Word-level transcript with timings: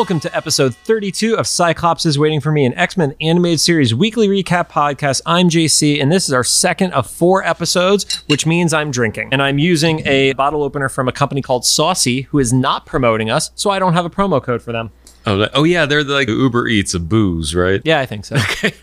Welcome 0.00 0.20
to 0.20 0.34
episode 0.34 0.74
32 0.74 1.36
of 1.36 1.46
Cyclops 1.46 2.06
is 2.06 2.18
Waiting 2.18 2.40
for 2.40 2.50
Me, 2.50 2.64
an 2.64 2.72
X 2.72 2.96
Men 2.96 3.14
animated 3.20 3.60
series 3.60 3.94
weekly 3.94 4.28
recap 4.28 4.70
podcast. 4.70 5.20
I'm 5.26 5.50
JC, 5.50 6.00
and 6.00 6.10
this 6.10 6.26
is 6.26 6.32
our 6.32 6.42
second 6.42 6.94
of 6.94 7.06
four 7.06 7.44
episodes, 7.44 8.22
which 8.26 8.46
means 8.46 8.72
I'm 8.72 8.90
drinking. 8.90 9.28
And 9.30 9.42
I'm 9.42 9.58
using 9.58 10.00
a 10.06 10.32
bottle 10.32 10.62
opener 10.62 10.88
from 10.88 11.06
a 11.06 11.12
company 11.12 11.42
called 11.42 11.64
Saucey, 11.64 12.24
who 12.28 12.38
is 12.38 12.50
not 12.50 12.86
promoting 12.86 13.28
us, 13.28 13.50
so 13.54 13.68
I 13.68 13.78
don't 13.78 13.92
have 13.92 14.06
a 14.06 14.10
promo 14.10 14.42
code 14.42 14.62
for 14.62 14.72
them. 14.72 14.90
Oh, 15.26 15.36
that- 15.36 15.50
oh 15.52 15.64
yeah, 15.64 15.84
they're 15.84 16.02
the, 16.02 16.14
like 16.14 16.28
Uber 16.28 16.66
Eats 16.66 16.94
of 16.94 17.10
booze, 17.10 17.54
right? 17.54 17.82
Yeah, 17.84 18.00
I 18.00 18.06
think 18.06 18.24
so. 18.24 18.36
Okay. 18.36 18.70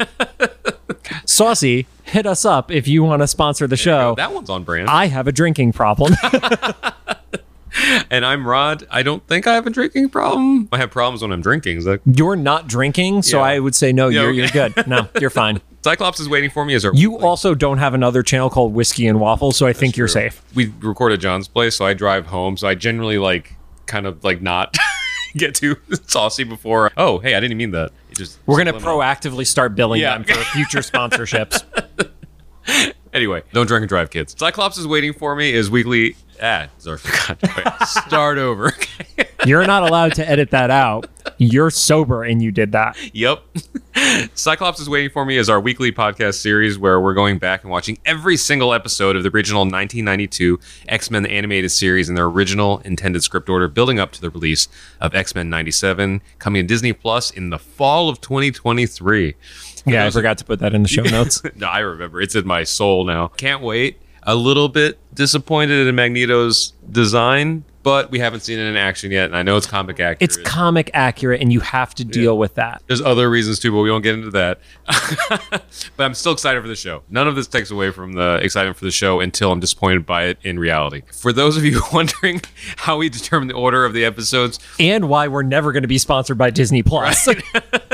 Saucey, 1.26 1.88
hit 2.04 2.28
us 2.28 2.46
up 2.46 2.70
if 2.70 2.88
you 2.88 3.02
want 3.02 3.24
to 3.24 3.28
sponsor 3.28 3.66
the 3.66 3.76
show. 3.76 4.14
That 4.14 4.34
one's 4.34 4.52
on 4.52 4.64
brand. 4.64 4.88
I 4.88 5.08
have 5.08 5.28
a 5.28 5.32
drinking 5.32 5.74
problem. 5.74 6.14
and 8.12 8.26
I'm 8.26 8.48
Rod. 8.48 8.86
I 8.90 9.04
don't 9.04 9.26
think 9.28 9.48
I 9.48 9.54
have 9.56 9.68
a 9.68 9.70
drinking 9.70 10.10
problem. 10.10 10.70
I 10.72 10.78
have 10.78 10.92
problems 10.92 11.22
when 11.22 11.32
I'm 11.32 11.42
drinking. 11.42 11.78
Is 11.78 11.86
that 11.86 12.02
you're 12.06 12.36
not 12.36 12.68
drinking, 12.68 13.22
so 13.24 13.38
Yeah. 13.40 13.44
I 13.44 13.60
would 13.60 13.76
say 13.76 13.92
no, 13.94 14.08
Yeah, 14.10 14.22
you're, 14.22 14.30
okay. 14.30 14.38
you're 14.40 14.70
good. 14.70 14.88
No, 14.88 15.08
you're 15.20 15.30
fine. 15.30 15.62
Cyclops 15.84 16.20
is 16.20 16.28
waiting 16.28 16.50
for 16.50 16.66
me? 16.66 16.74
Is 16.74 16.84
our 16.86 16.94
You 16.94 17.18
also 17.20 17.54
don't 17.56 17.78
have 17.78 17.94
another 17.94 18.22
channel 18.24 18.50
called 18.50 18.74
Whiskey 18.74 19.08
and 19.08 19.20
Waffles, 19.20 19.56
so 19.58 19.66
I 19.68 19.74
think 19.74 19.96
you're 19.96 20.08
safe. 20.08 20.42
We 20.56 20.74
record 20.82 21.12
at 21.14 21.20
John's 21.20 21.48
place, 21.48 21.76
so 21.76 21.86
I 21.86 21.94
drive 21.94 22.26
home. 22.28 22.58
So 22.58 22.68
I 22.68 22.76
generally 22.76 23.18
like 23.18 23.56
kind 23.86 24.06
of 24.06 24.24
like 24.24 24.42
not 24.42 24.76
get 25.38 25.56
too 25.56 25.78
saucy 26.08 26.44
before. 26.44 26.92
Oh, 26.98 27.20
hey, 27.20 27.36
I 27.36 27.40
didn't 27.40 27.58
mean 27.58 27.72
that. 27.72 27.92
It 28.12 28.18
just 28.18 28.40
We're 28.46 28.56
going 28.56 28.66
to 28.68 28.74
subliminal. 28.80 29.00
proactively 29.02 29.48
start 29.48 29.76
billing 29.76 30.02
Yeah. 30.02 30.18
them 30.18 30.24
for 30.26 30.34
future 30.46 30.80
sponsorships. 30.80 31.64
Anyway, 33.18 33.42
don't 33.52 33.66
drink 33.66 33.82
and 33.82 33.90
drive, 33.90 34.12
kids. 34.12 34.36
Cyclops 34.38 34.78
is 34.78 34.86
waiting 34.86 35.12
for 35.12 35.36
me 35.36 35.52
is 35.52 35.72
weekly. 35.72 36.16
Ah, 36.40 36.68
sorry, 36.78 36.98
forgot. 37.00 37.88
Start 37.88 38.38
over. 38.38 38.72
You're 39.48 39.66
not 39.66 39.82
allowed 39.82 40.14
to 40.16 40.30
edit 40.30 40.52
that 40.52 40.70
out. 40.70 41.10
You're 41.40 41.72
sober 41.72 42.24
and 42.24 42.44
you 42.44 42.52
did 42.52 42.74
that. 42.74 42.96
Yep. 43.16 43.44
Cyclops 44.36 44.80
is 44.80 44.88
waiting 44.88 45.10
for 45.10 45.26
me 45.26 45.38
is 45.38 45.50
our 45.50 45.60
weekly 45.60 45.92
podcast 45.92 46.36
series 46.36 46.78
where 46.78 47.02
we're 47.02 47.16
going 47.16 47.40
back 47.40 47.64
and 47.64 47.72
watching 47.72 47.98
every 48.06 48.38
single 48.38 48.72
episode 48.72 49.16
of 49.16 49.24
the 49.24 49.30
original 49.30 49.62
1992 49.62 50.60
X 50.88 51.10
Men 51.10 51.26
animated 51.26 51.72
series 51.72 52.10
in 52.10 52.14
their 52.14 52.26
original 52.26 52.80
intended 52.86 53.24
script 53.24 53.50
order, 53.50 53.68
building 53.68 53.98
up 54.00 54.12
to 54.12 54.22
the 54.22 54.30
release 54.30 54.68
of 55.02 55.16
X 55.16 55.34
Men 55.34 55.50
97, 55.50 56.22
coming 56.38 56.62
to 56.62 56.68
Disney 56.68 56.94
Plus 56.94 57.32
in 57.32 57.50
the 57.50 57.58
fall 57.58 58.10
of 58.10 58.22
2023. 58.22 59.34
Yeah, 59.88 60.06
I 60.06 60.10
forgot 60.10 60.38
to 60.40 60.46
put 60.46 60.60
that 60.60 60.74
in 60.74 60.84
the 60.84 60.90
show 60.90 61.04
notes. 61.04 61.42
no, 61.56 61.68
I 61.68 61.80
remember. 61.80 62.22
It's 62.22 62.36
in 62.36 62.46
my 62.46 62.64
soul 62.64 63.06
now. 63.06 63.28
Can't 63.30 63.62
wait. 63.62 64.00
A 64.24 64.36
little 64.36 64.68
bit 64.70 65.00
disappointed 65.14 65.88
in 65.88 65.96
Magneto's 65.96 66.74
design, 66.92 67.64
but 67.88 68.12
we 68.12 68.20
haven't 68.20 68.42
seen 68.42 68.60
it 68.60 68.64
in 68.64 68.76
action 68.76 69.12
yet, 69.12 69.28
and 69.28 69.36
I 69.38 69.44
know 69.44 69.56
it's 69.56 69.66
comic 69.66 70.02
accurate. 70.02 70.18
It's 70.20 70.36
comic 70.36 70.92
accurate 70.94 71.40
and 71.40 71.54
you 71.54 71.62
have 71.62 71.96
to 71.96 72.04
deal 72.04 72.38
with 72.38 72.56
that. 72.56 72.84
There's 72.88 73.00
other 73.00 73.30
reasons 73.30 73.60
too, 73.60 73.72
but 73.72 73.78
we 73.78 73.90
won't 73.90 74.04
get 74.04 74.16
into 74.16 74.30
that. 74.32 74.60
but 75.96 76.04
I'm 76.04 76.14
still 76.14 76.34
excited 76.34 76.62
for 76.62 76.68
the 76.68 76.76
show. 76.76 77.04
None 77.10 77.30
of 77.30 77.38
this 77.38 77.48
takes 77.48 77.72
away 77.72 77.92
from 77.92 78.12
the 78.12 78.42
excitement 78.44 78.76
for 78.76 78.84
the 78.84 78.92
show 78.92 79.22
until 79.22 79.54
I'm 79.54 79.62
disappointed 79.62 80.06
by 80.06 80.26
it 80.26 80.38
in 80.44 80.60
reality. 80.60 81.04
For 81.14 81.32
those 81.32 81.56
of 81.56 81.64
you 81.64 81.82
wondering 81.94 82.42
how 82.76 82.98
we 82.98 83.08
determine 83.08 83.48
the 83.48 83.54
order 83.54 83.86
of 83.86 83.94
the 83.94 84.04
episodes, 84.04 84.60
And 84.82 85.08
why 85.08 85.30
we're 85.30 85.44
never 85.44 85.72
going 85.72 85.84
to 85.84 85.88
be 85.88 85.98
sponsored 85.98 86.38
by 86.38 86.50
Disney 86.50 86.84
Plus. 86.84 87.30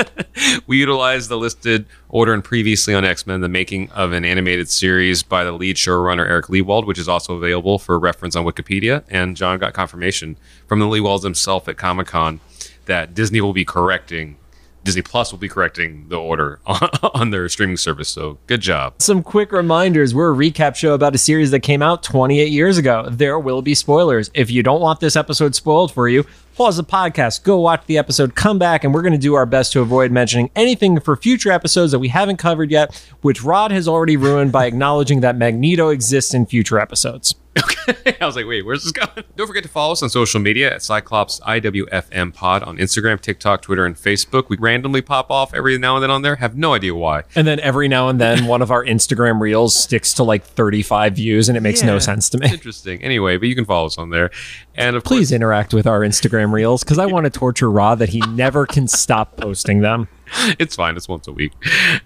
we 0.66 0.78
utilize 0.78 1.28
the 1.28 1.38
listed 1.38 1.86
order 2.08 2.32
and 2.32 2.44
previously 2.44 2.94
on 2.94 3.04
X 3.04 3.26
Men, 3.26 3.40
the 3.40 3.48
making 3.48 3.90
of 3.90 4.12
an 4.12 4.24
animated 4.24 4.68
series 4.68 5.22
by 5.22 5.44
the 5.44 5.52
lead 5.52 5.76
showrunner 5.76 6.26
Eric 6.28 6.46
Lewald, 6.46 6.86
which 6.86 6.98
is 6.98 7.08
also 7.08 7.34
available 7.34 7.78
for 7.78 7.98
reference 7.98 8.36
on 8.36 8.44
Wikipedia. 8.44 9.04
And 9.08 9.36
John 9.36 9.58
got 9.58 9.74
confirmation 9.84 10.38
from 10.66 10.78
the 10.78 10.86
Lewalds 10.86 11.24
himself 11.24 11.68
at 11.68 11.76
Comic 11.76 12.06
Con 12.06 12.40
that 12.86 13.14
Disney 13.14 13.42
will 13.42 13.52
be 13.52 13.66
correcting. 13.66 14.38
Disney 14.82 15.02
Plus 15.02 15.30
will 15.30 15.38
be 15.38 15.48
correcting 15.48 16.08
the 16.08 16.16
order 16.16 16.58
on, 16.66 16.88
on 17.02 17.30
their 17.30 17.46
streaming 17.50 17.76
service. 17.76 18.08
So 18.08 18.38
good 18.46 18.62
job. 18.62 18.94
Some 18.98 19.22
quick 19.22 19.52
reminders. 19.52 20.14
We're 20.14 20.32
a 20.32 20.36
recap 20.36 20.74
show 20.74 20.94
about 20.94 21.14
a 21.14 21.18
series 21.18 21.50
that 21.50 21.60
came 21.60 21.82
out 21.82 22.02
28 22.02 22.50
years 22.50 22.78
ago. 22.78 23.06
There 23.10 23.38
will 23.38 23.60
be 23.60 23.74
spoilers. 23.74 24.30
If 24.32 24.50
you 24.50 24.62
don't 24.62 24.80
want 24.80 25.00
this 25.00 25.16
episode 25.16 25.54
spoiled 25.54 25.92
for 25.92 26.08
you, 26.08 26.24
pause 26.54 26.78
the 26.78 26.84
podcast, 26.84 27.44
go 27.44 27.58
watch 27.60 27.84
the 27.86 27.98
episode, 27.98 28.34
come 28.34 28.58
back, 28.58 28.84
and 28.84 28.94
we're 28.94 29.02
going 29.02 29.12
to 29.12 29.18
do 29.18 29.34
our 29.34 29.46
best 29.46 29.72
to 29.72 29.80
avoid 29.80 30.10
mentioning 30.10 30.50
anything 30.56 30.98
for 31.00 31.14
future 31.14 31.50
episodes 31.50 31.92
that 31.92 31.98
we 31.98 32.08
haven't 32.08 32.38
covered 32.38 32.70
yet, 32.70 32.94
which 33.22 33.42
Rod 33.42 33.70
has 33.70 33.86
already 33.86 34.16
ruined 34.16 34.52
by 34.52 34.64
acknowledging 34.66 35.20
that 35.20 35.36
Magneto 35.36 35.90
exists 35.90 36.32
in 36.32 36.46
future 36.46 36.78
episodes. 36.78 37.34
I 38.20 38.26
was 38.26 38.36
like, 38.36 38.46
wait, 38.46 38.64
where's 38.64 38.82
this 38.82 38.92
going? 38.92 39.24
Don't 39.36 39.46
forget 39.46 39.62
to 39.62 39.68
follow 39.68 39.92
us 39.92 40.02
on 40.02 40.10
social 40.10 40.40
media 40.40 40.74
at 40.74 40.82
Cyclops 40.82 41.40
IWFM 41.40 42.34
Pod 42.34 42.62
on 42.62 42.78
Instagram, 42.78 43.20
TikTok, 43.20 43.62
Twitter, 43.62 43.84
and 43.86 43.96
Facebook. 43.96 44.48
We 44.48 44.56
randomly 44.56 45.02
pop 45.02 45.30
off 45.30 45.54
every 45.54 45.78
now 45.78 45.96
and 45.96 46.02
then 46.02 46.10
on 46.10 46.22
there. 46.22 46.36
Have 46.36 46.56
no 46.56 46.74
idea 46.74 46.94
why. 46.94 47.22
And 47.34 47.46
then 47.46 47.60
every 47.60 47.88
now 47.88 48.08
and 48.08 48.20
then, 48.20 48.46
one 48.46 48.62
of 48.62 48.70
our 48.70 48.84
Instagram 48.84 49.40
reels 49.40 49.74
sticks 49.74 50.12
to 50.14 50.24
like 50.24 50.44
35 50.44 51.14
views, 51.14 51.48
and 51.48 51.56
it 51.56 51.60
makes 51.60 51.82
no 51.82 51.98
sense 51.98 52.28
to 52.30 52.38
me. 52.38 52.48
interesting. 52.50 53.02
Anyway, 53.02 53.36
but 53.36 53.48
you 53.48 53.54
can 53.54 53.64
follow 53.64 53.86
us 53.86 53.98
on 53.98 54.10
there. 54.10 54.30
And 54.74 54.96
of 54.96 55.04
Please 55.04 55.30
interact 55.30 55.72
with 55.72 55.86
our 55.86 56.00
Instagram 56.00 56.52
reels 56.52 56.82
because 56.82 56.98
I 56.98 57.06
want 57.06 57.24
to 57.24 57.30
torture 57.30 57.70
Rod 57.70 58.00
that 58.00 58.08
he 58.08 58.20
never 58.20 58.66
can 58.66 58.88
stop 58.88 59.36
posting 59.36 59.80
them. 59.80 60.08
it's 60.58 60.76
fine. 60.76 60.96
It's 60.96 61.08
once 61.08 61.26
a 61.26 61.32
week. 61.32 61.52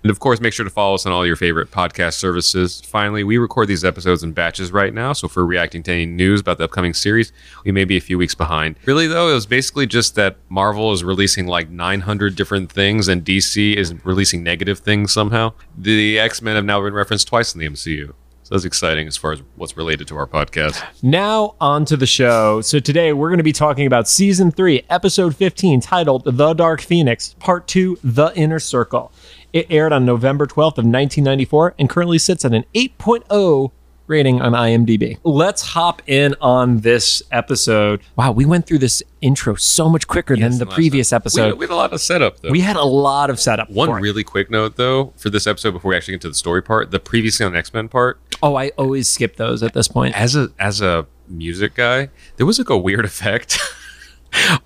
And 0.02 0.10
of 0.10 0.20
course, 0.20 0.40
make 0.40 0.52
sure 0.52 0.64
to 0.64 0.70
follow 0.70 0.94
us 0.94 1.06
on 1.06 1.12
all 1.12 1.26
your 1.26 1.36
favorite 1.36 1.70
podcast 1.70 2.14
services. 2.14 2.80
Finally, 2.80 3.24
we 3.24 3.38
record 3.38 3.68
these 3.68 3.84
episodes 3.84 4.22
in 4.22 4.32
batches 4.32 4.72
right 4.72 4.92
now. 4.92 5.12
So 5.12 5.26
if 5.26 5.36
we're 5.36 5.44
reacting 5.44 5.82
to 5.84 5.92
any 5.92 6.06
news 6.06 6.40
about 6.40 6.58
the 6.58 6.64
upcoming 6.64 6.94
series, 6.94 7.32
we 7.64 7.72
may 7.72 7.84
be 7.84 7.96
a 7.96 8.00
few 8.00 8.18
weeks 8.18 8.34
behind. 8.34 8.76
Really, 8.84 9.06
though, 9.06 9.30
it 9.30 9.34
was 9.34 9.46
basically 9.46 9.86
just 9.86 10.14
that 10.16 10.36
Marvel 10.48 10.92
is 10.92 11.04
releasing 11.04 11.46
like 11.46 11.70
900 11.70 12.36
different 12.36 12.70
things 12.70 13.08
and 13.08 13.24
DC 13.24 13.74
is 13.74 13.94
releasing 14.04 14.42
negative 14.42 14.80
things 14.80 15.12
somehow. 15.12 15.52
The 15.76 16.18
X 16.18 16.42
Men 16.42 16.56
have 16.56 16.64
now 16.64 16.80
been 16.82 16.94
referenced 16.94 17.28
twice 17.28 17.54
in 17.54 17.60
the 17.60 17.68
MCU. 17.68 18.14
So 18.48 18.54
that's 18.54 18.64
exciting 18.64 19.06
as 19.06 19.18
far 19.18 19.32
as 19.32 19.42
what's 19.56 19.76
related 19.76 20.08
to 20.08 20.16
our 20.16 20.26
podcast. 20.26 20.82
Now, 21.02 21.54
on 21.60 21.84
to 21.84 21.98
the 21.98 22.06
show. 22.06 22.62
So, 22.62 22.78
today 22.78 23.12
we're 23.12 23.28
going 23.28 23.36
to 23.36 23.44
be 23.44 23.52
talking 23.52 23.86
about 23.86 24.08
season 24.08 24.50
three, 24.50 24.86
episode 24.88 25.36
15, 25.36 25.82
titled 25.82 26.24
The 26.24 26.54
Dark 26.54 26.80
Phoenix, 26.80 27.34
part 27.40 27.68
two, 27.68 27.98
The 28.02 28.32
Inner 28.34 28.58
Circle. 28.58 29.12
It 29.52 29.66
aired 29.68 29.92
on 29.92 30.06
November 30.06 30.46
12th 30.46 30.78
of 30.78 30.86
1994 30.86 31.74
and 31.78 31.90
currently 31.90 32.18
sits 32.18 32.42
at 32.42 32.54
an 32.54 32.64
8.0 32.74 33.70
rating 34.08 34.40
on 34.40 34.52
IMDb. 34.52 35.18
Let's 35.24 35.62
hop 35.62 36.02
in 36.06 36.34
on 36.40 36.80
this 36.80 37.22
episode. 37.30 38.00
Wow, 38.16 38.32
we 38.32 38.44
went 38.44 38.66
through 38.66 38.78
this 38.78 39.02
intro 39.20 39.54
so 39.54 39.88
much 39.88 40.06
quicker 40.06 40.36
than 40.36 40.58
the 40.58 40.66
previous 40.66 41.10
time. 41.10 41.16
episode. 41.18 41.52
We, 41.54 41.58
we 41.60 41.66
had 41.66 41.72
a 41.72 41.76
lot 41.76 41.92
of 41.92 42.00
setup, 42.00 42.40
though. 42.40 42.50
We 42.50 42.60
had 42.60 42.76
a 42.76 42.84
lot 42.84 43.30
of 43.30 43.38
setup. 43.40 43.70
One 43.70 43.90
really 43.90 44.24
quick 44.24 44.50
note, 44.50 44.76
though, 44.76 45.12
for 45.16 45.30
this 45.30 45.46
episode 45.46 45.72
before 45.72 45.90
we 45.90 45.96
actually 45.96 46.14
get 46.14 46.20
to 46.22 46.28
the 46.28 46.34
story 46.34 46.62
part, 46.62 46.90
the 46.90 47.00
previously 47.00 47.44
on 47.46 47.54
X 47.54 47.72
Men 47.74 47.88
part, 47.88 48.20
Oh, 48.42 48.54
I 48.54 48.68
always 48.78 49.08
skip 49.08 49.36
those 49.36 49.62
at 49.62 49.74
this 49.74 49.88
point. 49.88 50.14
as 50.18 50.36
a 50.36 50.48
as 50.58 50.80
a 50.80 51.06
music 51.28 51.74
guy, 51.74 52.08
there 52.36 52.46
was 52.46 52.58
like 52.58 52.70
a 52.70 52.78
weird 52.78 53.04
effect 53.04 53.58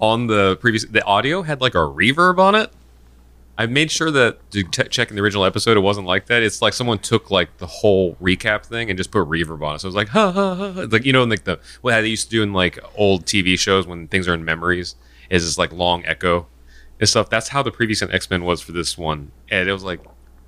on 0.00 0.26
the 0.26 0.56
previous. 0.60 0.84
The 0.84 1.02
audio 1.04 1.42
had 1.42 1.60
like 1.60 1.74
a 1.74 1.78
reverb 1.78 2.38
on 2.38 2.54
it. 2.54 2.70
I 3.58 3.66
made 3.66 3.90
sure 3.90 4.10
that 4.10 4.50
to 4.52 4.64
check 4.64 5.10
in 5.10 5.16
the 5.16 5.22
original 5.22 5.44
episode, 5.44 5.76
it 5.76 5.80
wasn't 5.80 6.06
like 6.06 6.26
that. 6.26 6.42
It's 6.42 6.62
like 6.62 6.72
someone 6.72 6.98
took 6.98 7.30
like 7.30 7.58
the 7.58 7.66
whole 7.66 8.14
recap 8.16 8.64
thing 8.64 8.88
and 8.88 8.96
just 8.96 9.10
put 9.10 9.28
reverb 9.28 9.62
on 9.64 9.76
it. 9.76 9.80
So 9.80 9.86
it 9.86 9.90
was 9.90 9.94
like, 9.94 10.08
ha 10.08 10.32
ha 10.32 10.54
ha, 10.54 10.72
ha. 10.72 10.86
like 10.90 11.04
you 11.04 11.12
know, 11.12 11.24
like 11.24 11.44
the 11.44 11.60
what 11.82 12.00
they 12.00 12.08
used 12.08 12.24
to 12.24 12.30
do 12.30 12.42
in 12.42 12.52
like 12.52 12.78
old 12.96 13.26
TV 13.26 13.58
shows 13.58 13.86
when 13.86 14.08
things 14.08 14.26
are 14.26 14.34
in 14.34 14.44
memories 14.44 14.96
is 15.28 15.44
this 15.44 15.58
like 15.58 15.72
long 15.72 16.04
echo 16.06 16.46
and 16.98 17.08
stuff. 17.08 17.28
That's 17.28 17.48
how 17.48 17.62
the 17.62 17.70
previous 17.70 18.00
X 18.02 18.30
Men 18.30 18.44
was 18.44 18.62
for 18.62 18.72
this 18.72 18.96
one, 18.96 19.32
and 19.50 19.68
it 19.68 19.72
was 19.72 19.84
like, 19.84 20.00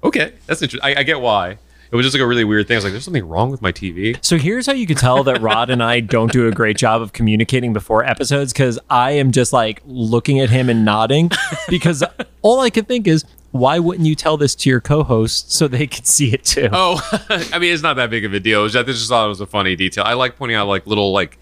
okay, 0.03 0.33
that's 0.47 0.63
interesting. 0.63 0.81
I, 0.83 1.01
I 1.01 1.03
get 1.03 1.21
why. 1.21 1.59
It 1.91 1.97
was 1.97 2.05
just 2.05 2.15
like 2.15 2.23
a 2.23 2.27
really 2.27 2.45
weird 2.45 2.67
thing. 2.67 2.75
I 2.75 2.79
was 2.79 2.85
like, 2.85 2.93
there's 2.93 3.05
something 3.05 3.27
wrong 3.27 3.51
with 3.51 3.63
my 3.63 3.73
TV. 3.73 4.23
So 4.25 4.37
here's 4.37 4.67
how 4.67 4.73
you 4.73 4.87
can 4.87 4.97
tell 4.97 5.23
that 5.25 5.41
Rod 5.41 5.71
and 5.71 5.83
I 5.83 6.01
don't 6.01 6.33
do 6.33 6.49
a 6.49 6.53
great 6.53 6.77
job 6.77 7.03
of 7.03 7.13
communicating 7.13 7.73
before 7.73 8.05
episodes 8.05 8.53
because 8.53 8.79
I 8.91 9.13
am 9.13 9.33
just 9.33 9.53
like 9.53 9.81
looking 9.85 10.41
at 10.41 10.51
him 10.51 10.69
and 10.69 10.85
nodding 10.85 11.31
because 11.69 12.03
all 12.43 12.61
I 12.61 12.71
can 12.71 12.85
think 12.85 13.07
is, 13.07 13.25
why 13.53 13.79
wouldn't 13.79 14.07
you 14.07 14.17
tell 14.17 14.37
this 14.37 14.57
to 14.57 14.69
your 14.69 14.81
co-host 14.81 15.53
so 15.53 15.69
they 15.69 15.87
could 15.87 16.07
see 16.07 16.33
it 16.35 16.45
too? 16.45 16.69
Oh, 16.73 17.01
I 17.53 17.61
mean, 17.61 17.73
it's 17.73 17.85
not 17.85 17.95
that 17.95 18.11
big 18.11 18.25
of 18.25 18.35
a 18.35 18.41
deal. 18.41 18.61
It 18.61 18.63
was 18.65 18.73
just, 18.73 18.89
I 18.89 18.93
just 18.93 19.09
thought 19.09 19.27
it 19.27 19.29
was 19.29 19.41
a 19.41 19.47
funny 19.47 19.77
detail. 19.77 20.03
I 20.05 20.15
like 20.15 20.37
pointing 20.37 20.57
out 20.57 20.67
like 20.67 20.89
little 20.89 21.13
like 21.13 21.39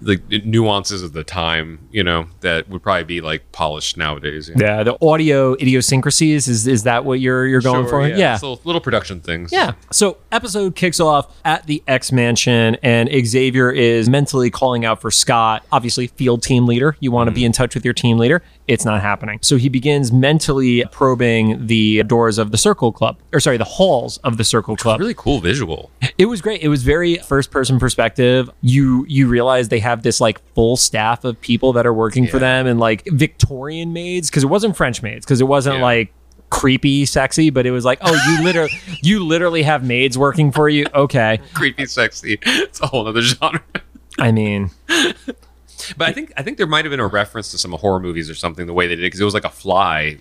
the 0.00 0.42
nuances 0.44 1.02
of 1.02 1.12
the 1.12 1.24
time, 1.24 1.88
you 1.90 2.02
know, 2.04 2.26
that 2.40 2.68
would 2.68 2.82
probably 2.82 3.04
be 3.04 3.20
like 3.20 3.50
polished 3.52 3.96
nowadays. 3.96 4.48
you 4.48 4.54
know? 4.54 4.64
Yeah, 4.64 4.82
the 4.82 5.04
audio 5.04 5.54
idiosyncrasies 5.54 6.48
is 6.48 6.66
is 6.66 6.84
that 6.84 7.04
what 7.04 7.20
you're 7.20 7.46
you're 7.46 7.60
going 7.60 7.84
Sure, 7.84 7.90
for? 7.90 8.08
yeah, 8.08 8.34
it's 8.34 8.42
little, 8.42 8.60
little 8.64 8.80
production 8.80 9.20
things. 9.20 9.52
Yeah. 9.52 9.72
So 9.90 10.18
episode 10.32 10.74
kicks 10.74 11.00
off 11.00 11.34
at 11.44 11.66
the 11.66 11.82
X 11.86 12.12
Mansion, 12.12 12.76
and 12.82 13.08
Xavier 13.26 13.70
is 13.70 14.08
mentally 14.08 14.50
calling 14.50 14.84
out 14.84 15.00
for 15.00 15.10
Scott. 15.10 15.64
Obviously, 15.72 16.06
field 16.08 16.42
team 16.42 16.66
leader. 16.66 16.96
You 17.00 17.10
want 17.10 17.28
to 17.28 17.32
be 17.32 17.40
mm-hmm. 17.40 17.46
in 17.46 17.52
touch 17.52 17.74
with 17.74 17.84
your 17.84 17.94
team 17.94 18.18
leader. 18.18 18.42
It's 18.66 18.84
not 18.84 19.00
happening. 19.00 19.38
So 19.42 19.56
he 19.56 19.68
begins 19.68 20.12
mentally 20.12 20.84
probing 20.92 21.66
the 21.66 22.02
doors 22.02 22.36
of 22.38 22.50
the 22.50 22.58
Circle 22.58 22.92
Club, 22.92 23.16
or 23.32 23.40
sorry, 23.40 23.56
the 23.56 23.64
halls 23.64 24.18
of 24.18 24.36
the 24.36 24.44
Circle 24.44 24.76
Club. 24.76 25.00
really 25.00 25.14
cool 25.14 25.40
visual. 25.40 25.90
It 26.18 26.26
was 26.26 26.42
great. 26.42 26.60
It 26.62 26.68
was 26.68 26.82
very 26.82 27.16
first 27.16 27.50
person 27.50 27.78
perspective. 27.78 28.50
You 28.60 29.06
you 29.08 29.26
realize 29.28 29.68
they 29.68 29.78
have 29.88 30.02
this 30.02 30.20
like 30.20 30.38
full 30.54 30.76
staff 30.76 31.24
of 31.24 31.40
people 31.40 31.72
that 31.74 31.86
are 31.86 31.92
working 31.94 32.26
for 32.26 32.38
them 32.38 32.66
and 32.66 32.78
like 32.78 33.04
Victorian 33.06 33.92
maids 33.92 34.30
because 34.30 34.44
it 34.44 34.48
wasn't 34.48 34.76
French 34.76 35.02
maids 35.02 35.24
because 35.24 35.40
it 35.40 35.48
wasn't 35.48 35.76
Yeah. 35.76 35.82
like 35.82 36.12
creepy 36.50 37.04
sexy 37.04 37.50
but 37.50 37.66
it 37.66 37.70
was 37.72 37.84
like 37.84 37.98
oh 38.00 38.14
you 38.30 38.42
literally 38.42 38.70
you 39.02 39.22
literally 39.24 39.62
have 39.62 39.84
maids 39.84 40.16
working 40.16 40.50
for 40.50 40.66
you 40.68 40.86
okay 40.94 41.38
Creepy, 41.52 41.84
sexy. 41.84 42.38
It's 42.42 42.80
a 42.80 42.86
whole 42.86 43.06
other 43.06 43.20
genre. 43.22 43.62
i 44.18 44.32
mean 44.32 44.70
But 45.96 46.08
I 46.08 46.12
think 46.12 46.32
I 46.36 46.42
think 46.42 46.58
there 46.58 46.66
might 46.66 46.84
have 46.84 46.90
been 46.90 47.00
a 47.00 47.06
reference 47.06 47.50
to 47.52 47.58
some 47.58 47.72
horror 47.72 48.00
movies 48.00 48.28
or 48.28 48.34
something 48.34 48.66
the 48.66 48.72
way 48.72 48.86
they 48.86 48.94
did 48.96 49.02
it 49.04 49.06
because 49.06 49.20
it 49.20 49.24
was 49.24 49.34
like 49.34 49.44
a 49.44 49.50
fly 49.50 50.18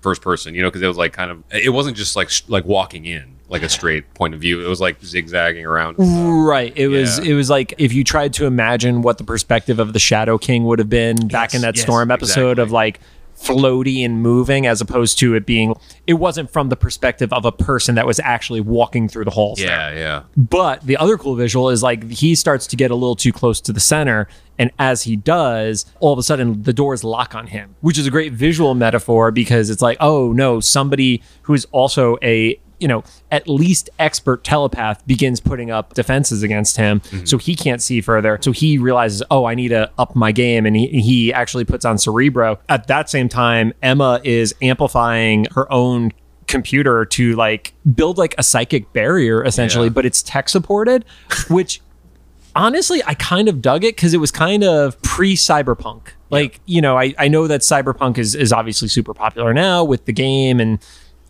first 0.00 0.22
person, 0.22 0.54
you 0.54 0.62
know, 0.62 0.68
because 0.68 0.82
it 0.82 0.86
was 0.88 0.96
like 0.96 1.12
kind 1.12 1.30
of 1.30 1.42
it 1.50 1.70
wasn't 1.70 1.96
just 1.96 2.16
like 2.16 2.30
sh- 2.30 2.42
like 2.48 2.64
walking 2.64 3.04
in 3.04 3.36
like 3.48 3.62
a 3.62 3.68
straight 3.68 4.12
point 4.14 4.32
of 4.34 4.40
view. 4.40 4.64
It 4.64 4.68
was 4.68 4.80
like 4.80 5.02
zigzagging 5.04 5.66
around. 5.66 5.96
right 5.98 6.72
it 6.76 6.88
was 6.88 7.18
Yeah. 7.18 7.32
it 7.32 7.34
was 7.34 7.50
like 7.50 7.74
if 7.78 7.92
you 7.92 8.04
tried 8.04 8.32
to 8.34 8.46
imagine 8.46 9.02
what 9.02 9.18
the 9.18 9.24
perspective 9.24 9.78
of 9.78 9.92
the 9.92 9.98
shadow 9.98 10.38
king 10.38 10.64
would 10.64 10.78
have 10.78 10.88
been 10.88 11.16
back 11.28 11.54
in 11.54 11.62
that 11.62 11.74
yes, 11.76 11.82
storm 11.84 12.10
episode 12.10 12.52
exactly. 12.58 12.62
of 12.62 12.72
like 12.72 13.00
floaty 13.40 14.04
and 14.04 14.22
moving 14.22 14.66
as 14.66 14.80
opposed 14.80 15.18
to 15.18 15.34
it 15.34 15.46
being 15.46 15.74
it 16.06 16.14
wasn't 16.14 16.50
from 16.50 16.68
the 16.68 16.76
perspective 16.76 17.32
of 17.32 17.44
a 17.44 17.52
person 17.52 17.94
that 17.94 18.06
was 18.06 18.20
actually 18.20 18.60
walking 18.60 19.08
through 19.08 19.24
the 19.24 19.30
halls 19.30 19.58
there. 19.58 19.68
Yeah, 19.68 19.98
yeah. 19.98 20.22
But 20.36 20.82
the 20.82 20.96
other 20.96 21.16
cool 21.16 21.34
visual 21.34 21.70
is 21.70 21.82
like 21.82 22.08
he 22.10 22.34
starts 22.34 22.66
to 22.68 22.76
get 22.76 22.90
a 22.90 22.94
little 22.94 23.16
too 23.16 23.32
close 23.32 23.60
to 23.62 23.72
the 23.72 23.80
center. 23.80 24.28
And 24.58 24.70
as 24.78 25.04
he 25.04 25.16
does, 25.16 25.86
all 26.00 26.12
of 26.12 26.18
a 26.18 26.22
sudden 26.22 26.64
the 26.64 26.72
doors 26.72 27.02
lock 27.02 27.34
on 27.34 27.46
him, 27.46 27.76
which 27.80 27.96
is 27.96 28.06
a 28.06 28.10
great 28.10 28.32
visual 28.32 28.74
metaphor 28.74 29.30
because 29.30 29.70
it's 29.70 29.80
like, 29.80 29.96
oh 30.00 30.32
no, 30.32 30.60
somebody 30.60 31.22
who 31.42 31.54
is 31.54 31.66
also 31.72 32.18
a, 32.22 32.60
you 32.80 32.88
know, 32.88 33.04
at 33.30 33.48
least 33.48 33.90
expert 33.98 34.42
telepath 34.44 35.06
begins 35.06 35.40
putting 35.40 35.70
up 35.70 35.94
defenses 35.94 36.42
against 36.42 36.76
him. 36.76 37.00
Mm-hmm. 37.00 37.24
So 37.26 37.38
he 37.38 37.54
can't 37.54 37.80
see 37.82 38.00
further. 38.00 38.38
So 38.40 38.52
he 38.52 38.78
realizes, 38.78 39.22
oh, 39.30 39.44
I 39.44 39.54
need 39.54 39.68
to 39.68 39.90
up 39.98 40.16
my 40.16 40.32
game. 40.32 40.66
And 40.66 40.74
he, 40.76 40.86
he 41.00 41.32
actually 41.32 41.64
puts 41.64 41.84
on 41.84 41.98
Cerebro. 41.98 42.58
At 42.68 42.86
that 42.88 43.10
same 43.10 43.28
time, 43.28 43.72
Emma 43.82 44.20
is 44.24 44.54
amplifying 44.62 45.46
her 45.54 45.70
own 45.72 46.12
computer 46.46 47.04
to 47.04 47.36
like 47.36 47.72
build 47.94 48.18
like 48.18 48.34
a 48.36 48.42
psychic 48.42 48.92
barrier 48.92 49.44
essentially, 49.44 49.86
Yeah. 49.86 49.90
but 49.92 50.04
it's 50.06 50.22
tech 50.22 50.48
supported, 50.48 51.04
which 51.48 51.80
honestly 52.56 53.02
I 53.06 53.14
kind 53.14 53.48
of 53.48 53.62
dug 53.62 53.84
it 53.84 53.94
because 53.96 54.14
it 54.14 54.18
was 54.18 54.30
kind 54.30 54.64
of 54.64 55.00
pre 55.02 55.36
cyberpunk. 55.36 56.08
Like, 56.30 56.60
you 56.66 56.80
know, 56.80 56.96
I, 56.96 57.12
I 57.18 57.26
know 57.28 57.46
that 57.48 57.60
cyberpunk 57.62 58.16
is, 58.18 58.34
is 58.36 58.52
obviously 58.52 58.86
super 58.88 59.12
popular 59.14 59.52
now 59.52 59.82
with 59.82 60.04
the 60.04 60.12
game 60.12 60.60
and 60.60 60.78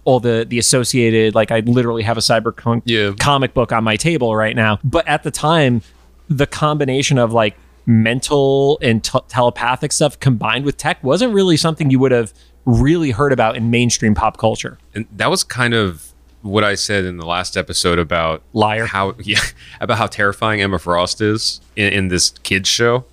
all 0.04 0.20
the 0.20 0.46
the 0.48 0.58
associated 0.58 1.34
like 1.34 1.50
I 1.50 1.60
literally 1.60 2.02
have 2.02 2.16
a 2.16 2.20
cyberpunk 2.20 2.82
Yeah. 2.84 3.12
comic 3.18 3.54
book 3.54 3.72
on 3.72 3.84
my 3.84 3.96
table 3.96 4.34
right 4.36 4.56
now. 4.56 4.78
But 4.82 5.06
at 5.06 5.22
the 5.22 5.30
time, 5.30 5.82
the 6.28 6.46
combination 6.46 7.18
of 7.18 7.32
like 7.32 7.56
mental 7.86 8.78
and 8.82 9.02
t- 9.02 9.18
telepathic 9.28 9.92
stuff 9.92 10.18
combined 10.20 10.64
with 10.64 10.76
tech 10.76 11.02
wasn't 11.02 11.32
really 11.34 11.56
something 11.56 11.90
you 11.90 11.98
would 11.98 12.12
have 12.12 12.32
really 12.64 13.10
heard 13.10 13.32
about 13.32 13.56
in 13.56 13.70
mainstream 13.70 14.14
pop 14.14 14.36
culture. 14.38 14.78
And 14.94 15.06
that 15.16 15.28
was 15.30 15.42
kind 15.44 15.74
of 15.74 16.12
what 16.42 16.62
I 16.64 16.74
said 16.74 17.04
in 17.04 17.16
the 17.18 17.26
last 17.26 17.56
episode 17.56 17.98
about 17.98 18.42
Liar. 18.52 18.86
How 18.86 19.14
yeah, 19.22 19.40
about 19.80 19.98
how 19.98 20.06
terrifying 20.06 20.60
Emma 20.62 20.78
Frost 20.78 21.20
is 21.20 21.60
in, 21.76 21.92
in 21.92 22.08
this 22.08 22.30
kids 22.42 22.68
show. 22.68 23.04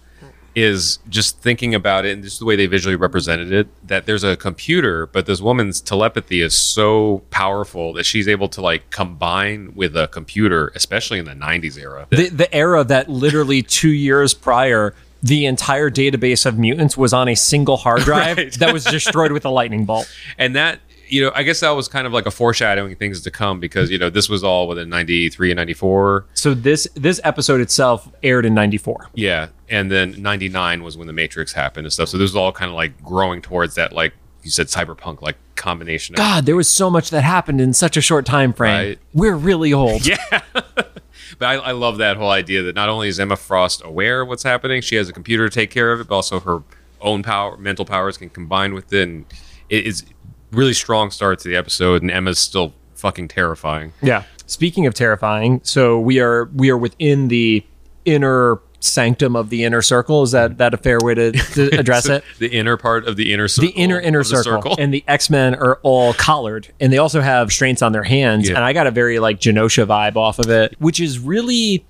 Is 0.59 0.97
just 1.07 1.37
thinking 1.39 1.75
about 1.75 2.03
it 2.05 2.13
and 2.13 2.23
just 2.23 2.39
the 2.39 2.45
way 2.45 2.55
they 2.55 2.65
visually 2.65 2.95
represented 2.95 3.51
it. 3.51 3.67
That 3.87 4.07
there's 4.07 4.23
a 4.23 4.35
computer, 4.35 5.05
but 5.05 5.27
this 5.27 5.39
woman's 5.39 5.79
telepathy 5.79 6.41
is 6.41 6.57
so 6.57 7.21
powerful 7.29 7.93
that 7.93 8.05
she's 8.07 8.27
able 8.27 8.49
to 8.49 8.61
like 8.61 8.89
combine 8.89 9.73
with 9.75 9.95
a 9.95 10.07
computer, 10.07 10.71
especially 10.73 11.19
in 11.19 11.25
the 11.25 11.35
'90s 11.35 11.77
era. 11.79 12.07
the 12.09 12.29
the 12.29 12.51
era 12.55 12.83
that 12.85 13.07
literally 13.07 13.61
two 13.61 13.91
years 13.91 14.33
prior 14.33 14.95
the 15.21 15.45
entire 15.45 15.89
database 15.91 16.43
of 16.45 16.57
mutants 16.57 16.95
was 16.97 17.13
on 17.13 17.27
a 17.27 17.35
single 17.35 17.77
hard 17.77 18.01
drive 18.01 18.37
Right. 18.37 18.53
that 18.59 18.73
was 18.73 18.83
destroyed 18.83 19.31
with 19.31 19.45
a 19.45 19.49
lightning 19.49 19.85
bolt. 19.85 20.07
and 20.39 20.55
that 20.55 20.79
you 21.09 21.21
know 21.23 21.31
i 21.35 21.43
guess 21.43 21.59
that 21.61 21.69
was 21.71 21.87
kind 21.87 22.05
of 22.07 22.13
like 22.13 22.25
a 22.25 22.31
foreshadowing 22.31 22.95
things 22.95 23.21
to 23.21 23.31
come 23.31 23.59
because 23.59 23.89
you 23.89 23.97
know 23.97 24.09
this 24.09 24.29
was 24.29 24.43
all 24.43 24.67
within 24.67 24.89
93 24.89 25.51
and 25.51 25.57
94 25.57 26.25
So 26.33 26.53
this 26.53 26.87
this 26.95 27.19
episode 27.23 27.61
itself 27.61 28.09
aired 28.23 28.45
in 28.45 28.53
'94. 28.53 29.09
yeah 29.13 29.47
and 29.69 29.91
then 29.91 30.21
99 30.21 30.83
was 30.83 30.97
when 30.97 31.07
the 31.07 31.13
matrix 31.13 31.53
happened 31.53 31.85
and 31.85 31.93
stuff 31.93 32.09
so 32.09 32.17
this 32.17 32.25
was 32.31 32.35
all 32.35 32.51
kind 32.51 32.69
of 32.69 32.75
like 32.75 33.01
growing 33.03 33.41
towards 33.41 33.75
that 33.75 33.93
like 33.93 34.13
you 34.43 34.51
said 34.51 34.67
cyberpunk 34.67 35.21
like 35.21 35.35
combination 35.55 36.13
of 36.15 36.17
God, 36.17 36.45
there 36.45 36.55
was 36.55 36.69
so 36.69 36.89
much 36.89 37.09
that 37.09 37.21
happened 37.23 37.59
in 37.59 37.73
such 37.73 37.97
a 37.97 38.01
short 38.01 38.25
time 38.25 38.53
frame. 38.53 38.89
Right. 38.89 38.99
We're 39.11 39.35
really 39.35 39.73
old. 39.73 40.05
yeah 40.05 40.17
but 40.53 41.45
I, 41.45 41.53
I 41.55 41.71
love 41.71 41.97
that 41.97 42.15
whole 42.15 42.29
idea 42.29 42.61
that 42.63 42.75
not 42.75 42.87
only 42.89 43.07
is 43.09 43.19
emma 43.19 43.35
frost 43.35 43.81
aware 43.83 44.21
of 44.21 44.27
what's 44.29 44.43
happening 44.43 44.81
she 44.81 44.95
has 44.95 45.09
a 45.09 45.13
computer 45.13 45.49
to 45.49 45.53
take 45.53 45.69
care 45.71 45.91
of 45.91 45.99
it 45.99 46.07
but 46.07 46.15
also 46.15 46.39
her 46.39 46.63
own 47.01 47.23
power 47.23 47.57
mental 47.57 47.85
powers 47.85 48.17
can 48.17 48.29
combine 48.29 48.73
with 48.73 48.93
it 48.93 49.03
and 49.07 49.25
it 49.69 49.85
is 49.85 50.05
really 50.51 50.73
strong 50.73 51.11
start 51.11 51.39
to 51.39 51.47
the 51.49 51.55
episode 51.55 52.01
and 52.01 52.09
emma's 52.11 52.39
still 52.39 52.73
fucking 52.95 53.27
terrifying 53.27 53.93
Yeah. 54.01 54.23
Speaking 54.45 54.85
of 54.87 54.93
terrifying, 54.93 55.59
so 55.63 55.99
we 55.99 56.19
are 56.21 56.45
we 56.55 56.69
are 56.69 56.77
within 56.77 57.27
the 57.27 57.65
inner 58.05 58.59
sanctum 58.79 59.35
of 59.35 59.49
the 59.49 59.63
inner 59.65 59.81
circle. 59.81 60.23
Is 60.23 60.31
that 60.31 60.57
that 60.59 60.73
a 60.73 60.77
fair 60.77 60.99
way 61.01 61.15
to, 61.15 61.31
to 61.33 61.67
address 61.79 62.05
So 62.05 62.15
it? 62.15 62.23
The 62.39 62.47
inner 62.47 62.77
part 62.77 63.05
of 63.07 63.17
the 63.17 63.33
inner 63.33 63.47
circle. 63.49 63.69
the 63.71 63.75
inner 63.77 63.99
inner 63.99 64.19
of 64.21 64.29
the 64.29 64.41
circle. 64.43 64.75
and 64.79 64.93
the 64.93 65.03
x-men 65.07 65.55
are 65.55 65.79
all 65.83 66.13
collared 66.13 66.69
and 66.79 66.93
they 66.93 66.97
also 66.97 67.19
have 67.19 67.51
strains 67.51 67.81
on 67.81 67.91
their 67.91 68.03
hands 68.03 68.47
Yeah. 68.47 68.55
and 68.55 68.63
i 68.63 68.71
got 68.73 68.87
a 68.87 68.91
very 68.91 69.19
like 69.19 69.39
genosha 69.39 69.85
vibe 69.85 70.15
off 70.15 70.39
of 70.39 70.49
it 70.49 70.75
which 70.79 70.99
is 71.01 71.19
really 71.19 71.83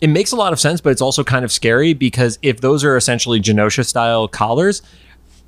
it 0.00 0.06
makes 0.08 0.30
a 0.32 0.36
lot 0.36 0.52
of 0.54 0.60
sense 0.60 0.80
but 0.80 0.90
it's 0.90 1.02
also 1.02 1.22
kind 1.24 1.44
of 1.44 1.52
scary 1.52 1.92
because 1.94 2.38
if 2.42 2.60
those 2.62 2.84
are 2.84 2.96
essentially 2.96 3.40
genosha 3.40 3.84
style 3.84 4.26
collars 4.28 4.80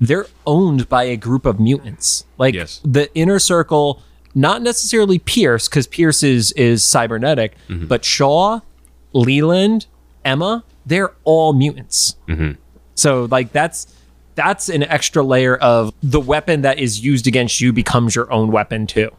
they're 0.07 0.27
owned 0.45 0.87
by 0.89 1.03
a 1.03 1.15
group 1.17 1.45
of 1.45 1.59
mutants 1.59 2.25
like 2.37 2.53
Yes. 2.55 2.81
the 2.83 3.13
inner 3.15 3.39
circle 3.39 4.01
not 4.35 4.61
necessarily 4.61 5.19
pierce 5.19 5.67
because 5.67 5.85
pierce 5.87 6.23
is 6.23 6.51
is 6.53 6.83
cybernetic 6.83 7.55
Mm-hmm. 7.69 7.87
but 7.87 8.03
shaw 8.03 8.59
leland 9.13 9.85
emma 10.25 10.63
they're 10.85 11.13
all 11.23 11.53
mutants 11.53 12.15
Mm-hmm. 12.27 12.51
so 12.95 13.25
like 13.29 13.51
that's 13.51 13.93
that's 14.35 14.67
an 14.69 14.81
extra 14.83 15.21
layer 15.23 15.55
of 15.57 15.93
the 16.01 16.19
weapon 16.19 16.61
that 16.63 16.79
is 16.79 17.03
used 17.05 17.27
against 17.27 17.61
you 17.61 17.71
becomes 17.71 18.15
your 18.15 18.31
own 18.33 18.51
weapon 18.51 18.87
too. 18.87 19.11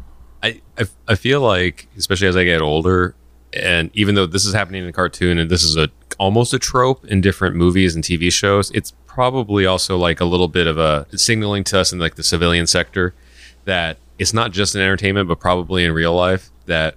I, 0.43 0.61
I 0.77 0.87
I 1.07 1.15
feel 1.15 1.41
like, 1.41 1.87
especially 1.97 2.27
as 2.27 2.37
I 2.37 2.43
get 2.43 2.61
older, 2.61 3.15
and 3.53 3.93
even 3.95 4.17
though 4.17 4.27
this 4.27 4.45
is 4.45 4.53
happening 4.53 4.83
in 4.83 4.89
a 4.89 4.93
cartoon 4.93 5.39
and 5.39 5.49
this 5.49 5.63
is 5.63 5.77
a 5.77 5.89
almost 6.19 6.53
a 6.53 6.59
trope 6.59 7.05
in 7.05 7.21
different 7.21 7.55
movies 7.55 7.95
and 7.95 8.03
TV 8.03 8.33
shows, 8.33 8.73
it's 8.73 8.93
probably 9.15 9.65
also 9.65 9.97
like 9.97 10.21
a 10.21 10.25
little 10.25 10.49
bit 10.49 10.67
of 10.67 10.77
a 10.77 11.07
signaling 11.17 11.63
to 11.65 11.79
us 11.79 11.93
in 11.93 11.99
like 12.01 12.17
the 12.17 12.23
civilian 12.23 12.67
sector 12.67 13.15
that 13.65 13.97
it's 14.19 14.35
not 14.35 14.51
just 14.53 14.75
in 14.75 14.81
entertainment, 14.81 15.29
but 15.29 15.39
probably 15.41 15.85
in 15.85 15.93
real 15.93 16.15
life 16.15 16.51
that 16.67 16.97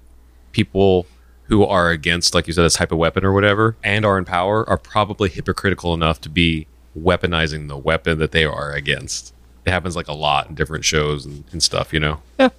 people 0.52 1.06
who 1.46 1.64
are 1.64 1.92
against, 1.92 2.34
like 2.34 2.48
you 2.48 2.54
said, 2.54 2.64
this 2.64 2.74
type 2.76 2.92
of 2.92 2.98
weapon 2.98 3.24
or 3.24 3.32
whatever, 3.32 3.76
and 3.84 4.06
are 4.06 4.18
in 4.18 4.26
power, 4.26 4.68
are 4.70 4.78
probably 4.78 5.30
hypocritical 5.30 5.94
enough 5.94 6.20
to 6.22 6.30
be 6.30 6.68
weaponizing 7.00 7.68
the 7.68 7.78
weapon 7.78 8.18
that 8.20 8.32
they 8.32 8.44
are 8.44 8.72
against. 8.74 9.34
It 9.66 9.70
happens 9.70 9.96
like 9.96 10.08
a 10.08 10.14
lot 10.14 10.50
in 10.50 10.56
different 10.56 10.84
shows 10.86 11.26
and, 11.26 11.44
and 11.52 11.62
stuff, 11.62 11.94
you 11.94 12.00
know 12.00 12.22
Yeah. 12.40 12.50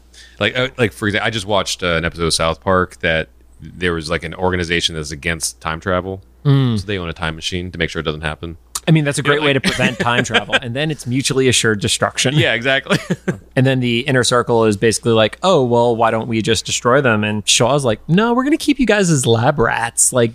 like 0.40 0.56
uh, 0.56 0.68
like 0.78 0.92
for 0.92 1.08
example, 1.08 1.26
I 1.26 1.30
just 1.30 1.46
watched 1.46 1.82
uh, 1.82 1.94
an 1.96 2.04
episode 2.04 2.24
of 2.26 2.34
South 2.34 2.60
Park 2.60 2.98
that 3.00 3.28
there 3.60 3.92
was 3.92 4.08
like 4.08 4.22
an 4.22 4.34
organization 4.34 4.94
that's 4.94 5.10
against 5.10 5.60
time 5.60 5.80
travel. 5.80 6.22
So 6.44 6.86
they 6.86 6.96
own 6.96 7.10
a 7.10 7.12
time 7.12 7.34
machine 7.34 7.70
to 7.72 7.78
make 7.78 7.90
sure 7.90 8.00
it 8.00 8.04
doesn't 8.04 8.22
happen. 8.22 8.56
I 8.88 8.90
mean, 8.90 9.04
that's 9.04 9.18
a 9.18 9.23
great 9.23 9.42
way 9.42 9.52
to 9.52 9.61
prevent 9.61 9.99
time 9.99 10.25
travel. 10.25 10.54
And 10.61 10.75
then 10.75 10.90
it's 10.90 11.07
mutually 11.07 11.47
assured 11.47 11.80
destruction. 11.80 12.35
Yeah, 12.35 12.54
exactly. 12.54 12.99
And 13.54 13.66
then 13.66 13.80
the 13.80 14.00
inner 14.00 14.25
circle 14.25 14.64
is 14.64 14.76
basically 14.76 15.12
like, 15.12 15.37
oh, 15.42 15.64
well, 15.64 15.95
why 15.95 16.11
don't 16.11 16.28
we 16.28 16.40
just 16.42 16.64
destroy 16.64 17.00
them? 17.00 17.25
And 17.25 17.47
Shaw's 17.49 17.85
like, 17.85 18.00
no, 18.09 18.33
we're 18.33 18.45
going 18.45 18.57
to 18.57 18.64
keep 18.64 18.78
you 18.78 18.87
guys 18.87 19.11
as 19.11 19.26
lab 19.26 19.59
rats. 19.59 20.12
Like, 20.12 20.33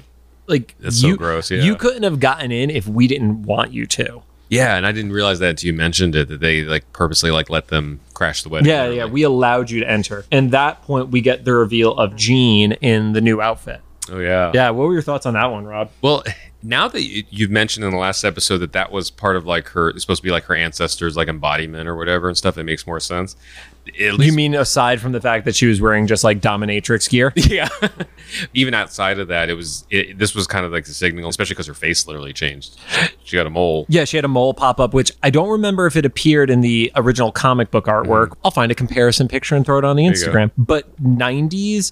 like 0.48 0.76
That's 0.80 1.00
so 1.00 1.08
you, 1.08 1.18
gross, 1.18 1.50
yeah. 1.50 1.64
You 1.64 1.76
couldn't 1.76 2.04
have 2.04 2.20
gotten 2.20 2.52
in 2.52 2.70
if 2.70 2.86
we 2.88 3.08
didn't 3.08 3.44
want 3.44 3.72
you 3.72 3.86
to. 3.88 4.24
yeah, 4.50 4.76
and 4.76 4.86
I 4.86 4.92
didn't 4.92 5.14
realize 5.14 5.40
that 5.40 5.52
until 5.52 5.68
you 5.68 5.74
mentioned 5.74 6.16
it 6.16 6.28
that 6.28 6.42
they 6.42 6.64
like 6.64 6.92
purposely 6.94 7.32
like 7.32 7.50
let 7.50 7.70
them 7.70 8.02
crash 8.14 8.44
the 8.44 8.50
wedding. 8.50 8.68
Yeah, 8.68 8.90
yeah. 8.90 9.06
We 9.06 9.24
allowed 9.24 9.70
you 9.70 9.80
to 9.80 9.90
enter. 9.90 10.26
And 10.32 10.52
that 10.52 10.82
point, 10.84 11.10
we 11.10 11.22
get 11.22 11.46
the 11.46 11.54
reveal 11.54 11.94
of 11.98 12.16
Jean 12.18 12.74
in 12.74 13.14
the 13.14 13.22
new 13.22 13.40
outfit. 13.42 13.80
oh 14.12 14.20
yeah. 14.20 14.52
Yeah. 14.54 14.70
What 14.72 14.88
were 14.88 14.94
your 14.94 15.02
thoughts 15.02 15.26
on 15.26 15.34
that 15.36 15.46
one, 15.46 15.64
Rod? 15.66 15.90
Well, 16.02 16.24
now 16.66 16.88
that 16.88 17.04
you, 17.04 17.24
you've 17.30 17.52
mentioned 17.52 17.84
in 17.86 17.92
the 17.92 17.98
last 17.98 18.24
episode 18.24 18.60
that 18.60 18.72
that 18.72 18.92
was 18.92 19.10
part 19.12 19.36
of 19.36 19.46
like 19.46 19.68
her, 19.70 19.90
it's 19.90 20.02
supposed 20.02 20.22
to 20.22 20.24
be 20.26 20.32
like 20.32 20.46
her 20.46 20.56
ancestors, 20.56 21.16
like 21.18 21.28
embodiment 21.28 21.88
or 21.90 21.96
whatever 21.96 22.28
and 22.30 22.38
stuff, 22.38 22.58
it 22.58 22.64
makes 22.64 22.88
more 22.88 23.00
sense. 23.02 23.36
At 24.00 24.18
You 24.20 24.32
mean 24.32 24.56
aside 24.56 25.02
from 25.02 25.12
the 25.12 25.20
fact 25.20 25.44
that 25.44 25.56
she 25.58 25.66
was 25.66 25.82
wearing 25.82 26.08
just 26.08 26.24
like 26.24 26.40
dominatrix 26.40 27.10
gear? 27.10 27.34
yeah. 27.36 27.68
Even 28.54 28.74
outside 28.74 29.20
of 29.20 29.28
that, 29.28 29.50
it 29.50 29.56
was 29.56 29.86
it, 29.90 30.18
this 30.18 30.34
was 30.34 30.48
kind 30.48 30.66
of 30.66 30.72
like 30.72 30.86
the 30.86 30.94
signal, 30.94 31.28
especially 31.28 31.56
because 31.56 31.68
her 31.68 31.74
face 31.74 32.08
literally 32.08 32.32
changed. 32.32 32.80
She 33.26 33.36
got 33.36 33.46
a 33.46 33.50
mole. 33.50 33.86
Yeah, 33.90 34.06
she 34.06 34.16
had 34.16 34.24
a 34.24 34.30
mole 34.30 34.54
pop 34.54 34.80
up, 34.80 34.94
which 34.94 35.12
I 35.22 35.30
don't 35.30 35.50
remember 35.50 35.86
if 35.86 35.98
it 35.98 36.06
appeared 36.06 36.50
in 36.50 36.62
the 36.62 36.94
original 36.96 37.34
comic 37.34 37.72
book 37.72 37.86
artwork. 37.88 38.38
I'll 38.46 38.52
find 38.52 38.72
a 38.72 38.76
comparison 38.76 39.28
picture 39.28 39.56
and 39.56 39.66
throw 39.66 39.80
it 39.80 39.84
on 39.86 39.98
the 39.98 40.04
Mm-hmm. 40.06 40.32
go. 40.32 40.32
Instagram. 40.32 40.52
But 40.58 41.04
90s, 41.04 41.92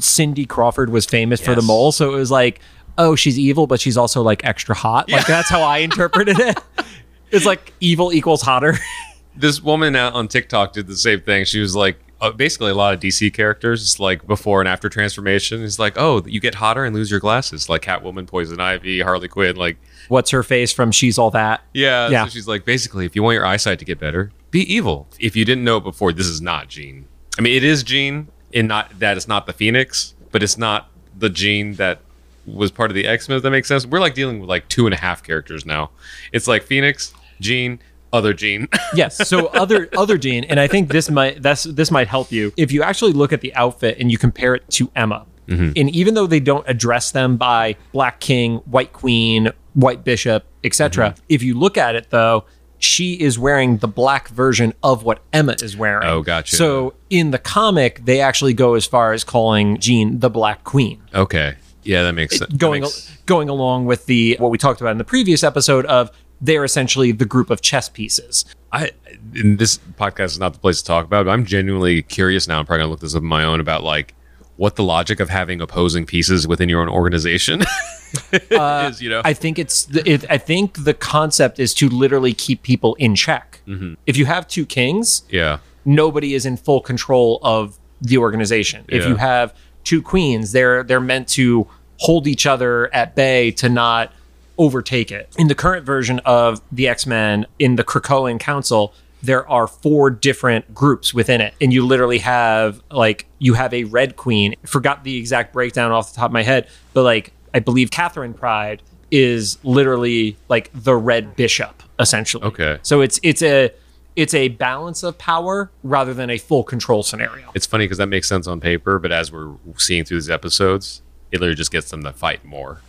Cindy 0.00 0.46
Crawford 0.46 0.90
was 0.90 1.04
famous 1.04 1.40
for 1.40 1.54
the 1.56 1.62
mole. 1.62 1.90
So 1.92 2.12
it 2.14 2.16
was 2.16 2.30
like, 2.30 2.60
oh, 2.98 3.16
she's 3.16 3.38
evil, 3.38 3.66
but 3.66 3.80
she's 3.80 3.96
also 3.96 4.22
like 4.22 4.44
extra 4.44 4.74
hot. 4.74 5.10
Like 5.10 5.26
that's 5.26 5.48
how 5.48 5.62
I 5.62 5.78
interpreted 5.78 6.38
it. 6.38 6.58
It's 7.30 7.46
like 7.46 7.72
evil 7.80 8.12
equals 8.12 8.42
hotter. 8.42 8.78
this 9.36 9.60
woman 9.60 9.96
out 9.96 10.12
on 10.12 10.28
TikTok 10.28 10.72
did 10.72 10.86
the 10.86 10.96
same 10.96 11.20
thing. 11.20 11.44
She 11.44 11.58
was 11.58 11.74
like, 11.74 11.98
uh, 12.20 12.30
basically 12.30 12.70
a 12.70 12.74
lot 12.74 12.94
of 12.94 13.00
DC 13.00 13.34
characters, 13.34 13.98
like 13.98 14.24
before 14.26 14.60
and 14.60 14.68
after 14.68 14.88
transformation. 14.88 15.64
It's 15.64 15.78
like, 15.78 15.94
oh, 15.96 16.22
you 16.26 16.38
get 16.38 16.54
hotter 16.54 16.84
and 16.84 16.94
lose 16.94 17.10
your 17.10 17.18
glasses, 17.18 17.68
like 17.68 17.82
Catwoman, 17.82 18.28
Poison 18.28 18.60
Ivy, 18.60 19.00
Harley 19.00 19.26
Quinn. 19.26 19.56
Like, 19.56 19.78
What's 20.08 20.30
her 20.30 20.42
face 20.42 20.72
from 20.72 20.92
She's 20.92 21.18
All 21.18 21.30
That? 21.32 21.62
yeah, 21.72 22.08
Yeah. 22.08 22.24
So 22.24 22.30
she's 22.30 22.46
like, 22.46 22.64
basically, 22.64 23.04
if 23.04 23.16
you 23.16 23.22
want 23.22 23.34
your 23.34 23.46
eyesight 23.46 23.80
to 23.80 23.84
get 23.84 23.98
better, 23.98 24.30
be 24.50 24.60
evil. 24.72 25.08
If 25.18 25.34
you 25.34 25.44
didn't 25.44 25.64
know 25.64 25.78
it 25.78 25.84
before, 25.84 26.12
this 26.12 26.26
is 26.26 26.40
not 26.40 26.68
Jean. 26.68 27.06
I 27.36 27.42
mean, 27.42 27.56
it 27.56 27.64
is 27.64 27.82
Jean, 27.82 28.28
in 28.52 28.68
not 28.68 28.98
that 29.00 29.16
it's 29.16 29.26
not 29.26 29.46
the 29.46 29.52
Phoenix, 29.52 30.14
but 30.30 30.42
it's 30.42 30.56
not 30.56 30.88
the 31.18 31.28
Jean 31.28 31.74
that 31.74 32.00
was 32.46 32.70
part 32.70 32.90
of 32.90 32.94
the 32.94 33.06
X 33.06 33.28
Men. 33.28 33.36
If 33.36 33.42
that 33.42 33.50
makes 33.50 33.68
sense. 33.68 33.86
We're 33.86 34.00
like 34.00 34.14
dealing 34.14 34.40
with 34.40 34.48
like 34.48 34.68
two 34.68 34.86
and 34.86 34.94
a 34.94 34.98
half 34.98 35.22
characters 35.22 35.64
now. 35.64 35.90
It's 36.32 36.46
like 36.46 36.62
Phoenix, 36.62 37.14
Jean, 37.40 37.78
other 38.12 38.32
Jean. 38.32 38.68
Yes. 38.94 39.28
So 39.28 39.46
other 39.48 39.88
other 39.96 40.16
Jean, 40.16 40.44
and 40.44 40.60
I 40.60 40.68
think 40.68 40.90
this 40.90 41.10
might 41.10 41.42
that's 41.42 41.64
this 41.64 41.90
might 41.90 42.06
help 42.06 42.30
you 42.30 42.52
if 42.56 42.70
you 42.70 42.82
actually 42.82 43.12
look 43.12 43.32
at 43.32 43.40
the 43.40 43.52
outfit 43.54 43.98
and 43.98 44.10
you 44.10 44.18
compare 44.18 44.54
it 44.54 44.68
to 44.70 44.90
Emma. 44.94 45.26
Mm-hmm. 45.48 45.72
And 45.76 45.90
even 45.90 46.14
though 46.14 46.26
they 46.26 46.40
don't 46.40 46.66
address 46.68 47.10
them 47.10 47.36
by 47.36 47.76
Black 47.92 48.20
King, 48.20 48.58
White 48.58 48.92
Queen, 48.92 49.50
White 49.74 50.04
Bishop, 50.04 50.46
etc., 50.62 51.10
mm-hmm. 51.10 51.24
if 51.28 51.42
you 51.42 51.58
look 51.58 51.76
at 51.76 51.96
it 51.96 52.10
though, 52.10 52.44
she 52.78 53.14
is 53.14 53.38
wearing 53.38 53.78
the 53.78 53.88
black 53.88 54.28
version 54.28 54.74
of 54.82 55.02
what 55.02 55.20
Emma 55.32 55.56
is 55.60 55.76
wearing. 55.76 56.06
Oh, 56.06 56.22
gotcha. 56.22 56.54
So 56.54 56.94
in 57.10 57.30
the 57.30 57.38
comic, 57.38 58.04
they 58.04 58.20
actually 58.20 58.54
go 58.54 58.74
as 58.74 58.86
far 58.86 59.12
as 59.12 59.24
calling 59.24 59.78
Jean 59.78 60.20
the 60.20 60.30
Black 60.30 60.64
Queen 60.64 61.02
okay, 61.14 61.56
yeah, 61.84 62.02
that 62.02 62.14
makes 62.14 62.38
sense. 62.38 62.52
Going 62.54 62.82
makes- 62.82 63.10
going 63.26 63.48
along 63.48 63.86
with 63.86 64.06
the 64.06 64.36
what 64.40 64.50
we 64.50 64.58
talked 64.58 64.80
about 64.80 64.90
in 64.92 64.98
the 64.98 65.04
previous 65.04 65.42
episode 65.44 65.86
of 65.86 66.10
they're 66.40 66.64
essentially 66.64 67.12
the 67.12 67.24
group 67.24 67.48
of 67.50 67.60
chess 67.62 67.88
pieces. 67.88 68.44
I 68.72 68.90
this 69.22 69.78
podcast 69.98 70.24
is 70.26 70.38
not 70.38 70.52
the 70.52 70.58
place 70.58 70.80
to 70.80 70.84
talk 70.86 71.04
about, 71.06 71.22
it, 71.22 71.24
but 71.26 71.30
I'm 71.32 71.44
genuinely 71.44 72.02
curious 72.02 72.48
now. 72.48 72.58
I'm 72.58 72.66
probably 72.66 72.82
gonna 72.82 72.90
look 72.90 73.00
this 73.00 73.14
up 73.14 73.22
on 73.22 73.28
my 73.28 73.44
own 73.44 73.60
about 73.60 73.82
like 73.84 74.14
what 74.56 74.76
the 74.76 74.84
logic 74.84 75.18
of 75.20 75.28
having 75.30 75.60
opposing 75.60 76.06
pieces 76.06 76.46
within 76.46 76.68
your 76.68 76.80
own 76.80 76.88
organization 76.88 77.62
is. 78.32 79.02
You 79.02 79.10
know, 79.10 79.22
I 79.24 79.32
think 79.32 79.58
it's 79.58 79.84
the, 79.86 80.08
it, 80.08 80.30
I 80.30 80.38
think 80.38 80.84
the 80.84 80.94
concept 80.94 81.58
is 81.58 81.74
to 81.74 81.88
literally 81.88 82.32
keep 82.34 82.62
people 82.62 82.94
in 82.96 83.14
check. 83.14 83.60
Mm-hmm. 83.66 83.94
If 84.06 84.16
you 84.16 84.26
have 84.26 84.46
two 84.46 84.66
kings, 84.66 85.22
yeah, 85.30 85.58
nobody 85.84 86.34
is 86.34 86.46
in 86.46 86.56
full 86.56 86.80
control 86.80 87.38
of 87.42 87.78
the 88.00 88.18
organization. 88.18 88.84
If 88.88 89.02
Yeah. 89.04 89.08
you 89.10 89.16
have 89.16 89.54
two 89.84 90.02
queens, 90.02 90.52
they're 90.52 90.82
they're 90.82 91.00
meant 91.00 91.28
to 91.28 91.68
hold 91.98 92.26
each 92.26 92.46
other 92.46 92.92
at 92.94 93.14
bay 93.14 93.50
to 93.52 93.68
not 93.68 94.12
overtake 94.58 95.10
it. 95.10 95.32
In 95.38 95.48
the 95.48 95.54
current 95.54 95.84
version 95.84 96.20
of 96.24 96.60
the 96.70 96.88
X-Men 96.88 97.46
in 97.58 97.76
the 97.76 97.84
Krakoan 97.84 98.38
Council, 98.38 98.94
there 99.22 99.48
are 99.48 99.66
four 99.66 100.10
different 100.10 100.74
groups 100.74 101.14
within 101.14 101.40
it. 101.40 101.54
And 101.60 101.72
you 101.72 101.84
literally 101.84 102.18
have 102.18 102.82
like 102.90 103.26
you 103.38 103.54
have 103.54 103.72
a 103.72 103.84
red 103.84 104.16
queen. 104.16 104.54
Forgot 104.64 105.04
the 105.04 105.16
exact 105.16 105.52
breakdown 105.52 105.92
off 105.92 106.12
the 106.12 106.16
top 106.16 106.26
of 106.26 106.32
my 106.32 106.42
head, 106.42 106.68
but 106.92 107.02
like 107.02 107.32
I 107.52 107.60
believe 107.60 107.90
Katherine 107.90 108.34
Pryde 108.34 108.82
is 109.10 109.58
literally 109.62 110.36
like 110.48 110.70
the 110.74 110.94
red 110.94 111.36
bishop 111.36 111.82
essentially. 111.98 112.44
Okay. 112.44 112.78
So 112.82 113.00
it's 113.00 113.18
it's 113.22 113.42
a 113.42 113.72
it's 114.16 114.34
a 114.34 114.48
balance 114.48 115.02
of 115.02 115.18
power 115.18 115.70
rather 115.82 116.14
than 116.14 116.30
a 116.30 116.38
full 116.38 116.64
control 116.64 117.02
scenario. 117.02 117.50
it's 117.54 117.66
funny 117.66 117.84
because 117.84 117.98
that 117.98 118.06
makes 118.06 118.28
sense 118.28 118.46
on 118.46 118.60
paper, 118.60 118.98
but 118.98 119.12
as 119.12 119.32
we're 119.32 119.54
seeing 119.76 120.04
through 120.04 120.18
these 120.18 120.30
episodes, 120.30 121.02
it 121.32 121.40
literally 121.40 121.56
just 121.56 121.72
gets 121.72 121.90
them 121.90 122.02
to 122.04 122.12
fight 122.12 122.44
more. 122.44 122.80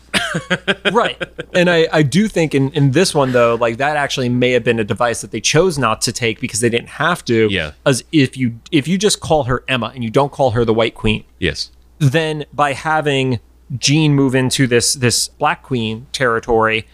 right. 0.91 1.21
And 1.53 1.69
I, 1.69 1.87
I 1.91 2.03
do 2.03 2.27
think 2.27 2.53
in, 2.53 2.71
in 2.71 2.91
this 2.91 3.13
one 3.13 3.31
though, 3.31 3.55
like 3.55 3.77
that 3.77 3.97
actually 3.97 4.29
may 4.29 4.51
have 4.51 4.63
been 4.63 4.79
a 4.79 4.83
device 4.83 5.21
that 5.21 5.31
they 5.31 5.41
chose 5.41 5.77
not 5.77 6.01
to 6.01 6.11
take 6.11 6.39
because 6.39 6.59
they 6.59 6.69
didn't 6.69 6.89
have 6.89 7.25
to. 7.25 7.47
Yeah. 7.49 7.71
As 7.85 8.03
if 8.11 8.37
you 8.37 8.59
if 8.71 8.87
you 8.87 8.97
just 8.97 9.19
call 9.19 9.43
her 9.45 9.63
Emma 9.67 9.91
and 9.93 10.03
you 10.03 10.09
don't 10.09 10.31
call 10.31 10.51
her 10.51 10.63
the 10.63 10.73
White 10.73 10.95
Queen, 10.95 11.23
Yes, 11.39 11.71
then 11.99 12.45
by 12.53 12.73
having 12.73 13.39
Jean 13.77 14.13
move 14.13 14.35
into 14.35 14.67
this 14.67 14.93
this 14.93 15.27
Black 15.27 15.63
Queen 15.63 16.07
territory, 16.11 16.85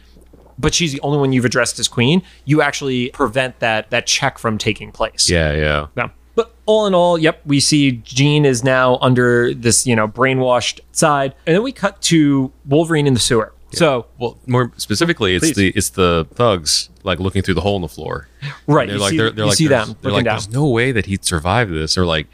but 0.61 0.73
she's 0.73 0.91
the 0.93 1.01
only 1.01 1.17
one 1.17 1.33
you've 1.33 1.45
addressed 1.45 1.79
as 1.79 1.87
queen, 1.87 2.21
you 2.45 2.61
actually 2.61 3.09
prevent 3.09 3.59
that 3.59 3.89
that 3.89 4.05
check 4.07 4.37
from 4.37 4.57
taking 4.57 4.91
place. 4.91 5.29
yeah, 5.29 5.51
yeah. 5.53 5.87
Yeah. 5.97 6.09
But 6.33 6.55
all 6.65 6.85
in 6.87 6.95
all, 6.95 7.17
yep, 7.17 7.41
we 7.45 7.59
see 7.59 7.91
Jean 8.03 8.45
is 8.45 8.63
now 8.63 8.97
under 9.01 9.53
this, 9.53 9.85
you 9.85 9.97
know, 9.97 10.07
brainwashed 10.07 10.79
side. 10.93 11.35
And 11.45 11.55
then 11.55 11.61
we 11.63 11.73
cut 11.73 12.01
to 12.03 12.53
Wolverine 12.65 13.05
in 13.05 13.13
the 13.13 13.19
sewer. 13.19 13.53
So, 13.73 14.05
Well, 14.17 14.37
more 14.47 14.71
specifically, 14.77 15.35
it's 15.35 15.45
Please. 15.47 15.55
the 15.55 15.73
it's 15.75 15.89
the 15.89 16.27
thugs 16.33 16.89
like 17.03 17.19
looking 17.19 17.41
through 17.41 17.53
the 17.55 17.61
hole 17.61 17.75
in 17.77 17.81
the 17.81 17.87
floor. 17.89 18.27
right, 18.67 18.87
They're 18.87 18.95
you 18.95 19.01
like 19.01 19.11
see, 19.11 19.17
they're, 19.17 19.31
they're 19.31 19.45
like 19.45 19.57
see 19.57 19.67
them 19.67 19.95
they're 20.01 20.11
like 20.11 20.23
down. 20.25 20.35
there's 20.35 20.49
no 20.49 20.67
way 20.67 20.91
that 20.93 21.05
he'd 21.07 21.23
survive 21.25 21.69
this. 21.69 21.97
Or 21.97 22.05
like 22.05 22.27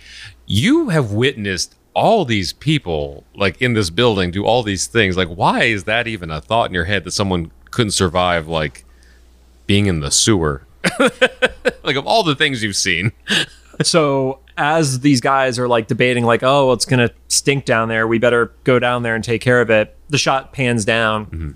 you 0.46 0.89
have 0.89 1.12
witnessed 1.12 1.75
all 1.93 2.24
these 2.25 2.53
people 2.53 3.24
like 3.36 3.60
in 3.62 3.74
this 3.74 3.89
building 3.89 4.29
do 4.31 4.46
all 4.46 4.62
these 4.63 4.86
things. 4.88 5.17
Like 5.17 5.27
why 5.29 5.63
is 5.63 5.86
that 5.86 6.07
even 6.07 6.29
a 6.31 6.39
thought 6.41 6.69
in 6.69 6.74
your 6.75 6.86
head 6.86 7.03
that 7.03 7.12
someone 7.12 7.51
couldn't 7.71 7.91
survive 7.91 8.47
like 8.47 8.86
being 9.65 9.86
in 9.86 10.00
the 10.00 10.12
sewer? 10.12 10.63
like 11.83 11.95
of 11.95 12.05
all 12.05 12.24
the 12.24 12.36
things 12.36 12.63
you've 12.63 12.75
seen. 12.75 13.12
So, 13.83 14.39
as 14.57 15.01
these 15.01 15.21
guys 15.21 15.59
are 15.59 15.67
like 15.67 15.88
debating, 15.88 16.25
like, 16.25 16.41
oh, 16.41 16.71
it's 16.71 16.86
going 16.86 17.07
to 17.07 17.13
stink 17.27 17.65
down 17.65 17.89
there. 17.89 18.07
We 18.07 18.17
better 18.17 18.51
go 18.63 18.79
down 18.79 19.03
there 19.03 19.13
and 19.13 19.24
take 19.24 19.41
care 19.41 19.62
of 19.62 19.69
it. 19.69 19.95
The 20.09 20.17
shot 20.17 20.51
pans 20.51 20.83
down. 20.83 21.25
Mm-hmm. 21.27 21.51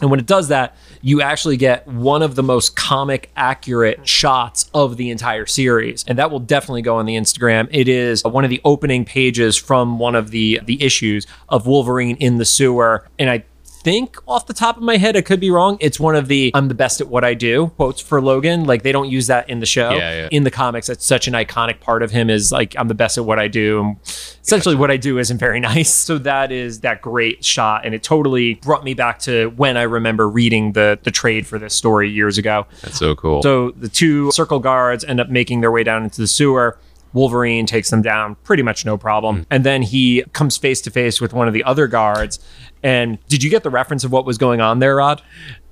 And 0.00 0.10
when 0.10 0.18
it 0.18 0.26
does 0.26 0.48
that, 0.48 0.76
you 1.02 1.22
actually 1.22 1.56
get 1.56 1.86
one 1.86 2.22
of 2.22 2.34
the 2.34 2.42
most 2.42 2.74
comic 2.74 3.30
accurate 3.36 4.08
shots 4.08 4.70
of 4.72 4.96
the 4.96 5.10
entire 5.10 5.46
series. 5.46 6.04
And 6.08 6.18
that 6.18 6.30
will 6.30 6.40
definitely 6.40 6.82
go 6.82 6.96
on 6.96 7.06
the 7.06 7.16
Instagram. 7.16 7.68
It 7.70 7.88
is 7.88 8.24
one 8.24 8.44
of 8.44 8.50
the 8.50 8.60
opening 8.64 9.04
pages 9.04 9.56
from 9.56 9.98
one 9.98 10.14
of 10.14 10.30
the 10.30 10.60
the 10.64 10.82
issues 10.82 11.26
of 11.48 11.66
Wolverine 11.66 12.16
in 12.16 12.38
the 12.38 12.44
sewer. 12.44 13.06
And 13.18 13.30
I 13.30 13.44
think 13.82 14.16
off 14.28 14.46
the 14.46 14.54
top 14.54 14.76
of 14.76 14.82
my 14.82 14.96
head, 14.96 15.16
I 15.16 15.22
could 15.22 15.40
be 15.40 15.50
wrong. 15.50 15.78
It's 15.80 15.98
one 15.98 16.14
of 16.14 16.28
the 16.28 16.50
I'm 16.54 16.68
the 16.68 16.74
best 16.74 17.00
at 17.00 17.08
what 17.08 17.24
I 17.24 17.34
do 17.34 17.68
quotes 17.76 18.00
for 18.00 18.20
Logan. 18.20 18.64
Like 18.64 18.82
they 18.82 18.92
don't 18.92 19.08
use 19.10 19.26
that 19.28 19.48
in 19.48 19.60
the 19.60 19.66
show. 19.66 19.90
Yeah, 19.90 20.22
yeah. 20.22 20.28
In 20.30 20.44
the 20.44 20.50
comics, 20.50 20.88
it's 20.88 21.04
such 21.04 21.28
an 21.28 21.34
iconic 21.34 21.80
part 21.80 22.02
of 22.02 22.10
him 22.10 22.30
is 22.30 22.52
like 22.52 22.74
I'm 22.78 22.88
the 22.88 22.94
best 22.94 23.18
at 23.18 23.24
what 23.24 23.38
I 23.38 23.48
do. 23.48 23.80
And 23.80 23.96
essentially 24.42 24.74
what 24.74 24.90
I 24.90 24.96
do 24.96 25.18
isn't 25.18 25.38
very 25.38 25.60
nice. 25.70 25.94
So 25.94 26.18
that 26.18 26.52
is 26.52 26.80
that 26.80 27.00
great 27.00 27.44
shot. 27.44 27.84
And 27.84 27.94
it 27.94 28.02
totally 28.02 28.54
brought 28.54 28.84
me 28.84 28.94
back 28.94 29.18
to 29.20 29.48
when 29.56 29.76
I 29.76 29.82
remember 29.82 30.28
reading 30.28 30.72
the 30.72 30.98
the 31.02 31.10
trade 31.10 31.46
for 31.46 31.58
this 31.58 31.74
story 31.74 32.10
years 32.10 32.38
ago. 32.38 32.66
That's 32.82 32.98
so 32.98 33.14
cool. 33.14 33.42
So 33.42 33.70
the 33.72 33.88
two 33.88 34.30
circle 34.32 34.58
guards 34.58 35.04
end 35.04 35.20
up 35.20 35.28
making 35.28 35.60
their 35.60 35.70
way 35.70 35.82
down 35.82 36.04
into 36.04 36.20
the 36.20 36.26
sewer. 36.26 36.78
Wolverine 37.12 37.66
takes 37.66 37.90
them 37.90 38.02
down 38.02 38.36
pretty 38.44 38.62
much 38.62 38.84
no 38.84 38.96
problem. 38.96 39.40
Mm. 39.40 39.46
And 39.50 39.64
then 39.64 39.82
he 39.82 40.22
comes 40.32 40.56
face 40.56 40.80
to 40.82 40.90
face 40.90 41.20
with 41.20 41.32
one 41.32 41.48
of 41.48 41.54
the 41.54 41.64
other 41.64 41.86
guards. 41.86 42.38
And 42.82 43.18
did 43.28 43.42
you 43.42 43.50
get 43.50 43.62
the 43.62 43.70
reference 43.70 44.04
of 44.04 44.12
what 44.12 44.24
was 44.24 44.38
going 44.38 44.60
on 44.60 44.78
there, 44.78 44.96
Rod? 44.96 45.20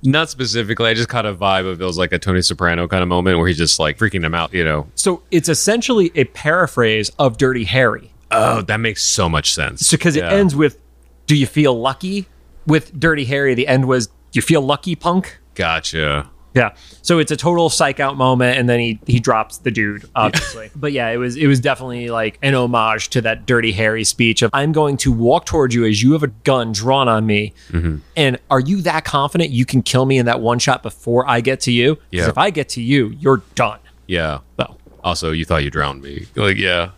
Not 0.03 0.29
specifically. 0.29 0.89
I 0.89 0.93
just 0.93 1.09
caught 1.09 1.25
a 1.25 1.33
vibe 1.33 1.69
of 1.69 1.81
it 1.81 1.85
was 1.85 1.97
like 1.97 2.11
a 2.13 2.19
Tony 2.19 2.41
Soprano 2.41 2.87
kind 2.87 3.01
of 3.01 3.09
moment 3.09 3.37
where 3.37 3.47
he's 3.47 3.57
just 3.57 3.79
like 3.79 3.97
freaking 3.97 4.21
them 4.21 4.35
out, 4.35 4.53
you 4.53 4.63
know. 4.63 4.87
So 4.95 5.23
it's 5.31 5.49
essentially 5.49 6.11
a 6.15 6.25
paraphrase 6.25 7.09
of 7.17 7.37
Dirty 7.37 7.63
Harry. 7.63 8.13
Oh, 8.31 8.61
that 8.61 8.79
makes 8.79 9.03
so 9.03 9.27
much 9.27 9.53
sense. 9.53 9.87
So 9.87 9.97
because 9.97 10.15
Yeah. 10.15 10.29
it 10.29 10.33
ends 10.33 10.55
with, 10.55 10.77
"Do 11.25 11.35
you 11.35 11.47
feel 11.47 11.79
lucky?" 11.79 12.27
With 12.67 12.97
Dirty 12.99 13.25
Harry, 13.25 13.55
the 13.55 13.67
end 13.67 13.85
was, 13.87 14.07
"Do 14.07 14.13
you 14.33 14.41
feel 14.43 14.61
lucky, 14.61 14.95
punk?" 14.95 15.39
Gotcha. 15.55 16.29
Yeah. 16.55 16.73
So 17.03 17.19
it's 17.19 17.31
a 17.31 17.37
total 17.37 17.69
psych 17.69 17.99
out 17.99 18.17
moment, 18.17 18.57
and 18.57 18.67
then 18.67 18.79
he 18.79 18.99
he 19.05 19.19
drops 19.19 19.59
the 19.59 19.69
dude, 19.71 20.05
obviously. 20.15 20.71
but 20.75 20.91
yeah, 20.91 21.09
it 21.09 21.17
was 21.17 21.35
it 21.35 21.47
was 21.47 21.59
definitely 21.59 22.09
like 22.09 22.39
an 22.41 22.55
homage 22.55 23.09
to 23.09 23.21
that 23.21 23.45
Dirty 23.45 23.71
Harry 23.71 24.03
speech 24.03 24.41
of 24.41 24.49
I'm 24.53 24.71
going 24.71 24.97
to 24.97 25.11
walk 25.11 25.45
towards 25.45 25.75
you 25.75 25.85
as 25.85 26.01
you 26.01 26.13
have 26.13 26.23
a 26.23 26.27
gun 26.27 26.71
drawn 26.71 27.07
on 27.07 27.25
me, 27.25 27.53
Mm-hmm. 27.71 27.97
and 28.17 28.39
are 28.49 28.59
you 28.59 28.81
that 28.81 29.05
confident 29.05 29.51
you 29.51 29.65
can 29.65 29.81
kill 29.83 30.05
me 30.05 30.17
in 30.17 30.25
that 30.25 30.41
one 30.41 30.59
shot 30.59 30.81
before 30.83 31.29
I 31.29 31.41
get 31.41 31.59
to 31.61 31.71
you? 31.71 31.95
Because 32.09 32.25
Yeah. 32.25 32.29
if 32.29 32.37
I 32.37 32.49
get 32.49 32.69
to 32.69 32.81
you, 32.81 33.09
you're 33.19 33.41
done. 33.55 33.79
Yeah. 34.07 34.39
So 34.59 34.75
Also, 35.03 35.31
you 35.31 35.45
thought 35.45 35.63
you 35.63 35.69
drowned 35.69 36.01
me. 36.01 36.25
Like, 36.35 36.57
yeah. 36.57 36.89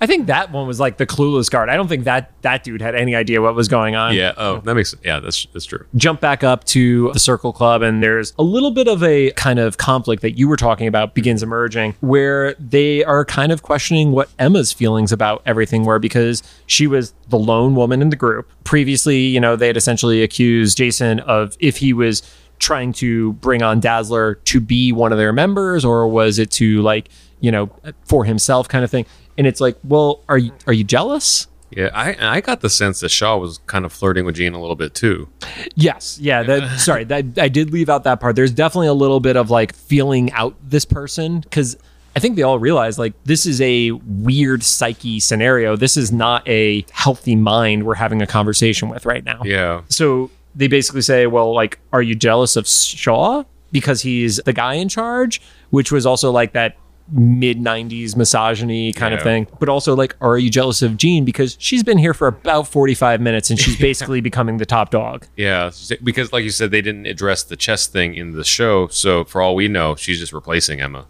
I 0.00 0.06
think 0.06 0.26
that 0.26 0.50
one 0.50 0.66
was 0.66 0.80
like 0.80 0.96
the 0.96 1.06
clueless 1.06 1.50
guard. 1.50 1.68
I 1.68 1.76
don't 1.76 1.88
think 1.88 2.04
that 2.04 2.32
that 2.42 2.64
dude 2.64 2.80
had 2.80 2.94
any 2.94 3.14
idea 3.14 3.40
what 3.40 3.54
was 3.54 3.68
going 3.68 3.94
on. 3.94 4.14
Yeah. 4.14 4.32
Oh, 4.36 4.58
that 4.58 4.74
makes 4.74 4.90
sense 4.90 5.02
yeah, 5.04 5.20
that's 5.20 5.46
that's 5.52 5.64
true. 5.64 5.86
jump 5.94 6.20
back 6.20 6.42
up 6.44 6.64
to 6.64 7.12
the 7.12 7.18
Circle 7.18 7.52
Club, 7.52 7.82
and 7.82 8.02
there's 8.02 8.34
a 8.38 8.42
little 8.42 8.70
bit 8.70 8.88
of 8.88 9.02
a 9.02 9.30
kind 9.32 9.58
of 9.58 9.78
conflict 9.78 10.22
that 10.22 10.32
you 10.32 10.48
were 10.48 10.56
talking 10.56 10.86
about 10.86 11.14
begins 11.14 11.42
emerging, 11.42 11.94
where 12.00 12.54
they 12.54 13.04
are 13.04 13.24
kind 13.24 13.52
of 13.52 13.62
questioning 13.62 14.12
what 14.12 14.30
Emma's 14.38 14.72
feelings 14.72 15.12
about 15.12 15.42
everything 15.46 15.84
were 15.84 15.98
because 15.98 16.42
she 16.66 16.86
was 16.86 17.14
the 17.28 17.38
lone 17.38 17.74
woman 17.74 18.02
in 18.02 18.10
the 18.10 18.16
group. 18.16 18.50
Previously, 18.64 19.18
you 19.18 19.40
know, 19.40 19.56
they 19.56 19.68
had 19.68 19.76
essentially 19.76 20.22
accused 20.22 20.76
Jason 20.76 21.20
of 21.20 21.56
if 21.60 21.78
he 21.78 21.92
was 21.92 22.22
trying 22.58 22.92
to 22.92 23.32
bring 23.34 23.60
on 23.60 23.80
Dazzler 23.80 24.36
to 24.36 24.60
be 24.60 24.92
one 24.92 25.10
of 25.10 25.18
their 25.18 25.32
members, 25.32 25.84
or 25.84 26.06
was 26.06 26.38
it 26.38 26.50
to 26.52 26.80
like, 26.82 27.08
you 27.40 27.50
know, 27.50 27.70
for 28.04 28.24
himself 28.24 28.68
kind 28.68 28.84
of 28.84 28.90
thing. 28.90 29.04
And 29.38 29.46
it's 29.46 29.60
like, 29.60 29.76
well, 29.84 30.22
are 30.28 30.38
you 30.38 30.52
are 30.66 30.72
you 30.72 30.84
jealous? 30.84 31.46
Yeah, 31.70 31.88
I 31.94 32.16
I 32.20 32.40
got 32.40 32.60
the 32.60 32.68
sense 32.68 33.00
that 33.00 33.08
Shaw 33.08 33.36
was 33.38 33.58
kind 33.66 33.84
of 33.84 33.92
flirting 33.92 34.24
with 34.26 34.36
Jean 34.36 34.52
a 34.52 34.60
little 34.60 34.76
bit 34.76 34.94
too. 34.94 35.28
Yes, 35.74 36.18
yeah. 36.20 36.42
That, 36.42 36.78
sorry, 36.80 37.04
that 37.04 37.38
I 37.38 37.48
did 37.48 37.70
leave 37.70 37.88
out 37.88 38.04
that 38.04 38.20
part. 38.20 38.36
There's 38.36 38.52
definitely 38.52 38.88
a 38.88 38.94
little 38.94 39.20
bit 39.20 39.36
of 39.36 39.50
like 39.50 39.74
feeling 39.74 40.30
out 40.32 40.54
this 40.62 40.84
person 40.84 41.40
because 41.40 41.78
I 42.14 42.20
think 42.20 42.36
they 42.36 42.42
all 42.42 42.58
realize 42.58 42.98
like 42.98 43.14
this 43.24 43.46
is 43.46 43.60
a 43.62 43.92
weird 43.92 44.62
psyche 44.62 45.18
scenario. 45.18 45.76
This 45.76 45.96
is 45.96 46.12
not 46.12 46.46
a 46.46 46.84
healthy 46.92 47.36
mind 47.36 47.86
we're 47.86 47.94
having 47.94 48.20
a 48.20 48.26
conversation 48.26 48.90
with 48.90 49.06
right 49.06 49.24
now. 49.24 49.40
Yeah, 49.44 49.82
So 49.88 50.30
they 50.54 50.68
basically 50.68 51.00
say, 51.00 51.26
well, 51.26 51.54
like, 51.54 51.78
are 51.92 52.02
you 52.02 52.14
jealous 52.14 52.56
of 52.56 52.68
Shaw 52.68 53.44
because 53.70 54.02
he's 54.02 54.36
the 54.44 54.52
guy 54.52 54.74
in 54.74 54.90
charge? 54.90 55.40
Which 55.70 55.90
was 55.90 56.04
also 56.04 56.30
like 56.30 56.52
that 56.52 56.76
mid 57.12 57.58
90s 57.58 58.16
misogyny 58.16 58.92
kind 58.92 59.12
of 59.14 59.22
thing. 59.22 59.46
But 59.60 59.68
also, 59.68 59.94
like, 59.94 60.16
are 60.20 60.38
you 60.38 60.50
jealous 60.50 60.82
of 60.82 60.96
Jean 60.96 61.24
because 61.24 61.56
she's 61.60 61.82
been 61.82 61.98
here 61.98 62.14
for 62.14 62.26
about 62.26 62.66
45 62.68 63.20
minutes 63.20 63.50
and 63.50 63.58
she's 63.60 63.76
basically 63.90 64.20
becoming 64.20 64.56
the 64.56 64.66
top 64.66 64.90
dog? 64.90 65.26
yeah. 65.36 65.70
Because 66.02 66.32
like 66.32 66.42
you 66.44 66.50
said, 66.50 66.70
they 66.70 66.80
didn't 66.82 67.06
address 67.06 67.42
the 67.42 67.56
chess 67.56 67.86
thing 67.86 68.14
in 68.14 68.32
the 68.32 68.44
show, 68.44 68.86
so 68.88 69.24
for 69.24 69.42
all 69.42 69.54
we 69.54 69.68
know, 69.68 69.94
she's 69.94 70.18
just 70.18 70.32
replacing 70.32 70.80
Emma. 70.80 71.06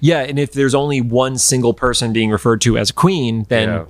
Yeah. 0.00 0.20
And 0.20 0.38
if 0.38 0.52
there's 0.52 0.74
only 0.74 1.00
one 1.00 1.38
single 1.38 1.74
person 1.74 2.12
being 2.12 2.30
referred 2.30 2.60
to 2.62 2.76
as 2.78 2.90
queen, 2.90 3.44
then 3.48 3.68
Yeah. 3.68 3.84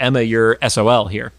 Emma, 0.00 0.22
you're 0.22 0.58
SOL 0.68 1.06
here. 1.08 1.32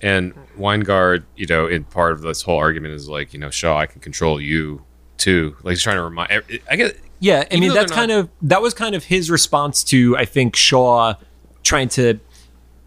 And 0.00 0.32
Weingard, 0.58 1.24
you 1.36 1.46
know, 1.46 1.66
in 1.66 1.84
part 1.84 2.12
of 2.12 2.22
this 2.22 2.42
whole 2.42 2.56
argument 2.58 2.94
is 2.94 3.08
like, 3.08 3.34
you 3.34 3.38
know, 3.38 3.50
Shaw, 3.50 3.76
I 3.78 3.86
can 3.86 4.00
control 4.00 4.40
you 4.40 4.82
too. 5.18 5.56
Like 5.62 5.72
he's 5.72 5.82
trying 5.82 5.96
to 5.96 6.02
remind. 6.02 6.42
I 6.70 6.76
get. 6.76 6.96
Yeah, 7.20 7.40
I 7.50 7.54
Even 7.54 7.60
mean 7.60 7.74
that's 7.74 7.90
not- 7.90 7.96
kind 7.96 8.10
of 8.10 8.28
that 8.42 8.62
was 8.62 8.74
kind 8.74 8.94
of 8.94 9.04
his 9.04 9.30
response 9.30 9.84
to 9.84 10.16
I 10.16 10.24
think 10.24 10.56
Shaw 10.56 11.14
trying 11.62 11.88
to 11.90 12.18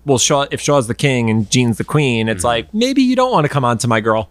well 0.06 0.18
Shaw 0.18 0.48
if 0.52 0.60
Shaw's 0.60 0.88
the 0.88 0.96
king 0.96 1.30
and 1.30 1.50
Jean's 1.50 1.78
the 1.78 1.84
queen, 1.84 2.26
Mm-hmm. 2.28 2.36
it's 2.36 2.44
like 2.44 2.74
maybe 2.74 3.02
you 3.04 3.16
don't 3.16 3.32
want 3.32 3.46
to 3.46 3.50
come 3.50 3.64
on 3.64 3.78
to 3.80 3.88
my 3.88 4.02
girl. 4.02 4.30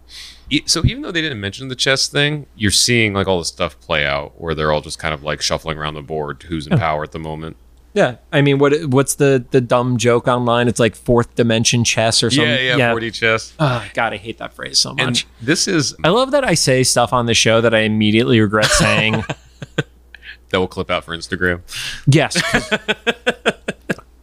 So 0.65 0.83
even 0.85 1.01
though 1.01 1.11
they 1.11 1.21
didn't 1.21 1.39
mention 1.39 1.69
the 1.69 1.75
chess 1.75 2.07
thing, 2.07 2.45
you're 2.55 2.69
seeing 2.69 3.13
like 3.13 3.27
all 3.27 3.39
the 3.39 3.45
stuff 3.45 3.79
play 3.79 4.05
out 4.05 4.39
where 4.39 4.53
they're 4.53 4.71
all 4.71 4.81
just 4.81 4.99
kind 4.99 5.13
of 5.13 5.23
like 5.23 5.41
shuffling 5.41 5.77
around 5.79 5.95
the 5.95 6.01
board, 6.03 6.43
who's 6.43 6.67
in 6.67 6.77
power 6.77 7.01
at 7.01 7.11
the 7.11 7.17
moment. 7.17 7.57
Yeah, 7.95 8.17
I 8.31 8.41
mean 8.41 8.57
what 8.59 8.73
what's 8.87 9.15
the 9.15 9.45
the 9.51 9.61
dumb 9.61 9.97
joke 9.97 10.27
online? 10.27 10.67
It's 10.67 10.79
like 10.79 10.95
fourth 10.95 11.33
dimension 11.35 11.83
chess 11.83 12.21
or 12.23 12.29
something. 12.29 12.49
Yeah, 12.51 12.75
yeah, 12.75 12.93
4D 12.93 13.13
chess. 13.13 13.53
Ah, 13.59 13.87
God, 13.93 14.13
I 14.13 14.17
hate 14.17 14.37
that 14.39 14.53
phrase 14.53 14.79
so 14.79 14.89
And 14.91 15.11
much. 15.11 15.27
this 15.41 15.67
is 15.67 15.95
I 16.03 16.09
love 16.09 16.31
that 16.31 16.43
I 16.43 16.55
say 16.55 16.83
stuff 16.83 17.13
on 17.13 17.25
the 17.27 17.33
show 17.35 17.61
that 17.61 17.73
I 17.73 17.79
immediately 17.79 18.39
regret 18.41 18.65
saying. 18.65 19.23
that 20.53 20.59
will 20.59 20.67
clip 20.67 20.89
out 20.89 21.03
for 21.03 21.17
Instagram. 21.17 21.61
Yes. 22.07 22.41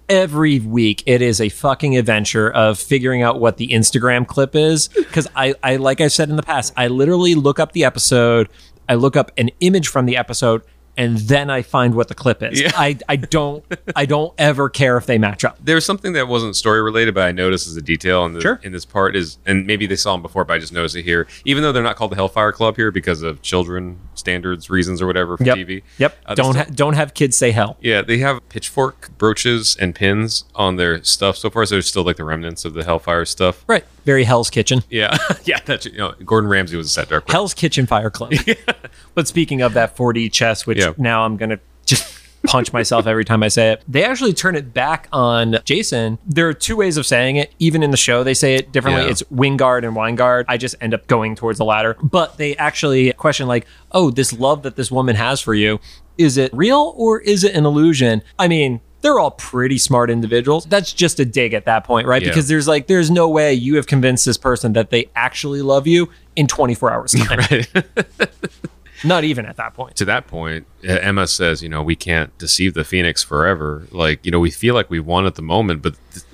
Every 0.08 0.60
week, 0.60 1.02
it 1.06 1.22
is 1.22 1.40
a 1.40 1.48
fucking 1.48 1.96
adventure 1.96 2.50
of 2.50 2.78
figuring 2.78 3.22
out 3.22 3.40
what 3.40 3.58
the 3.58 3.68
Instagram 3.68 4.26
clip 4.26 4.54
is. 4.54 4.88
Because 4.88 5.28
I, 5.36 5.54
I, 5.62 5.76
like 5.76 6.00
I 6.00 6.06
said 6.06 6.30
in 6.30 6.36
the 6.36 6.42
past, 6.42 6.72
I 6.76 6.86
literally 6.86 7.34
look 7.34 7.58
up 7.58 7.72
the 7.72 7.84
episode, 7.84 8.48
I 8.88 8.94
look 8.94 9.16
up 9.16 9.32
an 9.36 9.50
image 9.60 9.88
from 9.88 10.06
the 10.06 10.16
episode, 10.16 10.62
and 10.96 11.16
then 11.18 11.48
I 11.50 11.62
find 11.62 11.94
what 11.94 12.08
the 12.08 12.14
clip 12.14 12.42
is. 12.42 12.60
Yeah. 12.60 12.72
I, 12.74 12.98
I 13.08 13.16
don't, 13.16 13.64
I 13.96 14.06
don't 14.06 14.34
ever 14.38 14.68
care 14.68 14.96
if 14.96 15.06
they 15.06 15.18
match 15.18 15.44
up. 15.44 15.58
There's 15.62 15.84
something 15.84 16.12
that 16.14 16.28
wasn't 16.28 16.56
story 16.56 16.82
related, 16.82 17.14
but 17.14 17.22
I 17.26 17.32
noticed 17.32 17.66
as 17.68 17.76
a 17.76 17.82
detail 17.82 18.24
in, 18.26 18.34
the, 18.34 18.40
Sure. 18.40 18.60
in 18.62 18.72
this 18.72 18.84
part 18.84 19.16
is, 19.16 19.38
and 19.46 19.66
maybe 19.66 19.86
they 19.86 19.96
saw 19.96 20.12
them 20.12 20.22
before, 20.22 20.44
but 20.44 20.54
I 20.54 20.58
just 20.58 20.72
noticed 20.72 20.96
it 20.96 21.02
here. 21.02 21.26
Even 21.44 21.62
though 21.62 21.72
they're 21.72 21.82
not 21.82 21.96
called 21.96 22.12
the 22.12 22.16
Hellfire 22.16 22.52
Club 22.52 22.76
here 22.76 22.90
because 22.90 23.22
of 23.22 23.40
children 23.42 23.98
standards 24.14 24.68
reasons 24.68 25.00
or 25.00 25.06
whatever 25.06 25.36
for 25.36 25.44
Yep. 25.44 25.56
TV. 25.56 25.82
Yep. 25.98 26.16
Uh, 26.26 26.34
don't 26.34 26.52
still- 26.52 26.64
ha- 26.64 26.70
don't 26.74 26.94
have 26.94 27.14
kids 27.14 27.36
say 27.36 27.50
hell. 27.52 27.76
Yeah, 27.80 28.02
they 28.02 28.18
have 28.18 28.46
pitchfork 28.50 29.10
brooches 29.16 29.76
and 29.80 29.94
pins 29.94 30.44
on 30.54 30.76
their 30.76 31.02
stuff 31.04 31.36
so 31.36 31.48
far. 31.50 31.64
So 31.66 31.76
there's 31.76 31.86
still 31.88 32.04
like 32.04 32.16
the 32.16 32.24
remnants 32.24 32.64
of 32.64 32.74
the 32.74 32.84
Hellfire 32.84 33.24
stuff. 33.24 33.64
Right. 33.66 33.84
Very 34.04 34.24
Hell's 34.24 34.50
Kitchen. 34.50 34.82
Yeah, 34.90 35.16
yeah. 35.44 35.58
That's 35.64 35.86
you 35.86 35.98
know, 35.98 36.14
Gordon 36.24 36.48
Ramsay 36.50 36.76
was 36.76 36.86
a 36.86 36.90
set 36.90 37.08
director. 37.08 37.32
Hell's 37.32 37.54
Kitchen 37.54 37.86
Fire 37.86 38.10
Club. 38.10 38.32
But 39.14 39.26
speaking 39.28 39.60
of 39.60 39.74
that 39.74 39.96
4D 39.96 40.30
chess, 40.32 40.66
which 40.66 40.78
Yeah. 40.78 40.92
now 40.96 41.24
I'm 41.24 41.36
going 41.36 41.50
to 41.50 41.58
just 41.84 42.16
punch 42.46 42.72
myself 42.72 43.06
every 43.06 43.24
time 43.24 43.42
I 43.42 43.48
say 43.48 43.72
it, 43.72 43.82
they 43.88 44.04
actually 44.04 44.32
turn 44.32 44.54
it 44.54 44.72
back 44.72 45.08
on 45.12 45.58
Jason. 45.64 46.18
There 46.24 46.48
are 46.48 46.54
two 46.54 46.76
ways 46.76 46.96
of 46.96 47.04
saying 47.06 47.36
it. 47.36 47.52
Even 47.58 47.82
in 47.82 47.90
the 47.90 47.96
show, 47.96 48.22
they 48.22 48.34
say 48.34 48.54
it 48.54 48.70
differently. 48.72 49.02
Yeah. 49.04 49.10
It's 49.10 49.22
Wingard 49.24 49.84
and 49.86 49.96
Weingard. 49.96 50.44
I 50.48 50.56
just 50.56 50.74
end 50.80 50.94
up 50.94 51.06
going 51.08 51.34
towards 51.34 51.58
the 51.58 51.64
latter. 51.64 51.96
But 52.02 52.38
they 52.38 52.56
actually 52.56 53.12
question, 53.14 53.46
like, 53.48 53.66
oh, 53.92 54.10
this 54.10 54.32
love 54.32 54.62
that 54.62 54.76
this 54.76 54.90
woman 54.90 55.16
has 55.16 55.40
for 55.40 55.54
you, 55.54 55.80
is 56.16 56.36
it 56.36 56.52
real 56.54 56.94
or 56.96 57.20
is 57.20 57.42
it 57.44 57.54
an 57.54 57.66
illusion? 57.66 58.22
I 58.38 58.46
mean, 58.48 58.80
they're 59.02 59.18
all 59.18 59.30
pretty 59.32 59.78
smart 59.78 60.10
individuals. 60.10 60.66
That's 60.66 60.92
just 60.92 61.20
a 61.20 61.24
dig 61.24 61.54
at 61.54 61.64
that 61.64 61.84
point, 61.84 62.06
right? 62.06 62.22
Yeah. 62.22 62.28
Because 62.28 62.48
there's 62.48 62.68
like, 62.68 62.86
there's 62.86 63.10
no 63.10 63.28
way 63.28 63.54
you 63.54 63.76
have 63.76 63.86
convinced 63.86 64.26
this 64.26 64.36
person 64.36 64.74
that 64.74 64.90
they 64.90 65.08
actually 65.16 65.62
love 65.62 65.86
you 65.86 66.10
in 66.36 66.46
24 66.46 66.92
hours 66.92 67.12
time. 67.18 67.38
Right. 67.38 67.68
Not 69.04 69.24
even 69.24 69.46
at 69.46 69.56
that 69.56 69.74
point. 69.74 69.96
to 69.96 70.04
that 70.06 70.26
point, 70.26 70.66
Emma 70.82 71.26
says, 71.26 71.62
you 71.62 71.68
know, 71.68 71.82
we 71.82 71.94
can't 71.96 72.36
deceive 72.38 72.74
the 72.74 72.84
Phoenix 72.84 73.22
forever. 73.22 73.86
Like, 73.90 74.24
you 74.24 74.30
know, 74.30 74.40
we 74.40 74.50
feel 74.50 74.74
like 74.74 74.90
we 74.90 75.00
won 75.00 75.26
at 75.26 75.34
the 75.34 75.42
moment, 75.42 75.82
but 75.82 75.94
th- 76.12 76.24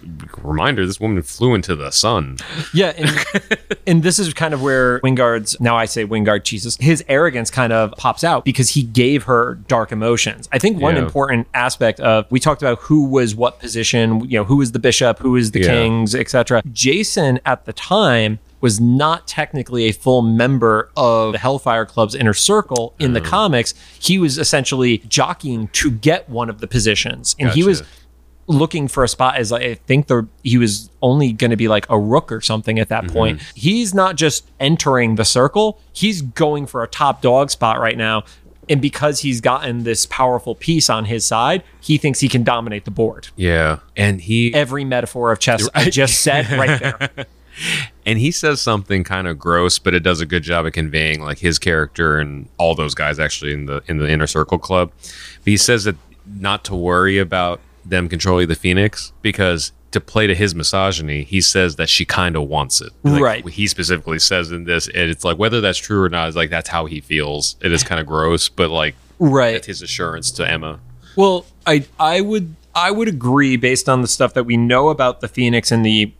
reminder, 0.43 0.87
this 0.87 1.01
woman 1.01 1.23
flew 1.23 1.55
into 1.55 1.75
the 1.75 1.91
sun. 1.91 2.39
Yeah, 2.73 2.93
and, 2.97 3.27
and 3.87 4.03
this 4.03 4.19
is 4.19 4.33
kind 4.35 4.55
of 4.55 4.63
where 4.63 5.01
Wingard's 5.01 5.59
now 5.61 5.77
I 5.77 5.85
say 5.87 6.05
Wingard 6.05 6.45
Jesus, 6.45 6.77
his 6.79 7.05
arrogance 7.09 7.51
kind 7.51 7.73
of 7.73 7.93
pops 7.99 8.23
out 8.25 8.45
because 8.45 8.71
he 8.71 8.83
gave 8.83 9.25
her 9.25 9.55
dark 9.67 9.91
emotions. 9.93 10.49
I 10.53 10.59
think 10.59 10.81
one 10.81 10.97
Yeah. 10.97 11.03
important 11.03 11.49
aspect 11.55 12.01
of 12.01 12.27
we 12.31 12.41
talked 12.41 12.63
about 12.63 12.79
who 12.81 13.05
was 13.09 13.35
what 13.35 13.59
position, 13.61 14.21
you 14.29 14.39
know, 14.39 14.45
who 14.45 14.57
was 14.57 14.73
the 14.73 14.79
bishop, 14.79 15.19
who 15.19 15.33
was 15.33 15.51
the 15.53 15.61
Yeah. 15.61 15.67
kings, 15.69 16.15
etc. 16.15 16.63
Jason 16.73 17.41
at 17.45 17.65
the 17.65 17.73
time 17.73 18.39
was 18.61 18.81
not 18.81 19.27
technically 19.27 19.85
a 19.85 19.93
full 19.93 20.23
member 20.23 20.91
of 20.97 21.33
the 21.33 21.39
Hellfire 21.39 21.85
Club's 21.85 22.15
inner 22.15 22.33
circle 22.35 22.95
in 22.99 23.13
the 23.13 23.21
comics. 23.21 23.75
He 24.01 24.19
was 24.19 24.39
essentially 24.39 24.99
jockeying 24.99 25.69
to 25.69 25.91
get 25.91 26.29
one 26.29 26.49
of 26.49 26.61
the 26.61 26.67
positions. 26.67 27.37
And 27.39 27.51
he 27.51 27.63
was 27.63 27.81
Gotcha. 27.81 27.93
looking 28.49 28.89
for 28.89 29.05
a 29.05 29.09
spot 29.09 29.37
as 29.37 29.53
I 29.53 29.75
think 29.75 30.07
the 30.07 30.27
he 30.43 30.57
was 30.57 30.89
only 31.03 31.33
going 31.33 31.51
to 31.51 31.57
be 31.57 31.69
like 31.69 31.85
a 31.91 31.99
rook 31.99 32.33
or 32.33 32.41
something 32.41 32.79
at 32.79 32.89
that 32.89 33.05
Mm-hmm. 33.05 33.13
point. 33.13 33.43
He's 33.55 33.93
not 33.93 34.17
just 34.17 34.51
entering 34.59 35.17
the 35.17 35.25
circle; 35.25 35.79
he's 35.93 36.23
going 36.23 36.67
for 36.67 36.83
a 36.83 36.89
top 36.89 37.21
dog 37.23 37.51
spot 37.51 37.79
right 37.79 37.99
now. 37.99 38.25
And 38.69 38.83
because 38.83 39.21
he's 39.21 39.41
gotten 39.41 39.85
this 39.85 40.07
powerful 40.07 40.57
piece 40.57 40.91
on 40.91 41.05
his 41.05 41.25
side, 41.25 41.63
he 41.81 41.99
thinks 41.99 42.19
he 42.19 42.29
can 42.29 42.43
dominate 42.43 42.85
the 42.85 42.91
board. 42.91 43.29
Yeah. 43.37 43.79
And 43.97 44.21
he 44.21 44.53
Every 44.55 44.85
metaphor 44.85 45.31
of 45.31 45.39
chess 45.39 45.69
I 45.73 45.89
just 45.89 46.21
said 46.23 46.51
right 46.51 46.81
there. 46.81 47.27
and 48.05 48.19
he 48.19 48.31
says 48.31 48.61
something 48.61 49.05
kind 49.05 49.27
of 49.27 49.39
gross, 49.39 49.79
but 49.79 49.95
it 49.95 50.01
does 50.01 50.21
a 50.21 50.27
good 50.27 50.43
job 50.43 50.67
of 50.67 50.73
conveying 50.73 51.21
like 51.23 51.39
his 51.39 51.59
character 51.59 52.19
and 52.19 52.49
all 52.59 52.75
those 52.75 52.95
guys 52.95 53.19
actually 53.19 53.53
in 53.53 53.67
the 53.67 53.83
in 53.89 53.99
the 53.99 54.09
inner 54.11 54.27
circle 54.27 54.59
club. 54.59 54.93
But 55.01 55.45
he 55.45 55.57
says 55.57 55.85
that 55.85 55.97
not 56.27 56.65
to 56.65 56.75
worry 56.75 57.19
about 57.19 57.61
them 57.85 58.09
controlling 58.09 58.49
the 58.49 58.55
Phoenix 58.55 59.13
because 59.23 59.73
to 59.93 60.01
play 60.01 60.27
to 60.27 60.35
his 60.35 60.55
misogyny, 60.55 61.23
he 61.23 61.41
says 61.41 61.77
that 61.77 61.89
she 61.89 62.05
kind 62.05 62.37
of 62.37 62.49
wants 62.49 62.81
it. 62.81 62.93
Like, 63.05 63.23
Right. 63.23 63.49
He 63.49 63.67
specifically 63.69 64.19
says 64.19 64.51
in 64.51 64.65
this, 64.65 64.89
and 64.89 65.09
it's 65.09 65.25
like 65.25 65.39
whether 65.39 65.61
that's 65.61 65.79
true 65.79 66.03
or 66.03 66.09
not, 66.09 66.29
is 66.29 66.37
like 66.37 66.51
that's 66.51 66.69
how 66.69 66.87
he 66.87 67.01
feels. 67.01 67.57
It 67.63 67.73
is 67.73 67.83
kind 67.85 68.01
of 68.01 68.07
gross, 68.07 68.49
but 68.49 68.71
like 68.71 68.95
Right. 69.19 69.53
that's 69.53 69.67
his 69.69 69.83
assurance 69.83 70.31
to 70.33 70.51
Emma. 70.51 70.81
Well, 71.15 71.47
I 71.67 71.87
I 71.99 72.21
would 72.21 72.55
I 72.75 72.91
would 72.91 73.09
agree 73.09 73.57
based 73.57 73.89
on 73.89 74.03
the 74.03 74.09
stuff 74.09 74.35
that 74.35 74.45
we 74.45 74.59
know 74.59 74.91
about 74.91 75.21
the 75.23 75.29
Phoenix 75.29 75.73
and 75.73 75.87
the 75.87 76.13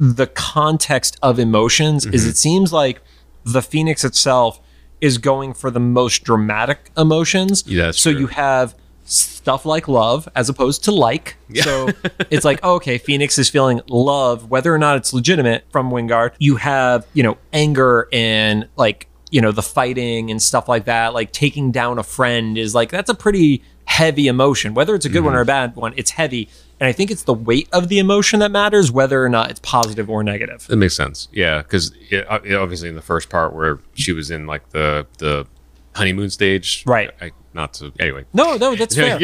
the 0.00 0.26
context 0.26 1.18
of 1.22 1.38
emotions 1.38 2.06
is 2.06 2.22
Mm-hmm. 2.22 2.30
it 2.30 2.36
seems 2.36 2.72
like 2.72 3.00
the 3.44 3.60
Phoenix 3.62 4.02
itself 4.04 4.58
is 5.00 5.18
going 5.18 5.52
for 5.54 5.70
the 5.70 5.78
most 5.80 6.24
dramatic 6.24 6.90
emotions. 6.96 7.62
Yeah, 7.66 7.90
so 7.90 8.10
true. 8.10 8.20
you 8.22 8.26
have 8.28 8.74
stuff 9.04 9.64
like 9.66 9.88
love 9.88 10.28
as 10.34 10.48
opposed 10.48 10.84
to 10.84 10.92
like. 10.92 11.36
So 11.62 11.88
it's 12.30 12.44
like, 12.44 12.62
okay, 12.62 12.96
Phoenix 12.98 13.38
is 13.38 13.50
feeling 13.50 13.80
love, 13.88 14.50
whether 14.50 14.72
or 14.74 14.78
not 14.78 14.96
it's 14.96 15.12
legitimate 15.12 15.64
from 15.70 15.90
Wingard. 15.90 16.32
You 16.38 16.56
have, 16.56 17.06
you 17.12 17.22
know, 17.22 17.36
anger 17.52 18.08
and 18.12 18.68
like, 18.76 19.06
you 19.30 19.40
know, 19.40 19.52
the 19.52 19.62
fighting 19.62 20.30
and 20.30 20.40
stuff 20.40 20.68
like 20.68 20.84
that. 20.86 21.12
Like 21.14 21.32
taking 21.32 21.72
down 21.72 21.98
a 21.98 22.02
friend 22.02 22.56
is 22.58 22.74
like, 22.74 22.90
that's 22.90 23.10
a 23.10 23.14
pretty 23.14 23.62
heavy 23.84 24.28
emotion. 24.28 24.74
Whether 24.74 24.94
it's 24.94 25.06
a 25.06 25.08
good 25.08 25.24
one 25.24 25.34
or 25.34 25.40
a 25.40 25.46
bad 25.46 25.76
one, 25.76 25.92
it's 25.96 26.12
heavy. 26.12 26.48
And 26.80 26.88
I 26.88 26.92
think 26.92 27.10
it's 27.10 27.24
the 27.24 27.34
weight 27.34 27.68
of 27.72 27.88
the 27.88 27.98
emotion 27.98 28.40
that 28.40 28.50
matters, 28.50 28.90
whether 28.90 29.22
or 29.22 29.28
not 29.28 29.50
it's 29.50 29.60
positive 29.60 30.08
or 30.08 30.24
negative. 30.24 30.66
That 30.66 30.76
makes 30.76 30.96
sense. 30.96 31.28
Yeah, 31.30 31.58
because 31.58 31.92
obviously 32.28 32.88
in 32.88 32.94
the 32.94 33.02
first 33.02 33.28
part 33.28 33.54
where 33.54 33.80
she 33.94 34.12
was 34.12 34.30
in 34.30 34.46
like 34.46 34.70
the 34.70 35.06
the 35.18 35.46
honeymoon 35.94 36.30
stage, 36.30 36.82
Right. 36.86 37.10
I 37.20 37.32
not 37.52 37.74
to 37.74 37.92
anyway. 37.98 38.24
No, 38.32 38.56
no, 38.56 38.74
that's 38.76 38.94
fair. 38.96 39.18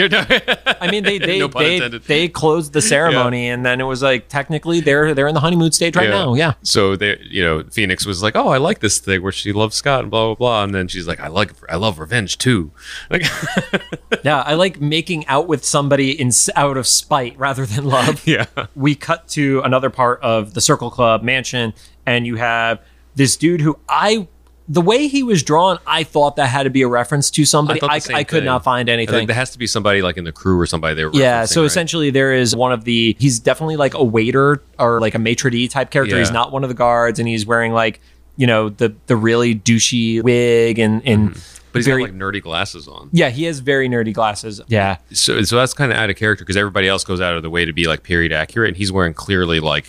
I 0.80 0.90
mean, 0.90 1.04
they 1.04 1.18
they 1.18 1.38
No 1.46 1.48
they, 1.48 1.76
intended. 1.76 2.02
they 2.04 2.28
closed 2.28 2.72
the 2.72 2.82
ceremony, 2.94 3.48
and 3.48 3.64
then 3.64 3.80
it 3.80 3.84
was 3.84 4.02
like 4.02 4.28
technically 4.28 4.80
they're 4.80 5.14
they're 5.14 5.28
in 5.28 5.34
the 5.34 5.40
honeymoon 5.40 5.72
stage 5.72 5.96
right 5.96 6.10
now. 6.10 6.34
Yeah, 6.34 6.54
So 6.62 6.96
they, 6.96 7.18
you 7.28 7.42
know, 7.42 7.62
Phoenix 7.70 8.04
was 8.06 8.22
like, 8.22 8.34
"Oh, 8.36 8.48
I 8.48 8.58
like 8.58 8.80
this 8.80 8.98
thing 8.98 9.22
where 9.22 9.32
she 9.32 9.52
loves 9.52 9.76
Scott 9.76 10.00
and 10.00 10.10
blah 10.10 10.26
blah 10.26 10.34
blah," 10.34 10.64
and 10.64 10.74
then 10.74 10.88
she's 10.88 11.06
like, 11.06 11.20
"I 11.20 11.28
like, 11.28 11.52
I 11.70 11.76
love 11.76 11.98
revenge 11.98 12.38
too." 12.38 12.72
Like, 13.10 13.22
yeah. 14.24 14.42
I 14.42 14.54
like 14.54 14.80
making 14.80 15.26
out 15.26 15.46
with 15.48 15.64
somebody 15.64 16.10
in 16.10 16.30
out 16.56 16.76
of 16.76 16.86
spite 16.86 17.38
rather 17.38 17.64
than 17.66 17.84
love. 17.84 18.26
yeah, 18.26 18.46
we 18.74 18.94
cut 18.94 19.28
to 19.28 19.60
another 19.64 19.90
part 19.90 20.20
of 20.22 20.54
the 20.54 20.60
Circle 20.60 20.90
Club 20.90 21.22
mansion, 21.22 21.72
and 22.04 22.26
you 22.26 22.36
have 22.36 22.80
this 23.14 23.36
dude 23.36 23.60
who 23.60 23.78
I, 23.88 24.28
the 24.68 24.80
way 24.80 25.06
he 25.06 25.22
was 25.22 25.42
drawn, 25.42 25.78
I 25.86 26.02
thought 26.02 26.36
that 26.36 26.46
had 26.48 26.64
to 26.64 26.70
be 26.70 26.82
a 26.82 26.88
reference 26.88 27.30
to 27.32 27.44
somebody. 27.44 27.80
thought 27.80 27.90
the 27.90 27.94
I, 27.94 27.98
same 28.00 28.16
I 28.16 28.24
could 28.24 28.38
thing. 28.38 28.46
not 28.46 28.64
find 28.64 28.88
I 28.90 28.94
anything. 28.94 29.14
think 29.14 29.28
there 29.28 29.36
has 29.36 29.50
to 29.50 29.58
be 29.58 29.66
somebody 29.66 30.02
like 30.02 30.16
in 30.16 30.24
the 30.24 30.32
crew 30.32 30.58
or 30.58 30.66
somebody 30.66 30.94
they 30.94 31.04
were. 31.04 31.12
yeah, 31.14 31.44
so 31.44 31.60
right? 31.60 31.66
essentially, 31.66 32.10
there 32.10 32.32
is 32.32 32.56
one 32.56 32.72
of 32.72 32.84
the. 32.84 33.16
He's 33.18 33.38
definitely 33.38 33.76
like 33.76 33.94
a 33.94 34.04
waiter 34.04 34.62
or 34.78 35.00
like 35.00 35.14
a 35.14 35.18
maitre 35.18 35.50
d 35.50 35.68
type 35.68 35.90
character. 35.90 36.18
He's 36.18 36.32
not 36.32 36.52
one 36.52 36.64
of 36.64 36.68
the 36.68 36.74
guards, 36.74 37.18
and 37.18 37.28
he's 37.28 37.46
wearing 37.46 37.72
like 37.72 38.00
you 38.36 38.46
know 38.46 38.68
the 38.68 38.94
the 39.06 39.16
really 39.16 39.54
douchey 39.54 40.22
wig 40.22 40.78
and 40.78 41.00
and 41.06 41.30
mm-hmm. 41.30 41.62
but 41.72 41.78
he's 41.78 41.86
very 41.86 42.04
got 42.04 42.12
like 42.12 42.20
nerdy 42.20 42.42
glasses 42.42 42.86
on. 42.88 43.08
yeah, 43.12 43.30
he 43.30 43.44
has 43.44 43.60
very 43.60 43.88
nerdy 43.88 44.12
glasses. 44.12 44.60
Yeah, 44.66 44.98
So, 45.12 45.42
so 45.42 45.56
that's 45.56 45.74
kind 45.74 45.90
of 45.92 45.98
out 45.98 46.10
of 46.10 46.16
character 46.16 46.44
because 46.44 46.56
everybody 46.56 46.88
else 46.88 47.04
goes 47.04 47.20
out 47.20 47.34
of 47.34 47.42
the 47.42 47.50
way 47.50 47.64
to 47.64 47.72
be 47.72 47.86
like 47.86 48.02
period 48.02 48.32
accurate, 48.32 48.68
and 48.68 48.76
he's 48.76 48.92
wearing 48.92 49.14
clearly 49.14 49.60
like 49.60 49.86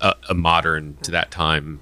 a, 0.00 0.14
a 0.28 0.34
modern 0.34 0.96
to 1.02 1.10
that 1.12 1.30
time, 1.30 1.80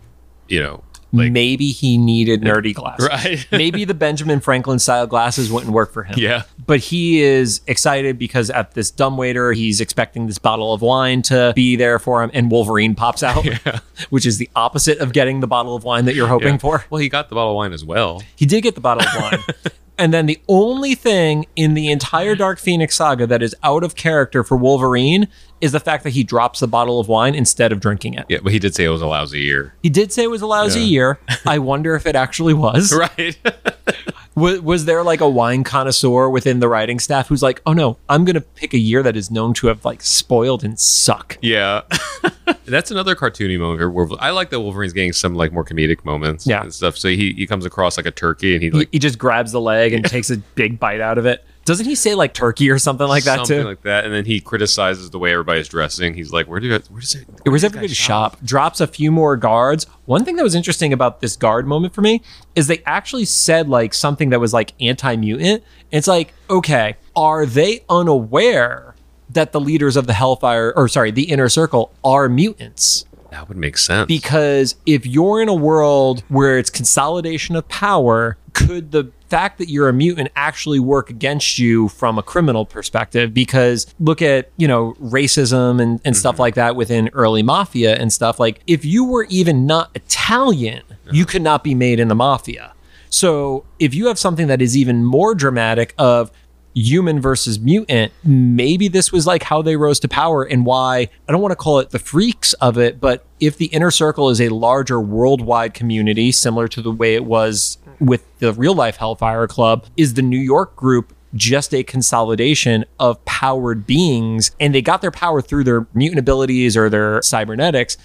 you 0.48 0.62
know, 0.62 0.82
like 1.16 1.32
maybe 1.32 1.68
he 1.68 1.98
needed 1.98 2.42
nerdy 2.42 2.74
glasses. 2.74 3.08
right. 3.08 3.46
maybe 3.52 3.84
the 3.84 3.94
Benjamin 3.94 4.40
Franklin 4.40 4.78
style 4.78 5.06
glasses 5.06 5.50
wouldn't 5.50 5.72
work 5.72 5.92
for 5.92 6.02
him. 6.04 6.14
yeah, 6.18 6.42
But 6.66 6.80
he 6.80 7.20
is 7.22 7.60
excited 7.66 8.18
because 8.18 8.50
at 8.50 8.72
this 8.74 8.90
dumbwaiter, 8.90 9.52
he's 9.52 9.80
expecting 9.80 10.26
this 10.26 10.38
bottle 10.38 10.72
of 10.72 10.82
wine 10.82 11.22
to 11.22 11.52
be 11.56 11.76
there 11.76 11.98
for 11.98 12.22
him, 12.22 12.30
and 12.34 12.50
Wolverine 12.50 12.94
pops 12.94 13.22
out, 13.22 13.44
which 14.10 14.26
is 14.26 14.38
the 14.38 14.48
opposite 14.56 14.98
of 14.98 15.12
getting 15.12 15.40
the 15.40 15.46
bottle 15.46 15.74
of 15.74 15.84
wine 15.84 16.04
that 16.06 16.14
you're 16.14 16.28
hoping 16.28 16.48
Yeah. 16.54 16.58
for. 16.58 16.84
Well, 16.90 17.00
he 17.00 17.08
got 17.08 17.28
the 17.28 17.34
bottle 17.34 17.52
of 17.52 17.56
wine 17.56 17.72
as 17.72 17.84
well. 17.84 18.22
He 18.36 18.46
did 18.46 18.62
get 18.62 18.74
the 18.74 18.80
bottle 18.80 19.06
of 19.06 19.22
wine. 19.22 19.72
And 19.98 20.12
then 20.12 20.26
the 20.26 20.40
only 20.48 20.94
thing 20.94 21.46
in 21.56 21.74
the 21.74 21.90
entire 21.90 22.34
Dark 22.34 22.58
Phoenix 22.58 22.96
saga 22.96 23.26
that 23.26 23.42
is 23.42 23.54
out 23.62 23.82
of 23.84 23.96
character 23.96 24.42
for 24.44 24.56
Wolverine 24.56 25.28
is 25.60 25.72
the 25.72 25.80
fact 25.80 26.04
that 26.04 26.10
he 26.10 26.22
drops 26.22 26.60
the 26.60 26.68
bottle 26.68 27.00
of 27.00 27.08
wine 27.08 27.34
instead 27.34 27.72
of 27.72 27.80
drinking 27.80 28.14
it. 28.14 28.26
Yeah, 28.28 28.38
but 28.42 28.52
he 28.52 28.58
did 28.58 28.74
say 28.74 28.84
it 28.84 28.88
was 28.90 29.00
a 29.02 29.06
lousy 29.06 29.40
year. 29.40 29.74
He 29.82 29.88
did 29.88 30.12
say 30.12 30.24
it 30.24 30.30
was 30.30 30.42
a 30.42 30.46
lousy 30.46 30.80
Yeah. 30.80 30.86
year. 30.86 31.18
I 31.46 31.58
wonder 31.58 31.94
if 31.94 32.04
it 32.06 32.14
actually 32.16 32.54
was. 32.54 32.92
Right. 32.96 33.38
Was, 34.36 34.60
was 34.60 34.84
there 34.84 35.02
like 35.02 35.20
a 35.22 35.28
wine 35.28 35.64
connoisseur 35.64 36.28
within 36.28 36.60
the 36.60 36.68
writing 36.68 36.98
staff 36.98 37.28
who's 37.28 37.42
like, 37.42 37.62
oh 37.64 37.72
no, 37.72 37.96
I'm 38.08 38.24
going 38.26 38.34
to 38.34 38.40
pick 38.42 38.74
a 38.74 38.78
year 38.78 39.02
that 39.02 39.16
is 39.16 39.30
known 39.30 39.54
to 39.54 39.68
have 39.68 39.84
like 39.84 40.02
spoiled 40.02 40.62
and 40.62 40.78
suck? 40.78 41.38
Yeah, 41.40 41.80
that's 42.66 42.90
another 42.90 43.16
cartoony 43.16 43.58
moment. 43.58 43.92
Where 43.94 44.06
I 44.20 44.30
like 44.30 44.50
that 44.50 44.60
Wolverine's 44.60 44.92
getting 44.92 45.14
some 45.14 45.34
like 45.34 45.52
more 45.52 45.64
comedic 45.64 46.04
moments, 46.04 46.46
Yeah. 46.46 46.62
and 46.62 46.74
stuff. 46.74 46.98
So 46.98 47.08
he, 47.08 47.32
he 47.32 47.46
comes 47.46 47.64
across 47.64 47.96
like 47.96 48.04
a 48.06 48.10
turkey, 48.10 48.54
and 48.54 48.62
he 48.62 48.68
He, 48.68 48.76
like 48.78 48.88
he 48.92 48.98
just 48.98 49.18
grabs 49.18 49.52
the 49.52 49.60
leg 49.60 49.94
and 49.94 50.04
takes 50.04 50.28
a 50.30 50.36
big 50.36 50.78
bite 50.78 51.00
out 51.00 51.16
of 51.16 51.24
it. 51.24 51.42
Doesn't 51.66 51.86
he 51.86 51.96
say 51.96 52.14
like 52.14 52.32
turkey 52.32 52.70
or 52.70 52.78
something 52.78 53.08
like 53.08 53.24
that 53.24 53.38
something 53.38 53.62
too? 53.62 53.66
like 53.66 53.82
that, 53.82 54.04
and 54.04 54.14
then 54.14 54.24
he 54.24 54.40
criticizes 54.40 55.10
the 55.10 55.18
way 55.18 55.32
everybody's 55.32 55.66
dressing. 55.68 56.14
He's 56.14 56.32
like, 56.32 56.46
"Where 56.46 56.60
do 56.60 56.68
you, 56.68 56.72
where 56.90 57.00
does 57.00 57.16
it? 57.16 57.26
Where's 57.42 57.62
do 57.62 57.66
everybody 57.66 57.88
guys 57.88 57.96
shop? 57.96 58.38
Drops 58.44 58.80
a 58.80 58.86
few 58.86 59.10
more 59.10 59.36
guards. 59.36 59.84
One 60.04 60.24
thing 60.24 60.36
that 60.36 60.44
was 60.44 60.54
interesting 60.54 60.92
about 60.92 61.20
this 61.20 61.34
guard 61.34 61.66
moment 61.66 61.92
for 61.92 62.02
me 62.02 62.22
is 62.54 62.68
they 62.68 62.82
actually 62.86 63.24
said 63.24 63.68
like 63.68 63.94
something 63.94 64.30
that 64.30 64.38
was 64.38 64.52
like 64.52 64.74
anti 64.80 65.16
mutant. 65.16 65.64
It's 65.90 66.06
like, 66.06 66.32
okay, 66.48 66.96
are 67.16 67.44
they 67.44 67.80
unaware 67.88 68.94
that 69.30 69.50
the 69.50 69.60
leaders 69.60 69.96
of 69.96 70.06
the 70.06 70.12
Hellfire, 70.12 70.72
or 70.76 70.86
sorry, 70.86 71.10
the 71.10 71.24
Inner 71.24 71.48
Circle, 71.48 71.92
are 72.04 72.28
mutants? 72.28 73.06
That 73.32 73.48
would 73.48 73.56
make 73.58 73.76
sense. 73.76 74.06
because 74.06 74.76
if 74.86 75.04
you're 75.04 75.42
in 75.42 75.48
a 75.48 75.54
world 75.54 76.22
where 76.28 76.58
it's 76.58 76.70
consolidation 76.70 77.56
of 77.56 77.68
power, 77.68 78.38
could 78.54 78.92
the 78.92 79.10
fact 79.28 79.58
that 79.58 79.68
you're 79.68 79.88
a 79.88 79.92
mutant 79.92 80.30
actually 80.36 80.80
work 80.80 81.10
against 81.10 81.58
you 81.58 81.88
from 81.88 82.18
a 82.18 82.22
criminal 82.22 82.64
perspective? 82.64 83.34
Because 83.34 83.86
look 83.98 84.22
at, 84.22 84.50
you 84.56 84.68
know, 84.68 84.94
racism 85.00 85.80
and, 85.80 86.00
and 86.04 86.16
stuff 86.16 86.34
mm-hmm. 86.34 86.42
like 86.42 86.54
that 86.54 86.76
within 86.76 87.08
early 87.12 87.42
mafia 87.42 87.96
and 87.96 88.12
stuff. 88.12 88.40
Like, 88.40 88.60
if 88.66 88.84
you 88.84 89.04
were 89.04 89.26
even 89.28 89.66
not 89.66 89.90
Italian, 89.94 90.82
you 91.10 91.24
could 91.24 91.42
not 91.42 91.62
be 91.62 91.74
made 91.74 92.00
in 92.00 92.08
the 92.08 92.14
mafia. 92.14 92.72
So 93.08 93.64
if 93.78 93.94
you 93.94 94.06
have 94.08 94.18
something 94.18 94.46
that 94.48 94.60
is 94.60 94.76
even 94.76 95.04
more 95.04 95.34
dramatic 95.34 95.94
of 95.96 96.30
human 96.76 97.20
versus 97.20 97.58
mutant, 97.58 98.12
maybe 98.22 98.86
this 98.86 99.10
was 99.10 99.26
like 99.26 99.42
how 99.42 99.62
they 99.62 99.76
rose 99.76 99.98
to 100.00 100.08
power 100.08 100.44
and 100.44 100.66
why 100.66 101.08
I 101.26 101.32
don't 101.32 101.40
want 101.40 101.52
to 101.52 101.56
call 101.56 101.78
it 101.78 101.90
the 101.90 101.98
freaks 101.98 102.52
of 102.54 102.76
it, 102.76 103.00
but 103.00 103.24
if 103.40 103.56
the 103.56 103.66
inner 103.66 103.90
circle 103.90 104.28
is 104.28 104.40
a 104.40 104.50
larger 104.50 105.00
worldwide 105.00 105.72
community, 105.72 106.30
similar 106.32 106.68
to 106.68 106.82
the 106.82 106.92
way 106.92 107.14
it 107.14 107.24
was 107.24 107.78
with 107.98 108.24
the 108.40 108.52
real 108.52 108.74
life 108.74 108.96
Hellfire 108.96 109.46
Club, 109.46 109.86
is 109.96 110.14
the 110.14 110.22
New 110.22 110.38
York 110.38 110.76
group 110.76 111.14
just 111.34 111.74
a 111.74 111.82
consolidation 111.82 112.84
of 113.00 113.22
powered 113.24 113.86
beings 113.86 114.50
and 114.60 114.74
they 114.74 114.82
got 114.82 115.00
their 115.00 115.10
power 115.10 115.40
through 115.40 115.64
their 115.64 115.86
mutant 115.94 116.18
abilities 116.18 116.76
or 116.76 116.90
their 116.90 117.22
cybernetics, 117.22 117.96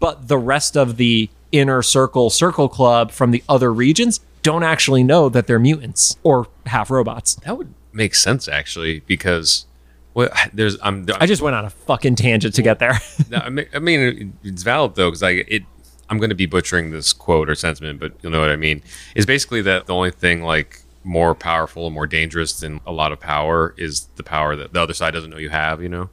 but 0.00 0.28
the 0.28 0.38
rest 0.38 0.76
of 0.76 0.96
the 0.96 1.28
inner 1.52 1.82
circle 1.82 2.30
circle 2.30 2.68
club 2.68 3.12
from 3.12 3.30
the 3.30 3.44
other 3.48 3.72
regions 3.72 4.20
don't 4.42 4.62
actually 4.62 5.02
know 5.02 5.28
that 5.28 5.46
they're 5.46 5.58
mutants 5.58 6.16
or 6.22 6.46
half 6.66 6.90
robots. 6.90 7.36
that 7.36 7.56
would 7.56 7.72
make 7.94 8.14
sense 8.14 8.48
actually 8.48 9.00
because 9.00 9.66
well, 10.14 10.28
there's 10.52 10.76
I'm 10.82 11.06
I 11.18 11.26
just 11.26 11.42
went 11.42 11.56
on 11.56 11.64
a 11.64 11.70
fucking 11.70 12.16
tangent 12.16 12.54
to 12.54 12.62
get 12.62 12.78
there. 12.78 12.98
I 13.34 13.48
mean, 13.50 14.38
it's 14.44 14.62
valid 14.62 14.94
though 14.94 15.08
because 15.10 15.22
like 15.22 15.46
it. 15.48 15.62
I'm 16.10 16.18
going 16.18 16.28
to 16.28 16.36
be 16.36 16.44
butchering 16.44 16.90
this 16.90 17.14
quote 17.14 17.48
or 17.48 17.54
sentiment, 17.54 17.98
but 17.98 18.12
you'll 18.20 18.30
know 18.30 18.40
what 18.40 18.50
I 18.50 18.56
mean. 18.56 18.82
Is 19.16 19.24
basically 19.24 19.62
that 19.62 19.86
the 19.86 19.94
only 19.94 20.10
thing 20.10 20.42
like 20.42 20.82
more 21.02 21.34
powerful 21.34 21.86
and 21.86 21.94
more 21.94 22.06
dangerous 22.06 22.60
than 22.60 22.80
a 22.86 22.92
lot 22.92 23.10
of 23.10 23.20
power 23.20 23.74
is 23.78 24.06
the 24.16 24.22
power 24.22 24.54
that 24.54 24.74
the 24.74 24.80
other 24.80 24.92
side 24.92 25.12
doesn't 25.14 25.30
know 25.30 25.38
you 25.38 25.48
have. 25.48 25.82
You 25.82 25.88
know, 25.88 26.10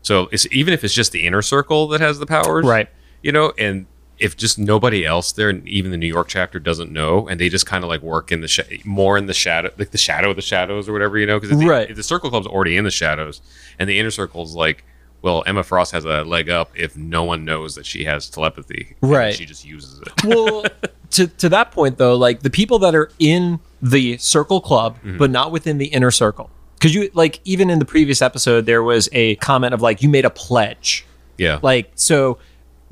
so 0.00 0.28
it's 0.30 0.46
even 0.52 0.72
if 0.72 0.84
it's 0.84 0.94
just 0.94 1.12
the 1.12 1.26
inner 1.26 1.42
circle 1.42 1.88
that 1.88 2.00
has 2.00 2.20
the 2.20 2.26
powers, 2.26 2.64
Right. 2.64 2.88
You 3.22 3.32
know, 3.32 3.52
and 3.58 3.86
if 4.22 4.36
just 4.36 4.58
nobody 4.58 5.04
else 5.04 5.32
there, 5.32 5.48
and 5.48 5.66
even 5.68 5.90
the 5.90 5.96
New 5.96 6.06
York 6.06 6.28
chapter 6.28 6.58
doesn't 6.58 6.92
know, 6.92 7.26
and 7.28 7.40
they 7.40 7.48
just 7.48 7.66
kind 7.66 7.82
of 7.84 7.88
like 7.90 8.02
work 8.02 8.30
in 8.30 8.40
the 8.40 8.48
sh- 8.48 8.60
more 8.84 9.18
in 9.18 9.26
the 9.26 9.34
shadow, 9.34 9.70
like 9.78 9.90
the 9.90 9.98
shadow 9.98 10.30
of 10.30 10.36
the 10.36 10.42
shadows 10.42 10.88
or 10.88 10.92
whatever, 10.92 11.18
you 11.18 11.26
know, 11.26 11.40
because 11.40 11.62
Right. 11.64 11.90
if 11.90 11.96
the 11.96 12.02
circle 12.02 12.30
club's 12.30 12.46
already 12.46 12.76
in 12.76 12.84
the 12.84 12.90
shadows, 12.90 13.40
and 13.78 13.88
the 13.88 13.98
inner 13.98 14.10
circle's 14.10 14.54
like, 14.54 14.84
well, 15.22 15.44
Emma 15.46 15.62
Frost 15.62 15.92
has 15.92 16.04
a 16.04 16.24
leg 16.24 16.50
up 16.50 16.70
if 16.74 16.96
no 16.96 17.22
one 17.22 17.44
knows 17.44 17.74
that 17.76 17.86
she 17.86 18.04
has 18.04 18.28
telepathy. 18.28 18.96
Right. 19.00 19.34
She 19.34 19.44
just 19.46 19.64
uses 19.64 20.00
it. 20.00 20.24
well, 20.24 20.64
to 21.10 21.26
to 21.28 21.48
that 21.48 21.70
point 21.70 21.98
though, 21.98 22.16
like 22.16 22.40
the 22.40 22.50
people 22.50 22.78
that 22.80 22.94
are 22.94 23.10
in 23.18 23.60
the 23.80 24.18
circle 24.18 24.60
club, 24.60 24.96
mm-hmm. 24.98 25.18
but 25.18 25.30
not 25.30 25.52
within 25.52 25.78
the 25.78 25.86
inner 25.86 26.10
circle. 26.10 26.50
Because 26.74 26.94
you 26.94 27.10
like 27.14 27.40
even 27.44 27.70
in 27.70 27.78
the 27.78 27.84
previous 27.84 28.20
episode, 28.20 28.66
there 28.66 28.82
was 28.82 29.08
a 29.12 29.36
comment 29.36 29.74
of 29.74 29.80
like 29.80 30.02
you 30.02 30.08
made 30.08 30.24
a 30.24 30.30
pledge. 30.30 31.06
Yeah. 31.38 31.60
Like 31.62 31.92
so 31.94 32.38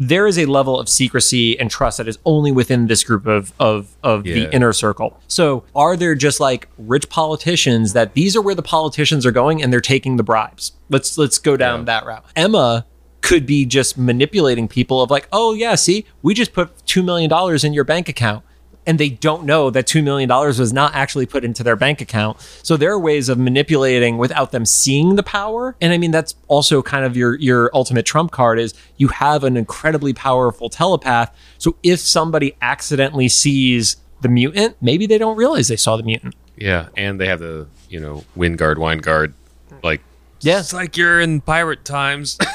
there 0.03 0.27
is 0.27 0.39
a 0.39 0.47
level 0.47 0.81
of 0.81 0.89
secrecy 0.89 1.61
and 1.61 1.71
trust 1.71 1.99
that 1.99 2.09
is 2.09 2.19
only 2.25 2.51
within 2.51 2.87
this 2.87 3.05
group 3.05 3.27
of 3.27 3.53
of 3.61 3.97
of 4.03 4.27
Yeah. 4.27 4.35
the 4.35 4.55
inner 4.55 4.73
circle. 4.73 5.21
So 5.29 5.63
are 5.77 5.95
there 5.95 6.15
just 6.15 6.41
like 6.41 6.69
rich 6.79 7.09
politicians 7.11 7.93
that 7.93 8.15
these 8.15 8.35
are 8.35 8.41
where 8.41 8.55
the 8.55 8.63
politicians 8.63 9.27
are 9.27 9.31
going 9.31 9.63
and 9.63 9.71
they're 9.73 9.81
taking 9.81 10.17
the 10.17 10.23
bribes? 10.23 10.73
Let's 10.89 11.19
let's 11.19 11.39
go 11.39 11.57
down 11.57 11.81
Yeah. 11.81 11.85
that 11.85 12.07
route. 12.07 12.25
Emma 12.35 12.87
could 13.21 13.45
be 13.45 13.67
just 13.67 13.99
manipulating 13.99 14.67
people 14.67 15.03
of 15.03 15.11
like, 15.11 15.29
oh 15.33 15.53
yeah, 15.53 15.75
see, 15.75 16.07
we 16.23 16.33
just 16.33 16.55
put 16.55 16.71
two 16.87 17.03
million 17.03 17.29
dollars 17.29 17.63
in 17.63 17.75
your 17.75 17.85
bank 17.85 18.09
account. 18.09 18.43
And 18.87 18.99
they 18.99 19.11
don't 19.11 19.45
know 19.45 19.71
that 19.71 19.87
$2 19.87 20.03
million 20.03 20.29
was 20.29 20.73
not 20.73 20.95
actually 20.95 21.27
put 21.27 21.45
into 21.45 21.63
their 21.63 21.77
bank 21.77 22.01
account. 22.01 22.41
So 22.63 22.77
there 22.77 22.91
are 22.93 22.99
ways 22.99 23.29
of 23.29 23.39
manipulating 23.39 24.17
without 24.19 24.53
them 24.53 24.65
seeing 24.65 25.17
the 25.17 25.23
power. 25.23 25.77
And 25.81 25.93
I 25.93 25.99
mean, 25.99 26.11
that's 26.11 26.35
also 26.49 26.83
kind 26.83 27.05
of 27.05 27.17
your, 27.17 27.37
your 27.39 27.71
ultimate 27.75 28.07
trump 28.07 28.33
card 28.33 28.59
is 28.59 28.73
you 28.97 29.09
have 29.09 29.45
an 29.45 29.57
incredibly 29.57 30.13
powerful 30.15 30.71
telepath. 30.71 31.37
So 31.59 31.77
if 31.83 32.01
somebody 32.01 32.57
accidentally 32.63 33.29
sees 33.29 33.97
the 34.23 34.29
mutant, 34.29 34.77
maybe 34.81 35.07
they 35.07 35.19
don't 35.19 35.37
realize 35.37 35.69
they 35.69 35.77
saw 35.77 35.97
the 35.97 36.03
mutant. 36.03 36.35
yeah. 36.57 36.89
And 36.97 37.21
they 37.21 37.27
have 37.27 37.41
the, 37.41 37.67
you 37.89 38.01
know, 38.01 38.25
wind 38.35 38.59
guard, 38.59 38.79
wine 38.79 38.99
guard. 38.99 39.35
Like, 39.83 40.01
Yeah. 40.41 40.59
it's 40.61 40.73
like 40.73 40.97
you're 40.97 41.21
in 41.21 41.43
pirate 41.43 41.85
times. 41.85 42.39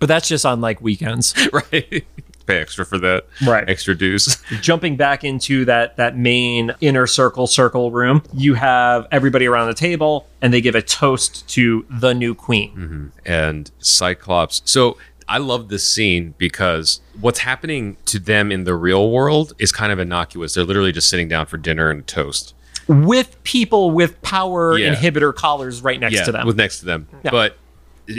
But 0.00 0.06
that's 0.06 0.28
just 0.28 0.46
on 0.46 0.60
like 0.60 0.80
weekends. 0.80 1.34
right. 1.52 2.06
Pay 2.48 2.60
extra 2.60 2.86
for 2.86 2.98
that. 2.98 3.26
Right. 3.46 3.68
Extra 3.68 3.94
dues. 3.94 4.42
jumping 4.62 4.96
back 4.96 5.22
into 5.22 5.66
that 5.66 5.96
that 5.98 6.16
main 6.16 6.72
inner 6.80 7.06
circle 7.06 7.46
circle 7.46 7.90
room 7.90 8.22
you 8.32 8.54
have 8.54 9.06
everybody 9.12 9.46
around 9.46 9.66
the 9.68 9.74
table 9.74 10.26
and 10.40 10.52
they 10.54 10.62
give 10.62 10.74
a 10.74 10.80
toast 10.80 11.46
to 11.50 11.84
the 11.90 12.14
new 12.14 12.34
queen 12.34 12.70
mm-hmm. 12.70 13.06
and 13.26 13.70
Cyclops. 13.80 14.62
So 14.64 14.96
I 15.28 15.36
love 15.36 15.68
this 15.68 15.86
scene 15.86 16.32
because 16.38 17.02
what's 17.20 17.40
happening 17.40 17.98
to 18.06 18.18
them 18.18 18.50
in 18.50 18.64
the 18.64 18.74
real 18.74 19.10
world 19.10 19.52
is 19.58 19.70
kind 19.70 19.92
of 19.92 19.98
innocuous. 19.98 20.54
They're 20.54 20.64
literally 20.64 20.92
just 20.92 21.10
sitting 21.10 21.28
down 21.28 21.44
for 21.44 21.58
dinner 21.58 21.90
and 21.90 22.06
toast. 22.06 22.54
with 22.86 23.36
people 23.44 23.90
with 23.90 24.22
power 24.22 24.78
Yeah. 24.78 24.94
inhibitor 24.94 25.34
collars 25.34 25.82
right 25.82 26.00
next 26.00 26.14
yeah, 26.14 26.24
to 26.24 26.32
them. 26.32 26.46
with 26.46 26.56
next 26.56 26.78
to 26.80 26.86
them. 26.86 27.08
Yeah. 27.22 27.30
But 27.30 27.58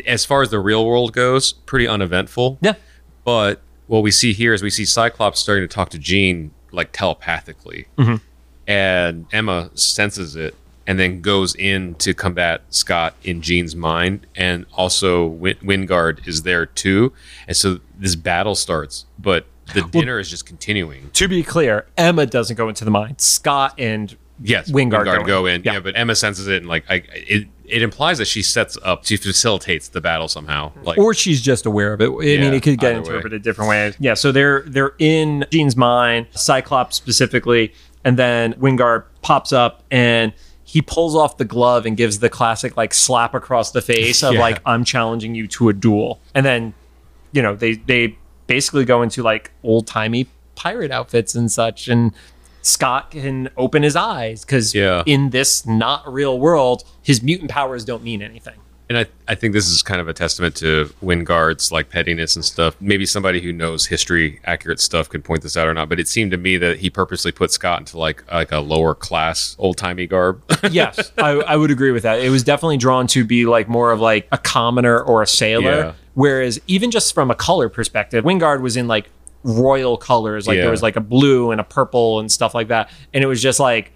as 0.06 0.24
far 0.24 0.44
as 0.44 0.52
the 0.52 0.60
real 0.60 0.86
world 0.86 1.14
goes, 1.14 1.52
pretty 1.54 1.88
uneventful. 1.88 2.60
yeah. 2.62 2.74
But 3.24 3.62
what 3.90 4.04
we 4.04 4.12
see 4.12 4.32
here 4.34 4.54
is 4.54 4.64
we 4.64 4.70
see 4.70 4.86
Cyclops 4.86 5.40
starting 5.40 5.68
to 5.68 5.74
talk 5.74 5.90
to 5.90 6.00
Jean 6.00 6.52
like 6.72 6.92
telepathically, 6.94 7.88
Mm-hmm. 7.98 8.16
and 8.68 9.26
Emma 9.32 9.72
senses 9.74 10.36
it 10.36 10.56
and 10.88 10.98
then 11.00 11.22
goes 11.22 11.54
in 11.56 11.94
to 11.96 12.14
combat 12.14 12.62
Scott 12.70 13.14
in 13.24 13.42
Jean's 13.42 13.76
mind, 13.76 14.26
and 14.36 14.66
also 14.74 15.26
Win- 15.28 15.58
Wingard 15.58 16.28
is 16.28 16.42
there 16.44 16.66
too, 16.66 17.14
and 17.48 17.56
so 17.56 17.80
this 17.98 18.16
battle 18.16 18.56
starts. 18.56 19.06
But 19.20 19.46
the 19.76 19.82
dinner 19.84 20.18
is 20.20 20.30
just 20.32 20.48
continuing. 20.48 21.12
To 21.14 21.28
be 21.28 21.44
clear, 21.44 21.86
Emma 21.96 22.26
doesn't 22.26 22.56
go 22.56 22.70
into 22.70 22.86
the 22.86 22.92
mind. 22.92 23.22
Scott 23.22 23.76
and 23.78 24.16
Yes, 24.42 24.72
Wingard 24.72 25.06
Wingard, 25.06 25.20
go 25.22 25.24
go 25.26 25.46
in. 25.48 25.56
in. 25.58 25.64
Yeah. 25.64 25.74
Yeah. 25.74 25.80
but 25.82 25.96
Emma 25.98 26.16
senses 26.16 26.48
it, 26.48 26.58
and 26.58 26.68
like 26.68 26.86
I, 26.90 27.04
it, 27.14 27.48
it 27.70 27.82
implies 27.82 28.18
that 28.18 28.26
she 28.26 28.42
sets 28.42 28.78
up, 28.84 29.06
she 29.06 29.18
facilitates 29.18 29.88
the 29.90 30.02
battle 30.02 30.28
somehow. 30.28 30.72
Like, 30.84 30.98
or 30.98 31.14
she's 31.14 31.42
just 31.42 31.66
aware 31.66 31.94
of 31.94 32.02
it. 32.02 32.10
I 32.10 32.12
mean, 32.42 32.54
it 32.54 32.64
could 32.64 32.80
get 32.80 32.92
either 32.96 33.02
way. 33.02 33.08
interpreted 33.08 33.42
different 33.44 33.70
ways. 33.70 33.96
Yeah, 34.00 34.14
so 34.14 34.32
they're 34.32 34.64
they're 34.68 34.94
in 35.00 35.46
Jean's 35.52 35.76
mind, 35.76 36.28
Cyclops 36.32 36.96
specifically, 36.96 37.74
and 38.04 38.18
then 38.18 38.54
Wingard 38.54 39.04
pops 39.22 39.52
up 39.54 39.84
and 39.92 40.34
he 40.64 40.82
pulls 40.82 41.16
off 41.16 41.38
the 41.38 41.46
glove 41.46 41.86
and 41.86 41.98
gives 41.98 42.20
the 42.20 42.30
classic 42.30 42.78
like 42.78 42.94
slap 42.94 43.34
across 43.34 43.72
the 43.72 43.82
face 43.82 44.24
of 44.24 44.34
Yeah. 44.36 44.40
like 44.40 44.62
I'm 44.66 44.84
challenging 44.84 45.34
you 45.36 45.48
to 45.48 45.70
a 45.70 45.74
duel. 45.74 46.22
And 46.36 46.46
then, 46.46 46.74
you 47.32 47.42
know, 47.42 47.56
they 47.56 47.74
they 47.74 48.18
basically 48.48 48.86
go 48.86 49.02
into 49.02 49.24
like 49.24 49.52
old 49.64 49.88
timey 49.88 50.28
pirate 50.56 50.92
outfits 50.92 51.36
and 51.36 51.52
such 51.52 51.88
and 51.88 52.12
Scott 52.62 53.12
can 53.12 53.50
open 53.58 53.84
his 53.84 53.96
eyes 53.96 54.44
because 54.46 54.74
Yeah. 54.76 55.04
in 55.06 55.30
this 55.32 55.66
not 55.66 56.12
real 56.12 56.40
world, 56.40 56.84
his 57.02 57.22
mutant 57.24 57.50
powers 57.52 57.86
don't 57.86 58.04
mean 58.04 58.22
anything. 58.22 58.56
and 58.90 58.98
I, 58.98 59.06
I 59.28 59.36
think 59.36 59.54
this 59.54 59.68
is 59.68 59.84
kind 59.84 60.02
of 60.02 60.08
a 60.08 60.14
testament 60.14 60.56
to 60.56 60.92
Wingard's 61.04 61.72
like 61.72 61.90
pettiness 61.92 62.36
and 62.36 62.44
stuff. 62.44 62.76
Maybe 62.82 63.06
somebody 63.06 63.40
who 63.40 63.54
knows 63.54 63.86
history 63.86 64.40
accurate 64.46 64.80
stuff 64.80 65.08
could 65.10 65.24
point 65.24 65.44
this 65.44 65.56
out 65.56 65.68
or 65.68 65.76
not, 65.76 65.90
but 65.90 66.00
it 66.00 66.08
seemed 66.08 66.32
to 66.32 66.38
me 66.38 66.58
that 66.58 66.80
he 66.80 66.90
purposely 66.90 67.32
put 67.32 67.52
Scott 67.52 67.82
into 67.82 68.00
like 68.00 68.24
like 68.32 68.52
a 68.52 68.58
lower 68.58 68.96
class 68.96 69.56
old 69.60 69.78
timey 69.78 70.08
garb. 70.08 70.42
yes, 70.72 71.12
I, 71.20 71.34
I 71.34 71.56
would 71.56 71.70
agree 71.70 71.92
with 71.92 72.02
that. 72.02 72.20
It 72.20 72.32
was 72.32 72.42
definitely 72.44 72.78
drawn 72.78 73.06
to 73.08 73.24
be 73.24 73.46
like 73.46 73.70
more 73.70 73.92
of 73.92 74.00
like 74.00 74.28
a 74.32 74.40
commoner 74.40 75.00
or 75.00 75.22
a 75.22 75.28
sailor. 75.28 75.72
Yeah. 75.72 75.94
Whereas 76.16 76.60
even 76.66 76.90
just 76.90 77.14
from 77.14 77.30
a 77.30 77.36
color 77.36 77.70
perspective, 77.70 78.26
Wingard 78.26 78.62
was 78.62 78.76
in 78.76 78.88
like 78.88 79.10
royal 79.44 79.98
colors. 79.98 80.48
Like 80.48 80.58
there 80.58 80.72
was 80.72 80.82
like 80.84 80.96
a 80.96 81.02
blue 81.02 81.52
and 81.52 81.62
a 81.62 81.64
purple 81.64 82.20
and 82.20 82.32
stuff 82.32 82.54
like 82.54 82.68
that. 82.70 82.90
And 83.14 83.24
it 83.24 83.28
was 83.28 83.42
just 83.42 83.60
like 83.60 83.92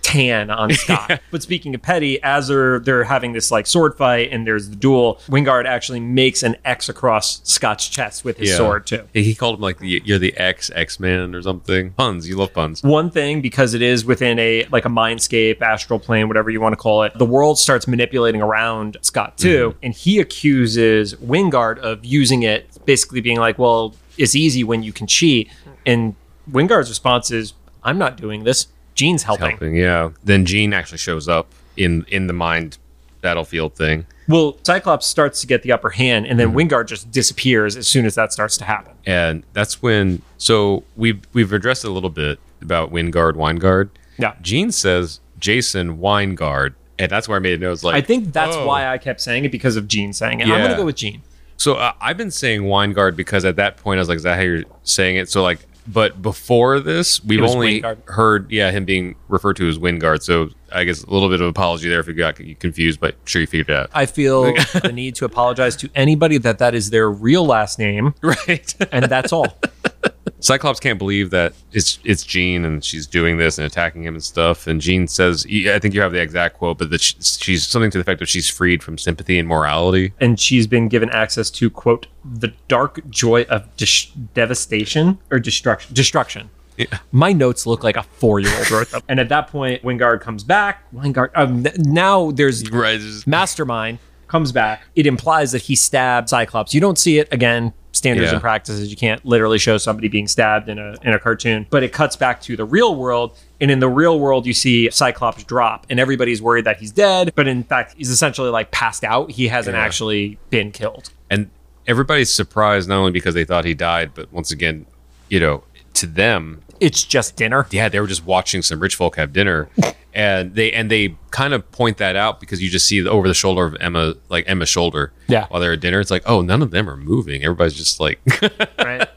tan 0.00 0.48
on 0.48 0.72
Scott. 0.72 1.20
But 1.30 1.42
speaking 1.42 1.74
of 1.74 1.82
petty, 1.82 2.22
as 2.22 2.48
they're 2.48 2.78
they're 2.78 3.04
having 3.04 3.32
this 3.34 3.50
like 3.50 3.66
sword 3.66 3.94
fight 3.96 4.30
and 4.32 4.46
there's 4.46 4.70
the 4.70 4.76
duel, 4.76 5.20
Wingard 5.28 5.66
actually 5.66 6.00
makes 6.00 6.42
an 6.42 6.56
X 6.64 6.88
across 6.88 7.40
Scott's 7.46 7.86
chest 7.88 8.24
with 8.24 8.38
his 8.38 8.48
Yeah. 8.50 8.56
sword 8.56 8.86
too. 8.86 9.06
he 9.12 9.34
called 9.34 9.56
him 9.56 9.60
like 9.60 9.78
the, 9.78 10.00
you're 10.04 10.18
the 10.18 10.34
X 10.38 10.70
X 10.74 10.98
Man 10.98 11.34
or 11.34 11.42
something. 11.42 11.90
Puns, 11.90 12.26
you 12.26 12.36
love 12.36 12.54
puns. 12.54 12.82
one 12.82 13.10
thing 13.10 13.42
because 13.42 13.74
it 13.74 13.82
is 13.82 14.04
within 14.04 14.38
a 14.38 14.64
like 14.72 14.86
a 14.86 14.88
mindscape 14.88 15.60
astral 15.60 15.98
plane 15.98 16.26
whatever 16.26 16.48
you 16.48 16.60
want 16.60 16.72
to 16.72 16.76
call 16.76 17.02
it 17.02 17.12
the 17.18 17.26
world 17.26 17.58
starts 17.58 17.86
manipulating 17.86 18.40
around 18.40 18.96
scott 19.02 19.36
too 19.36 19.70
mm-hmm. 19.70 19.78
and 19.82 19.94
he 19.94 20.20
accuses 20.20 21.14
wingard 21.16 21.78
of 21.80 22.04
using 22.04 22.42
it 22.44 22.66
basically 22.86 23.20
being 23.20 23.38
like 23.38 23.58
well 23.58 23.94
it's 24.18 24.34
easy 24.34 24.64
when 24.64 24.82
you 24.82 24.92
can 24.92 25.06
cheat 25.06 25.50
and 25.86 26.14
wingard's 26.50 26.88
response 26.88 27.30
is 27.30 27.54
i'm 27.82 27.98
not 27.98 28.16
doing 28.16 28.44
this 28.44 28.66
Jean's 28.98 29.22
helping 29.22 29.50
Helping, 29.50 29.76
yeah. 29.76 30.10
Then 30.24 30.44
Jean 30.44 30.72
actually 30.72 30.98
shows 30.98 31.28
up 31.28 31.52
in 31.76 32.04
in 32.08 32.26
the 32.26 32.32
mind 32.32 32.78
battlefield 33.20 33.74
thing. 33.74 34.06
well 34.26 34.58
cyclops 34.64 35.06
starts 35.06 35.40
to 35.40 35.46
get 35.46 35.62
the 35.62 35.70
upper 35.70 35.90
hand 35.90 36.26
and 36.26 36.38
then 36.38 36.50
hmm. 36.50 36.56
wingard 36.56 36.86
just 36.86 37.10
disappears 37.10 37.76
as 37.76 37.86
soon 37.86 38.06
as 38.06 38.14
that 38.14 38.32
starts 38.32 38.56
to 38.56 38.64
happen 38.64 38.92
and 39.06 39.42
that's 39.52 39.82
when 39.82 40.22
so 40.36 40.84
we've 40.96 41.20
we've 41.32 41.52
addressed 41.52 41.84
a 41.84 41.90
little 41.90 42.10
bit 42.10 42.38
about 42.60 42.92
Wingard, 42.92 43.34
Weingard. 43.34 43.90
yeah 44.18 44.34
Jean 44.42 44.72
says 44.72 45.20
Jason 45.38 45.98
Weingard, 45.98 46.74
and 46.98 47.10
that's 47.10 47.28
where 47.28 47.36
I 47.36 47.40
made 47.40 47.54
a 47.54 47.58
note. 47.58 47.72
It's 47.72 47.84
Like 47.84 47.94
i 47.94 48.00
think 48.00 48.32
that's 48.32 48.56
oh. 48.56 48.66
why 48.66 48.88
i 48.88 48.98
kept 48.98 49.20
saying 49.20 49.44
it 49.44 49.52
because 49.52 49.76
of 49.76 49.86
Jean 49.86 50.12
saying 50.12 50.40
it 50.40 50.48
i'm 50.48 50.60
gonna 50.60 50.76
go 50.76 50.84
with 50.84 50.96
Jean 50.96 51.22
So 51.58 51.74
uh, 51.74 51.92
I've 52.00 52.16
been 52.16 52.30
saying 52.30 52.62
Weingard 52.62 53.16
because 53.16 53.44
at 53.44 53.56
that 53.56 53.76
point 53.76 53.98
I 53.98 54.00
was 54.00 54.08
like, 54.08 54.16
is 54.16 54.22
that 54.22 54.36
how 54.36 54.42
you're 54.42 54.64
saying 54.84 55.16
it? 55.16 55.28
So 55.28 55.42
like, 55.42 55.58
but 55.86 56.20
before 56.22 56.80
this, 56.80 57.22
we've 57.24 57.42
only 57.42 57.82
Wingard. 57.82 58.08
heard 58.08 58.50
yeah 58.50 58.70
him 58.70 58.84
being 58.84 59.16
referred 59.28 59.56
to 59.56 59.68
as 59.68 59.78
Wingard. 59.78 60.22
So 60.22 60.50
I 60.70 60.84
guess 60.84 61.02
a 61.02 61.10
little 61.10 61.28
bit 61.28 61.40
of 61.40 61.48
apology 61.48 61.88
there 61.88 61.98
if 61.98 62.06
you 62.06 62.14
got 62.14 62.36
confused, 62.60 63.00
but 63.00 63.16
sure 63.24 63.40
you 63.40 63.46
figured 63.46 63.70
it 63.70 63.76
out. 63.76 63.90
I 63.92 64.06
feel 64.06 64.54
the 64.82 64.92
need 64.92 65.14
to 65.16 65.24
apologize 65.24 65.76
to 65.76 65.90
anybody 65.94 66.38
that 66.38 66.58
that 66.58 66.74
is 66.74 66.90
their 66.90 67.10
real 67.10 67.44
last 67.44 67.78
name, 67.78 68.14
right. 68.22 68.74
and 68.92 69.06
that's 69.06 69.32
all. 69.32 69.58
Cyclops 70.40 70.78
can't 70.78 70.98
believe 70.98 71.30
that 71.30 71.52
it's 71.72 71.98
it's 72.04 72.22
Jean 72.22 72.64
and 72.64 72.84
she's 72.84 73.06
doing 73.06 73.38
this 73.38 73.58
and 73.58 73.66
attacking 73.66 74.04
him 74.04 74.14
and 74.14 74.22
stuff. 74.22 74.66
And 74.68 74.80
Jean 74.80 75.08
says, 75.08 75.44
I 75.50 75.78
think 75.80 75.94
you 75.94 76.00
have 76.00 76.12
the 76.12 76.20
exact 76.20 76.56
quote, 76.58 76.78
but 76.78 76.90
that 76.90 77.00
she's 77.00 77.66
something 77.66 77.90
to 77.90 77.98
the 77.98 78.02
effect 78.02 78.22
of 78.22 78.28
she's 78.28 78.48
freed 78.48 78.82
from 78.82 78.98
sympathy 78.98 79.38
and 79.38 79.48
morality. 79.48 80.12
And 80.20 80.38
she's 80.38 80.66
been 80.68 80.86
given 80.88 81.10
access 81.10 81.50
to 81.50 81.68
quote 81.70 82.06
the 82.24 82.52
dark 82.68 83.00
joy 83.10 83.42
of 83.50 83.64
dis- 83.76 84.12
devastation 84.34 85.18
or 85.30 85.38
destruction. 85.38 85.94
Destruction. 85.94 86.50
Yeah. 86.76 86.86
My 87.10 87.32
notes 87.32 87.66
look 87.66 87.82
like 87.82 87.96
a 87.96 88.04
four-year-old 88.04 88.70
wrote 88.70 88.90
them. 88.92 89.02
And 89.08 89.18
at 89.18 89.28
that 89.30 89.48
point, 89.48 89.82
Wingard 89.82 90.20
comes 90.20 90.44
back. 90.44 90.84
Wingard. 90.94 91.30
Um, 91.34 91.66
n- 91.66 91.72
now 91.78 92.30
there's 92.30 92.70
Right. 92.70 93.00
just- 93.00 93.26
Mastermind 93.26 93.98
comes 94.28 94.52
back. 94.52 94.82
It 94.94 95.06
implies 95.06 95.52
that 95.52 95.62
he 95.62 95.74
stabbed 95.76 96.28
Cyclops. 96.28 96.74
You 96.74 96.80
don't 96.80 96.98
see 96.98 97.18
it 97.18 97.28
again. 97.32 97.72
Standards 97.92 98.26
Yeah. 98.28 98.34
and 98.34 98.40
practices. 98.40 98.90
You 98.90 98.96
can't 98.96 99.24
literally 99.26 99.58
show 99.58 99.76
somebody 99.78 100.06
being 100.08 100.28
stabbed 100.28 100.68
in 100.68 100.78
a 100.78 100.94
in 101.02 101.14
a 101.14 101.18
cartoon. 101.18 101.66
But 101.70 101.82
it 101.82 101.92
cuts 101.92 102.14
back 102.16 102.40
to 102.42 102.56
the 102.56 102.64
real 102.64 102.94
world, 102.94 103.36
and 103.60 103.70
in 103.70 103.80
the 103.80 103.88
real 103.88 104.20
world, 104.20 104.46
you 104.46 104.52
see 104.52 104.88
Cyclops 104.90 105.42
drop, 105.42 105.86
and 105.90 105.98
everybody's 105.98 106.40
worried 106.40 106.64
that 106.66 106.76
he's 106.76 106.92
dead. 106.92 107.32
But 107.34 107.48
in 107.48 107.64
fact, 107.64 107.94
he's 107.96 108.10
essentially 108.10 108.50
like 108.50 108.70
passed 108.70 109.02
out. 109.02 109.32
He 109.32 109.48
hasn't 109.48 109.74
Yeah. 109.74 109.82
actually 109.82 110.38
been 110.50 110.70
killed. 110.70 111.10
and 111.30 111.50
everybody's 111.86 112.32
surprised 112.32 112.88
not 112.88 112.98
only 112.98 113.10
because 113.10 113.34
they 113.34 113.44
thought 113.44 113.64
he 113.64 113.74
died, 113.74 114.10
but 114.14 114.30
once 114.32 114.50
again, 114.52 114.84
you 115.30 115.40
know, 115.40 115.62
to 115.94 116.06
them, 116.06 116.60
It's 116.80 117.02
just 117.04 117.36
dinner. 117.36 117.66
yeah, 117.70 117.88
they 117.88 118.00
were 118.00 118.06
just 118.06 118.24
watching 118.24 118.62
some 118.62 118.80
rich 118.80 118.94
folk 118.96 119.16
have 119.16 119.32
dinner, 119.32 119.68
and 120.14 120.54
they 120.54 120.72
and 120.72 120.90
they 120.90 121.16
kind 121.30 121.54
of 121.54 121.70
point 121.72 121.96
that 121.98 122.16
out 122.16 122.40
because 122.40 122.62
you 122.62 122.70
just 122.70 122.86
see 122.86 123.00
the, 123.00 123.10
over 123.10 123.28
the 123.28 123.34
shoulder 123.34 123.64
of 123.64 123.76
Emma, 123.80 124.14
like 124.28 124.44
Emma's 124.48 124.68
shoulder, 124.68 125.12
Yeah. 125.26 125.46
while 125.48 125.60
they're 125.60 125.72
at 125.74 125.80
dinner. 125.80 126.00
It's 126.00 126.10
like, 126.10 126.22
oh, 126.26 126.40
none 126.42 126.62
of 126.62 126.70
them 126.70 126.88
are 126.88 126.96
moving. 126.96 127.42
Everybody's 127.44 127.74
just 127.74 128.00
like 128.00 128.20
Right. 128.78 129.08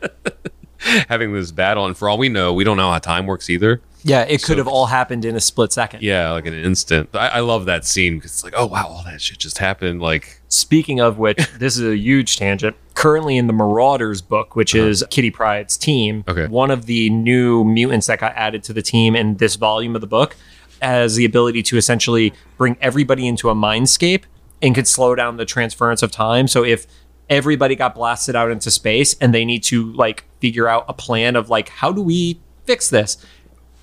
having 1.08 1.34
this 1.34 1.52
battle, 1.52 1.86
and 1.86 1.96
for 1.96 2.10
all 2.10 2.18
we 2.18 2.30
know, 2.30 2.54
we 2.54 2.64
don't 2.64 2.78
know 2.78 2.92
how 2.92 3.00
time 3.00 3.26
works 3.28 3.50
either. 3.50 3.82
yeah, 4.04 4.22
it 4.24 4.42
could 4.42 4.58
have 4.58 4.68
all 4.68 4.88
happened 4.88 5.26
in 5.26 5.36
a 5.36 5.40
split 5.40 5.72
second. 5.72 6.02
Yeah, 6.02 6.32
like 6.32 6.46
in 6.48 6.54
an 6.54 6.64
instant. 6.66 7.10
I, 7.14 7.28
I 7.28 7.40
love 7.42 7.66
that 7.66 7.86
scene 7.86 8.16
because 8.18 8.32
it's 8.32 8.44
like, 8.44 8.54
oh 8.58 8.66
wow, 8.66 8.88
all 8.88 9.04
that 9.06 9.22
shit 9.22 9.38
just 9.38 9.60
happened. 9.60 10.02
Like, 10.02 10.41
Speaking 10.52 11.00
of 11.00 11.18
which, 11.18 11.38
this 11.58 11.78
is 11.78 11.88
a 11.88 11.98
huge 11.98 12.38
tangent. 12.38 12.76
Currently 12.94 13.38
in 13.38 13.48
the 13.48 13.54
Marauders 13.54 14.22
book, 14.22 14.56
which 14.56 14.76
uh-huh. 14.76 14.86
is 14.86 15.04
Kitty 15.10 15.32
Pryde's 15.32 15.78
team, 15.78 16.24
Okay. 16.28 16.48
one 16.48 16.70
of 16.70 16.86
the 16.86 17.10
new 17.10 17.64
mutants 17.64 18.08
that 18.08 18.20
got 18.20 18.34
added 18.36 18.64
to 18.64 18.74
the 18.74 18.82
team 18.82 19.16
in 19.16 19.38
this 19.38 19.56
volume 19.56 19.96
of 19.96 20.02
the 20.02 20.08
book 20.08 20.36
has 20.82 21.16
the 21.16 21.26
ability 21.26 21.64
to 21.64 21.78
essentially 21.78 22.34
bring 22.58 22.76
everybody 22.82 23.28
into 23.28 23.50
a 23.50 23.56
mindscape 23.56 24.24
and 24.62 24.76
could 24.76 24.88
slow 24.88 25.16
down 25.16 25.38
the 25.38 25.46
transference 25.46 26.04
of 26.04 26.12
time. 26.12 26.48
So 26.48 26.64
if 26.64 26.86
everybody 27.30 27.76
got 27.76 27.96
blasted 27.96 28.36
out 28.36 28.52
into 28.52 28.70
space 28.70 29.16
and 29.22 29.34
they 29.34 29.46
need 29.46 29.64
to 29.64 29.94
like 29.94 30.26
figure 30.40 30.68
out 30.68 30.84
a 30.90 30.94
plan 30.94 31.36
of 31.36 31.50
like 31.50 31.70
how 31.70 31.92
do 31.92 32.02
we 32.02 32.40
fix 32.66 32.90
this 32.90 33.18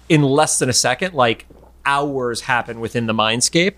in 0.09 0.23
less 0.23 0.59
than 0.59 0.69
a 0.69 0.73
second, 0.75 1.15
like 1.15 1.47
hours 1.87 2.43
happen 2.43 2.79
within 2.79 3.07
the 3.07 3.15
mindscape. 3.15 3.77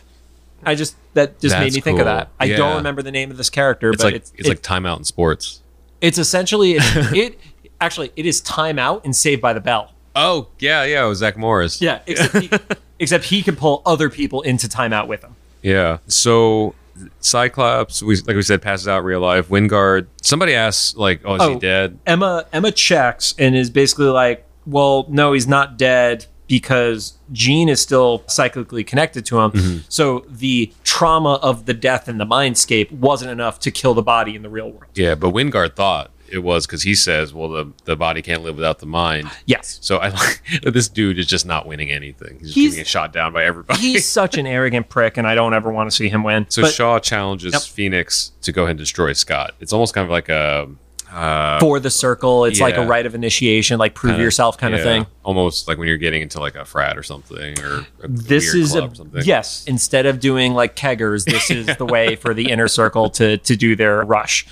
I 0.64 0.74
just 0.74 0.96
that 1.14 1.40
just 1.40 1.54
made 1.56 1.64
That's 1.66 1.74
me 1.76 1.80
think 1.80 1.98
of 1.98 2.04
that. 2.06 2.28
I 2.38 2.48
don't 2.48 2.76
remember 2.76 3.02
the 3.02 3.10
name 3.12 3.30
of 3.30 3.36
this 3.36 3.50
character, 3.50 3.90
it's 3.90 3.98
but 4.02 4.04
like 4.06 4.14
it's 4.14 4.32
it's, 4.36 4.46
it- 4.46 4.50
like 4.50 4.62
timeout 4.62 4.98
in 4.98 5.04
sports. 5.04 5.60
it's 6.00 6.18
essentially 6.18 6.72
it, 6.76 6.82
it 7.16 7.40
actually 7.80 8.12
it 8.16 8.26
is 8.26 8.40
time 8.40 8.78
out 8.78 9.04
and 9.04 9.14
saved 9.16 9.40
by 9.42 9.52
the 9.52 9.60
bell. 9.60 9.92
Oh 10.16 10.48
yeah, 10.58 10.84
yeah, 10.84 11.04
it 11.04 11.08
was 11.08 11.18
Zack 11.18 11.36
Morris. 11.36 11.80
Yeah, 11.80 12.00
except 12.06 12.34
he, 12.36 12.50
except 12.98 13.24
he 13.24 13.42
can 13.42 13.56
pull 13.56 13.82
other 13.86 14.10
people 14.10 14.42
into 14.42 14.68
timeout 14.68 15.06
with 15.06 15.22
him. 15.22 15.36
Yeah. 15.62 15.98
So 16.08 16.74
Cyclops, 17.20 18.02
we 18.02 18.16
like 18.16 18.36
we 18.36 18.42
said, 18.42 18.60
passes 18.62 18.88
out 18.88 18.98
in 19.00 19.04
real 19.04 19.20
life. 19.20 19.48
Wingard. 19.48 20.06
Somebody 20.22 20.54
asks, 20.54 20.96
like, 20.96 21.20
"Oh, 21.24 21.34
is 21.36 21.42
Oh. 21.42 21.52
he 21.54 21.58
dead?" 21.58 21.98
Emma 22.06 22.46
Emma 22.52 22.72
checks 22.72 23.34
and 23.38 23.54
is 23.56 23.70
basically 23.70 24.06
like, 24.06 24.44
"Well, 24.66 25.06
no, 25.08 25.32
he's 25.32 25.46
not 25.46 25.78
dead 25.78 26.26
because 26.50 27.14
Jean 27.32 27.68
is 27.68 27.80
still 27.80 28.24
psychically 28.26 28.84
connected 28.84 29.24
to 29.26 29.38
him. 29.40 29.52
Mm-hmm. 29.52 29.78
So 29.88 30.26
the 30.28 30.72
trauma 30.84 31.34
of 31.36 31.64
the 31.66 31.74
death 31.74 32.08
in 32.08 32.18
the 32.18 32.26
mindscape 32.26 32.90
wasn't 32.90 33.30
enough 33.30 33.60
to 33.60 33.70
kill 33.70 33.94
the 33.94 34.02
body 34.02 34.34
in 34.36 34.42
the 34.42 34.50
real 34.50 34.70
world." 34.70 34.90
Yeah, 34.94 35.14
but 35.14 35.30
Wingard 35.32 35.76
thought 35.76 36.10
it 36.32 36.38
was 36.40 36.66
because 36.66 36.82
he 36.82 36.94
says, 36.94 37.32
"Well, 37.32 37.48
the 37.48 37.72
the 37.84 37.96
body 37.96 38.20
can't 38.22 38.42
live 38.42 38.56
without 38.56 38.80
the 38.80 38.86
mind." 38.86 39.30
Yes. 39.46 39.78
So 39.80 39.98
I 40.00 40.12
this 40.62 40.88
dude 40.88 41.18
is 41.18 41.26
just 41.26 41.46
not 41.46 41.66
winning 41.66 41.90
anything. 41.90 42.38
He's, 42.40 42.48
just 42.48 42.54
He's- 42.56 42.72
getting 42.74 42.84
shot 42.84 43.12
down 43.12 43.32
by 43.32 43.44
everybody. 43.44 43.80
He's 43.80 44.08
such 44.20 44.36
an 44.36 44.46
arrogant 44.46 44.88
prick, 44.88 45.16
and 45.16 45.26
I 45.26 45.34
don't 45.34 45.54
ever 45.54 45.72
want 45.72 45.88
to 45.90 45.96
see 45.96 46.08
him 46.08 46.22
win. 46.24 46.46
so 46.48 46.62
But 46.62 46.72
Shaw 46.74 46.98
challenges. 46.98 47.66
Phoenix 47.66 48.32
to 48.42 48.52
go 48.52 48.62
ahead 48.62 48.70
and 48.72 48.78
destroy 48.78 49.12
Scott. 49.12 49.54
It's 49.60 49.72
almost 49.72 49.94
kind 49.94 50.04
of 50.04 50.10
like 50.10 50.28
a 50.28 50.68
uh, 51.12 51.58
for 51.60 51.80
the 51.80 51.90
circle, 51.90 52.44
it's 52.44 52.60
like 52.60 52.76
a 52.76 52.86
rite 52.86 53.06
of 53.06 53.14
initiation, 53.14 53.78
like 53.78 53.94
prove 53.94 54.12
kinda- 54.12 54.24
yourself 54.24 54.56
kind 54.58 54.74
of 54.74 54.82
thing. 54.82 55.06
Almost 55.22 55.68
like 55.68 55.76
when 55.78 55.86
you're 55.88 55.96
getting 55.98 56.22
into 56.22 56.40
like 56.40 56.54
a 56.54 56.64
frat 56.64 56.96
or 56.96 57.02
something, 57.02 57.58
or 57.60 57.86
a 58.02 58.08
This 58.08 58.54
is 58.54 58.72
club 58.72 58.84
a 58.84 58.92
or 58.92 58.94
something. 58.94 59.22
yes. 59.24 59.64
Instead 59.66 60.06
of 60.06 60.18
doing 60.20 60.54
like 60.54 60.76
keggers, 60.76 61.24
this 61.24 61.50
is 61.50 61.66
the 61.76 61.84
way 61.86 62.16
for 62.22 62.32
the 62.34 62.50
inner 62.50 62.68
circle 62.68 63.10
to 63.10 63.36
to 63.38 63.56
do 63.56 63.76
their 63.76 64.02
rush. 64.02 64.46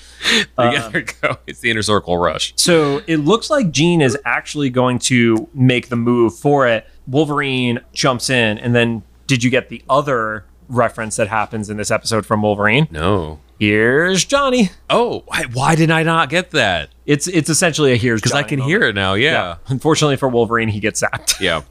Yeah, 0.58 0.88
there 0.88 1.00
you 1.00 1.06
go. 1.22 1.36
It's 1.46 1.60
the 1.60 1.70
inner 1.70 1.82
circle 1.82 2.18
rush. 2.18 2.52
So 2.56 3.02
it 3.06 3.18
looks 3.18 3.50
like 3.50 3.70
Jean 3.70 4.00
is 4.02 4.16
actually 4.24 4.70
going 4.70 4.98
to 5.00 5.48
make 5.54 5.88
the 5.88 5.96
move 5.96 6.36
for 6.38 6.66
it. 6.66 6.86
Wolverine 7.06 7.80
jumps 7.92 8.28
in, 8.30 8.58
and 8.58 8.74
then 8.74 9.02
did 9.26 9.42
you 9.42 9.50
get 9.50 9.68
the 9.70 9.82
other 9.88 10.44
reference 10.68 11.16
that 11.16 11.28
happens 11.28 11.70
in 11.70 11.76
this 11.78 11.90
episode 11.90 12.26
from 12.26 12.42
Wolverine? 12.42 12.86
No. 12.90 13.38
Here's 13.58 14.24
Johnny. 14.24 14.70
Oh, 14.88 15.24
why, 15.26 15.44
why 15.52 15.74
did 15.74 15.90
I 15.90 16.04
not 16.04 16.28
get 16.28 16.52
that? 16.52 16.90
It's 17.06 17.26
it's 17.26 17.50
essentially 17.50 17.92
a 17.92 17.96
here's 17.96 18.20
Because 18.20 18.32
I 18.32 18.42
can 18.42 18.60
moment. 18.60 18.70
hear 18.80 18.88
it 18.88 18.94
now. 18.94 19.14
Yeah. 19.14 19.56
Unfortunately 19.66 20.16
for 20.16 20.28
Wolverine, 20.28 20.68
he 20.68 20.80
gets 20.80 21.02
zapped. 21.02 21.40
Yeah. 21.40 21.62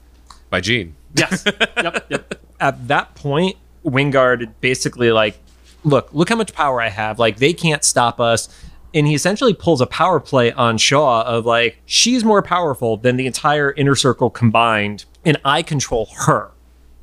By 0.49 0.61
Jean. 0.61 0.95
Yes. 1.15 1.43
yep. 1.77 2.05
Yep. 2.09 2.41
At 2.59 2.87
that 2.87 3.15
point, 3.15 3.57
Wyngarde 3.85 4.51
basically 4.61 5.11
like, 5.11 5.37
look, 5.83 6.09
look 6.13 6.29
how 6.29 6.35
much 6.35 6.53
power 6.53 6.81
I 6.81 6.89
have. 6.89 7.19
Like 7.19 7.37
they 7.37 7.53
can't 7.53 7.83
stop 7.83 8.19
us. 8.19 8.49
And 8.93 9.05
he 9.05 9.13
essentially 9.13 9.53
pulls 9.53 9.81
a 9.81 9.85
power 9.85 10.19
play 10.19 10.51
on 10.53 10.77
Shaw 10.77 11.21
of 11.23 11.45
like, 11.45 11.77
she's 11.85 12.23
more 12.23 12.41
powerful 12.41 12.97
than 12.97 13.17
the 13.17 13.27
entire 13.27 13.71
inner 13.73 13.95
circle 13.95 14.29
combined, 14.29 15.05
and 15.25 15.37
I 15.45 15.61
control 15.61 16.07
her. 16.25 16.51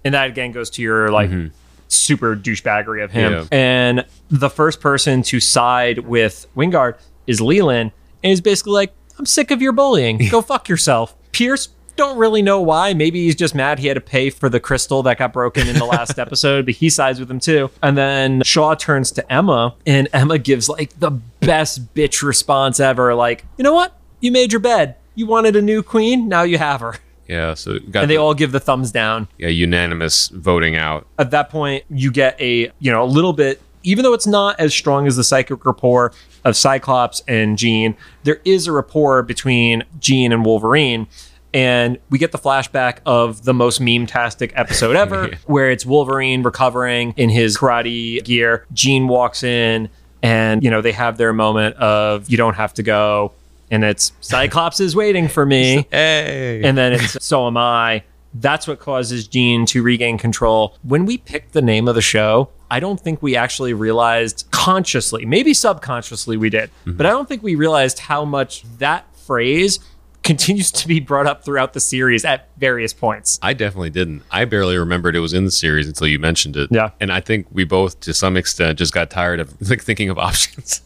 And 0.02 0.14
that 0.14 0.28
again 0.28 0.50
goes 0.52 0.70
to 0.70 0.82
your 0.82 1.10
like 1.10 1.30
mm-hmm. 1.30 1.54
Super 1.94 2.36
douchebaggery 2.36 3.02
of 3.02 3.12
him. 3.12 3.32
Yeah. 3.32 3.44
And 3.50 4.06
the 4.30 4.50
first 4.50 4.80
person 4.80 5.22
to 5.24 5.40
side 5.40 6.00
with 6.00 6.46
Wyngarde 6.56 6.98
is 7.26 7.40
Leland, 7.40 7.92
and 8.22 8.30
he's 8.30 8.40
basically 8.40 8.72
like, 8.72 8.92
I'm 9.18 9.26
sick 9.26 9.50
of 9.50 9.62
your 9.62 9.72
bullying. 9.72 10.18
Go 10.30 10.42
fuck 10.42 10.68
yourself. 10.68 11.14
Pierce, 11.32 11.68
don't 11.96 12.18
really 12.18 12.42
know 12.42 12.60
why. 12.60 12.94
Maybe 12.94 13.24
he's 13.24 13.36
just 13.36 13.54
mad 13.54 13.78
he 13.78 13.86
had 13.86 13.94
to 13.94 14.00
pay 14.00 14.30
for 14.30 14.48
the 14.48 14.58
crystal 14.58 15.02
that 15.04 15.18
got 15.18 15.32
broken 15.32 15.68
in 15.68 15.76
the 15.76 15.84
last 15.84 16.18
episode, 16.18 16.64
but 16.66 16.74
he 16.74 16.90
sides 16.90 17.20
with 17.20 17.30
him 17.30 17.38
too. 17.38 17.70
And 17.82 17.96
then 17.96 18.42
Shaw 18.42 18.74
turns 18.74 19.12
to 19.12 19.32
Emma, 19.32 19.74
and 19.86 20.08
Emma 20.12 20.38
gives 20.38 20.68
like 20.68 20.98
the 20.98 21.10
best 21.10 21.94
bitch 21.94 22.22
response 22.22 22.80
ever. 22.80 23.14
Like, 23.14 23.44
you 23.56 23.62
know 23.62 23.74
what? 23.74 23.98
You 24.20 24.32
made 24.32 24.52
your 24.52 24.60
bed. 24.60 24.96
You 25.14 25.26
wanted 25.26 25.54
a 25.54 25.62
new 25.62 25.82
queen. 25.82 26.28
Now 26.28 26.42
you 26.42 26.58
have 26.58 26.80
her. 26.80 26.96
Yeah. 27.28 27.54
So 27.54 27.78
got 27.90 28.02
And 28.02 28.10
they 28.10 28.16
the- 28.16 28.20
all 28.22 28.34
give 28.34 28.52
the 28.52 28.60
thumbs 28.60 28.90
down 28.92 29.28
yeah, 29.38 29.48
unanimous 29.48 30.28
voting 30.28 30.76
out. 30.76 31.06
at 31.18 31.30
that 31.30 31.50
point 31.50 31.84
you 31.90 32.10
get 32.10 32.40
a 32.40 32.70
you 32.78 32.90
know 32.92 33.02
a 33.02 33.06
little 33.06 33.32
bit 33.32 33.60
even 33.82 34.02
though 34.02 34.14
it's 34.14 34.26
not 34.26 34.58
as 34.58 34.72
strong 34.72 35.06
as 35.06 35.16
the 35.16 35.24
psychic 35.24 35.64
rapport 35.66 36.12
of 36.44 36.56
cyclops 36.56 37.22
and 37.28 37.58
jean 37.58 37.96
there 38.22 38.40
is 38.44 38.66
a 38.66 38.72
rapport 38.72 39.22
between 39.22 39.82
jean 39.98 40.32
and 40.32 40.44
wolverine 40.44 41.06
and 41.52 41.98
we 42.10 42.18
get 42.18 42.32
the 42.32 42.38
flashback 42.38 42.98
of 43.06 43.44
the 43.44 43.54
most 43.54 43.80
meme-tastic 43.80 44.52
episode 44.56 44.96
ever 44.96 45.30
where 45.46 45.70
it's 45.70 45.84
wolverine 45.86 46.42
recovering 46.42 47.12
in 47.16 47.28
his 47.30 47.56
karate 47.56 48.22
gear 48.24 48.66
jean 48.72 49.06
walks 49.08 49.42
in 49.42 49.88
and 50.22 50.62
you 50.64 50.70
know 50.70 50.80
they 50.80 50.92
have 50.92 51.16
their 51.18 51.32
moment 51.32 51.76
of 51.76 52.28
you 52.30 52.36
don't 52.36 52.54
have 52.54 52.72
to 52.74 52.82
go 52.82 53.32
and 53.74 53.84
it's 53.84 54.12
cyclops 54.20 54.80
is 54.80 54.96
waiting 54.96 55.28
for 55.28 55.44
me 55.44 55.86
Hey. 55.90 56.62
and 56.64 56.78
then 56.78 56.94
it's 56.94 57.24
so 57.24 57.46
am 57.46 57.56
I. 57.56 58.04
That's 58.36 58.66
what 58.66 58.80
causes 58.80 59.28
Jean 59.28 59.64
to 59.66 59.82
regain 59.82 60.18
control. 60.18 60.76
When 60.82 61.06
we 61.06 61.18
picked 61.18 61.52
the 61.52 61.62
name 61.62 61.86
of 61.86 61.94
the 61.94 62.02
show, 62.02 62.50
I 62.70 62.80
don't 62.80 62.98
think 62.98 63.22
we 63.22 63.36
actually 63.36 63.74
realized 63.74 64.48
consciously, 64.50 65.24
maybe 65.24 65.54
subconsciously 65.54 66.36
we 66.36 66.50
did, 66.50 66.70
mm-hmm. 66.70 66.96
but 66.96 67.06
I 67.06 67.10
don't 67.10 67.28
think 67.28 67.42
we 67.42 67.54
realized 67.54 68.00
how 68.00 68.24
much 68.24 68.64
that 68.78 69.06
phrase 69.14 69.78
continues 70.24 70.72
to 70.72 70.88
be 70.88 70.98
brought 70.98 71.26
up 71.26 71.44
throughout 71.44 71.74
the 71.74 71.80
series 71.80 72.24
at 72.24 72.48
various 72.56 72.92
points. 72.92 73.38
I 73.42 73.52
definitely 73.52 73.90
didn't. 73.90 74.22
I 74.30 74.46
barely 74.46 74.76
remembered 74.76 75.14
it 75.14 75.20
was 75.20 75.34
in 75.34 75.44
the 75.44 75.50
series 75.50 75.86
until 75.86 76.08
you 76.08 76.18
mentioned 76.18 76.56
it. 76.56 76.70
Yeah. 76.72 76.90
And 76.98 77.12
I 77.12 77.20
think 77.20 77.46
we 77.52 77.64
both, 77.64 78.00
to 78.00 78.14
some 78.14 78.36
extent, 78.36 78.78
just 78.78 78.92
got 78.92 79.10
tired 79.10 79.38
of 79.38 79.54
like 79.68 79.82
thinking 79.82 80.08
of 80.08 80.18
options. 80.28 80.82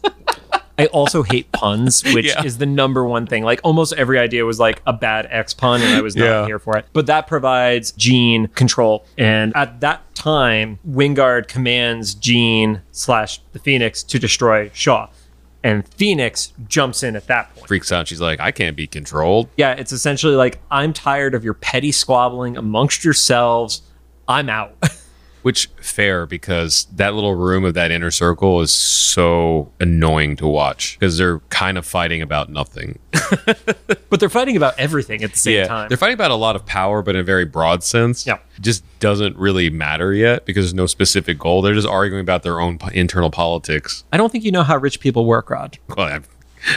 I 0.79 0.85
also 0.87 1.23
hate 1.23 1.51
puns, 1.51 2.03
which 2.13 2.25
Yeah. 2.27 2.43
is 2.43 2.57
the 2.57 2.65
number 2.65 3.05
one 3.05 3.27
thing. 3.27 3.43
Like 3.43 3.59
almost 3.63 3.93
every 3.93 4.17
idea 4.19 4.45
was 4.45 4.59
like 4.59 4.81
a 4.87 4.93
bad 4.93 5.27
X 5.29 5.53
pun, 5.53 5.81
and 5.81 5.93
I 5.95 6.01
was 6.01 6.15
not 6.15 6.25
Yeah. 6.25 6.45
here 6.45 6.59
for 6.59 6.77
it. 6.77 6.85
But 6.93 7.05
that 7.07 7.27
provides 7.27 7.91
Jean 7.93 8.47
control. 8.47 9.05
And 9.17 9.55
at 9.55 9.79
that 9.81 10.01
time, 10.15 10.79
Wyngarde 10.89 11.47
commands 11.47 12.13
Jean 12.13 12.81
slash 12.91 13.39
the 13.53 13.59
Phoenix 13.59 14.03
to 14.03 14.19
destroy 14.19 14.69
Shaw. 14.73 15.09
And 15.61 15.85
Phoenix 15.95 16.53
jumps 16.69 17.03
in 17.03 17.17
at 17.17 17.27
that 17.27 17.53
point. 17.53 17.67
Freaks 17.67 17.91
out. 17.91 18.07
She's 18.07 18.21
like, 18.21 18.39
I 18.39 18.51
can't 18.51 18.77
be 18.77 18.87
controlled. 18.87 19.49
Yeah, 19.57 19.73
it's 19.73 19.91
essentially 19.91 20.35
like, 20.35 20.59
I'm 20.71 20.93
tired 20.93 21.35
of 21.35 21.43
your 21.43 21.53
petty 21.53 21.91
squabbling 21.91 22.55
amongst 22.55 23.03
yourselves. 23.03 23.81
I'm 24.27 24.47
out. 24.49 24.75
Which 25.41 25.67
fair 25.81 26.25
because 26.25 26.85
that 26.95 27.13
little 27.13 27.35
room 27.35 27.63
of 27.63 27.73
that 27.73 27.91
inner 27.91 28.11
circle 28.11 28.61
is 28.61 28.71
so 28.71 29.71
annoying 29.79 30.35
to 30.37 30.47
watch 30.47 30.97
because 30.99 31.17
they're 31.17 31.39
kind 31.49 31.77
of 31.77 31.85
fighting 31.85 32.21
about 32.21 32.49
nothing. 32.49 32.99
but 34.09 34.19
they're 34.19 34.29
fighting 34.29 34.57
about 34.57 34.77
everything 34.77 35.23
at 35.23 35.31
the 35.31 35.37
same 35.37 35.67
time. 35.67 35.87
They're 35.87 35.97
fighting 35.97 36.15
about 36.15 36.31
a 36.31 36.35
lot 36.35 36.55
of 36.55 36.65
power, 36.65 37.01
but 37.01 37.15
in 37.15 37.21
a 37.21 37.23
very 37.23 37.45
broad 37.45 37.83
sense. 37.83 38.27
Yeah. 38.27 38.39
It 38.57 38.61
just 38.61 38.83
doesn't 38.99 39.37
really 39.37 39.69
matter 39.69 40.13
yet 40.13 40.45
because 40.45 40.65
there's 40.65 40.73
no 40.73 40.87
specific 40.87 41.39
goal. 41.39 41.61
They're 41.61 41.73
just 41.73 41.87
arguing 41.87 42.21
about 42.21 42.43
their 42.43 42.59
own 42.59 42.79
internal 42.93 43.31
politics. 43.31 44.03
I 44.11 44.17
don't 44.17 44.31
think 44.31 44.43
you 44.43 44.51
know 44.51 44.63
how 44.63 44.77
rich 44.77 44.99
people 44.99 45.25
work, 45.25 45.49
Rod. 45.49 45.77
Well, 45.95 46.07
I, 46.07 46.19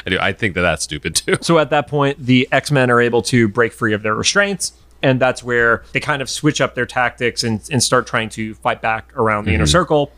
I 0.06 0.10
do. 0.10 0.18
I 0.20 0.32
think 0.32 0.54
that 0.54 0.62
that's 0.62 0.84
stupid 0.84 1.14
too. 1.16 1.36
So 1.40 1.58
at 1.58 1.70
that 1.70 1.88
point, 1.88 2.18
the 2.24 2.48
X 2.52 2.70
Men 2.70 2.90
are 2.90 3.00
able 3.00 3.22
to 3.22 3.48
break 3.48 3.72
free 3.72 3.92
of 3.92 4.02
their 4.02 4.14
restraints. 4.14 4.72
And 5.02 5.20
that's 5.20 5.42
where 5.42 5.82
they 5.92 6.00
kind 6.00 6.22
of 6.22 6.30
switch 6.30 6.60
up 6.60 6.74
their 6.74 6.86
tactics 6.86 7.42
and, 7.42 7.60
and 7.70 7.82
start 7.82 8.06
trying 8.06 8.28
to 8.30 8.54
fight 8.54 8.80
back 8.80 9.12
around 9.16 9.46
the 9.46 9.52
inner 9.52 9.64
mm-hmm. 9.64 9.70
circle. 9.70 10.12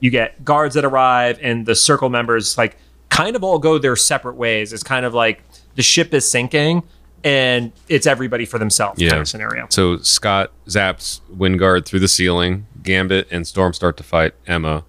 You 0.00 0.10
get 0.10 0.44
guards 0.44 0.74
that 0.74 0.84
arrive, 0.84 1.38
and 1.40 1.64
the 1.64 1.74
circle 1.74 2.10
members, 2.10 2.58
like, 2.58 2.76
kind 3.08 3.34
of 3.34 3.42
all 3.42 3.58
go 3.58 3.78
their 3.78 3.96
separate 3.96 4.36
ways. 4.36 4.72
It's 4.74 4.82
kind 4.82 5.06
of 5.06 5.14
like 5.14 5.42
the 5.74 5.82
ship 5.82 6.12
is 6.12 6.30
sinking 6.30 6.82
and 7.24 7.72
it's 7.88 8.06
everybody 8.06 8.44
for 8.44 8.58
themselves 8.58 9.00
Yeah. 9.00 9.10
kind 9.10 9.22
of 9.22 9.28
scenario. 9.28 9.66
So 9.70 9.96
Scott 9.98 10.52
zaps 10.68 11.20
Wyngarde 11.34 11.84
through 11.84 12.00
the 12.00 12.08
ceiling. 12.08 12.66
Gambit 12.82 13.26
and 13.30 13.46
Storm 13.46 13.72
start 13.72 13.96
to 13.96 14.04
fight 14.04 14.34
Emma, 14.46 14.84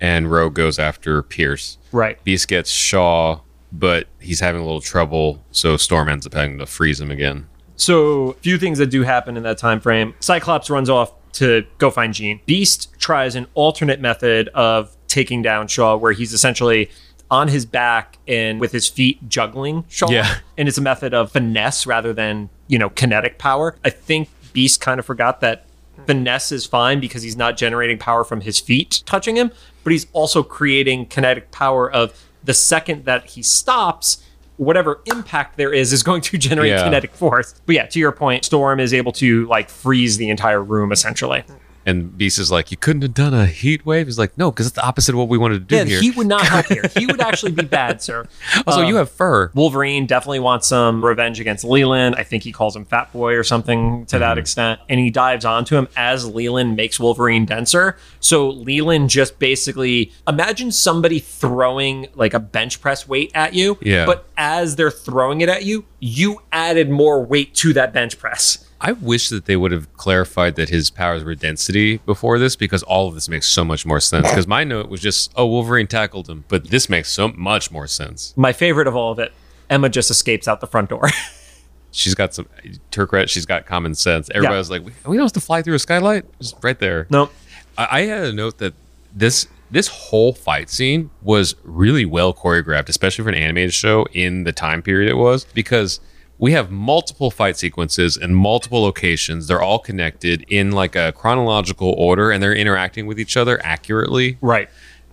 and 0.00 0.30
Rogue 0.30 0.54
goes 0.54 0.78
after 0.78 1.22
Pierce. 1.22 1.76
Right. 1.92 2.22
Beast 2.24 2.48
gets 2.48 2.70
Shaw, 2.70 3.40
but 3.70 4.06
he's 4.20 4.40
having 4.40 4.62
a 4.62 4.64
little 4.64 4.80
trouble, 4.80 5.44
so 5.50 5.76
Storm 5.76 6.08
ends 6.08 6.26
up 6.26 6.32
having 6.32 6.58
to 6.58 6.66
freeze 6.66 6.98
him 6.98 7.10
again. 7.10 7.46
So, 7.76 8.30
a 8.30 8.34
few 8.34 8.58
things 8.58 8.78
that 8.78 8.86
do 8.86 9.02
happen 9.02 9.36
in 9.36 9.42
that 9.42 9.58
time 9.58 9.80
frame. 9.80 10.14
Cyclops 10.20 10.70
runs 10.70 10.88
off 10.88 11.12
to 11.34 11.66
go 11.78 11.90
find 11.90 12.12
Jean. 12.14 12.40
Beast 12.46 12.92
tries 12.98 13.34
an 13.34 13.46
alternate 13.54 14.00
method 14.00 14.48
of 14.48 14.96
taking 15.08 15.42
down 15.42 15.66
Shaw, 15.66 15.96
where 15.96 16.12
he's 16.12 16.32
essentially 16.32 16.90
on 17.30 17.48
his 17.48 17.64
back 17.64 18.18
and 18.28 18.60
with 18.60 18.72
his 18.72 18.86
feet 18.88 19.26
juggling 19.28 19.84
Shaw. 19.88 20.10
Yeah. 20.10 20.38
And 20.58 20.68
it's 20.68 20.78
a 20.78 20.82
method 20.82 21.14
of 21.14 21.32
finesse 21.32 21.86
rather 21.86 22.12
than, 22.12 22.50
you 22.68 22.78
know, 22.78 22.90
kinetic 22.90 23.38
power. 23.38 23.76
I 23.84 23.90
think 23.90 24.28
Beast 24.52 24.80
kind 24.80 25.00
of 25.00 25.06
forgot 25.06 25.40
that 25.40 25.64
finesse 26.06 26.52
is 26.52 26.66
fine 26.66 27.00
because 27.00 27.22
he's 27.22 27.36
not 27.36 27.56
generating 27.56 27.96
power 27.98 28.24
from 28.24 28.42
his 28.42 28.60
feet 28.60 29.02
touching 29.06 29.36
him, 29.36 29.50
but 29.82 29.92
he's 29.92 30.06
also 30.12 30.42
creating 30.42 31.06
kinetic 31.06 31.50
power 31.50 31.90
of 31.90 32.22
the 32.44 32.54
second 32.54 33.04
that 33.04 33.30
he 33.30 33.42
stops, 33.42 34.22
whatever 34.62 35.00
impact 35.06 35.56
there 35.56 35.72
is 35.72 35.92
is 35.92 36.02
going 36.02 36.20
to 36.22 36.38
generate 36.48 36.70
Yeah. 36.70 36.84
kinetic 36.84 37.14
force. 37.14 37.54
But 37.66 37.74
yeah, 37.74 37.86
to 37.86 37.98
your 37.98 38.12
point, 38.12 38.44
Storm 38.44 38.80
is 38.80 38.94
able 38.94 39.12
to 39.12 39.46
like 39.46 39.68
freeze 39.68 40.16
the 40.16 40.28
entire 40.30 40.62
room 40.62 40.92
essentially. 40.92 41.44
And 41.84 42.16
Beast 42.16 42.38
is 42.38 42.50
like, 42.50 42.70
"You 42.70 42.76
couldn't 42.76 43.02
have 43.02 43.14
done 43.14 43.34
a 43.34 43.46
heat 43.46 43.84
wave." 43.84 44.06
He's 44.06 44.18
like, 44.18 44.36
"No, 44.38 44.50
because 44.50 44.66
it's 44.66 44.76
the 44.76 44.84
opposite 44.86 45.12
of 45.14 45.18
what 45.18 45.28
we 45.28 45.36
wanted 45.38 45.54
to 45.54 45.60
do 45.64 45.76
Yeah, 45.76 45.84
here." 45.84 46.00
he 46.00 46.10
would 46.12 46.26
not 46.26 46.42
help 46.46 46.66
here. 46.66 46.84
He 46.96 47.06
would 47.06 47.20
actually 47.28 47.52
be 47.52 47.64
bad, 47.64 48.00
sir. 48.02 48.26
also, 48.66 48.82
Uh, 48.82 48.86
you 48.88 48.96
have 48.96 49.10
fur. 49.10 49.50
Wolverine 49.54 50.06
definitely 50.06 50.40
wants 50.40 50.68
some 50.68 51.04
revenge 51.04 51.40
against 51.40 51.64
Leland. 51.64 52.14
I 52.16 52.22
think 52.22 52.42
he 52.44 52.52
calls 52.52 52.76
him 52.76 52.84
Fat 52.84 53.12
Boy 53.12 53.34
or 53.34 53.42
something 53.44 54.06
to 54.06 54.18
that 54.18 54.38
extent. 54.38 54.80
And 54.88 55.00
he 55.00 55.10
dives 55.10 55.44
onto 55.44 55.76
him 55.76 55.88
as 55.96 56.26
Leland 56.26 56.76
makes 56.76 57.00
Wolverine 57.00 57.44
denser. 57.46 57.96
So 58.20 58.48
Leland 58.48 59.10
just 59.10 59.38
basically 59.38 60.12
imagine 60.28 60.70
somebody 60.72 61.18
throwing 61.18 62.06
like 62.14 62.34
a 62.34 62.40
bench 62.40 62.80
press 62.80 63.08
weight 63.08 63.30
at 63.34 63.54
you. 63.54 63.78
Yeah. 63.82 64.06
But 64.06 64.26
as 64.36 64.76
they're 64.76 64.90
throwing 64.90 65.40
it 65.40 65.48
at 65.48 65.64
you, 65.64 65.84
you 65.98 66.42
added 66.52 66.90
more 66.90 67.24
weight 67.24 67.54
to 67.56 67.72
that 67.72 67.92
bench 67.92 68.18
press. 68.18 68.68
I 68.84 68.92
wish 68.92 69.28
that 69.28 69.46
they 69.46 69.54
would 69.54 69.70
have 69.70 69.92
clarified 69.96 70.56
that 70.56 70.68
his 70.68 70.90
powers 70.90 71.22
were 71.22 71.36
density 71.36 71.98
before 71.98 72.40
this 72.40 72.56
because 72.56 72.82
all 72.82 73.06
of 73.06 73.14
this 73.14 73.28
makes 73.28 73.46
so 73.46 73.64
much 73.64 73.86
more 73.86 74.00
sense. 74.00 74.28
Because 74.28 74.48
my 74.48 74.64
note 74.64 74.88
was 74.88 75.00
just, 75.00 75.32
oh, 75.36 75.46
Wolverine 75.46 75.86
tackled 75.86 76.28
him, 76.28 76.44
but 76.48 76.68
this 76.70 76.88
makes 76.88 77.08
so 77.08 77.28
much 77.28 77.70
more 77.70 77.86
sense. 77.86 78.34
My 78.36 78.52
favorite 78.52 78.88
of 78.88 78.96
all 78.96 79.12
of 79.12 79.20
it, 79.20 79.32
Emma 79.70 79.88
just 79.88 80.10
escapes 80.10 80.48
out 80.48 80.60
the 80.60 80.66
front 80.66 80.90
door. 80.90 81.08
She's 81.92 82.16
got 82.16 82.34
some 82.34 82.48
Turkret. 82.90 83.28
She's 83.28 83.46
got 83.46 83.66
common 83.66 83.94
sense. 83.94 84.28
Everybody's 84.34 84.68
was 84.68 84.70
like, 84.70 84.82
we 85.06 85.16
don't 85.16 85.26
have 85.26 85.32
to 85.32 85.40
fly 85.40 85.62
through 85.62 85.74
a 85.74 85.78
skylight. 85.78 86.24
Just 86.40 86.56
right 86.62 86.78
there. 86.78 87.06
no, 87.08 87.30
I, 87.78 87.86
I 87.90 88.00
had 88.02 88.24
a 88.24 88.32
note 88.32 88.58
that 88.58 88.74
this 89.14 89.46
this 89.70 89.88
whole 89.88 90.32
fight 90.32 90.68
scene 90.68 91.10
was 91.22 91.54
really 91.62 92.04
well 92.04 92.34
choreographed, 92.34 92.88
especially 92.88 93.24
for 93.24 93.30
an 93.30 93.36
animated 93.36 93.72
show 93.72 94.06
in 94.12 94.44
the 94.44 94.52
time 94.52 94.82
period 94.82 95.08
it 95.08 95.14
was, 95.14 95.44
because 95.44 96.00
we 96.38 96.52
have 96.52 96.70
multiple 96.70 97.30
fight 97.30 97.56
sequences 97.56 98.16
in 98.16 98.34
multiple 98.34 98.82
locations. 98.82 99.46
They're 99.46 99.62
all 99.62 99.78
connected 99.78 100.44
in 100.48 100.72
like 100.72 100.96
a 100.96 101.12
chronological 101.12 101.94
order, 101.96 102.30
and 102.30 102.42
they're 102.42 102.54
interacting 102.54 103.06
with 103.06 103.18
each 103.20 103.36
other 103.36 103.60
accurately. 103.64 104.38
right. 104.40 104.68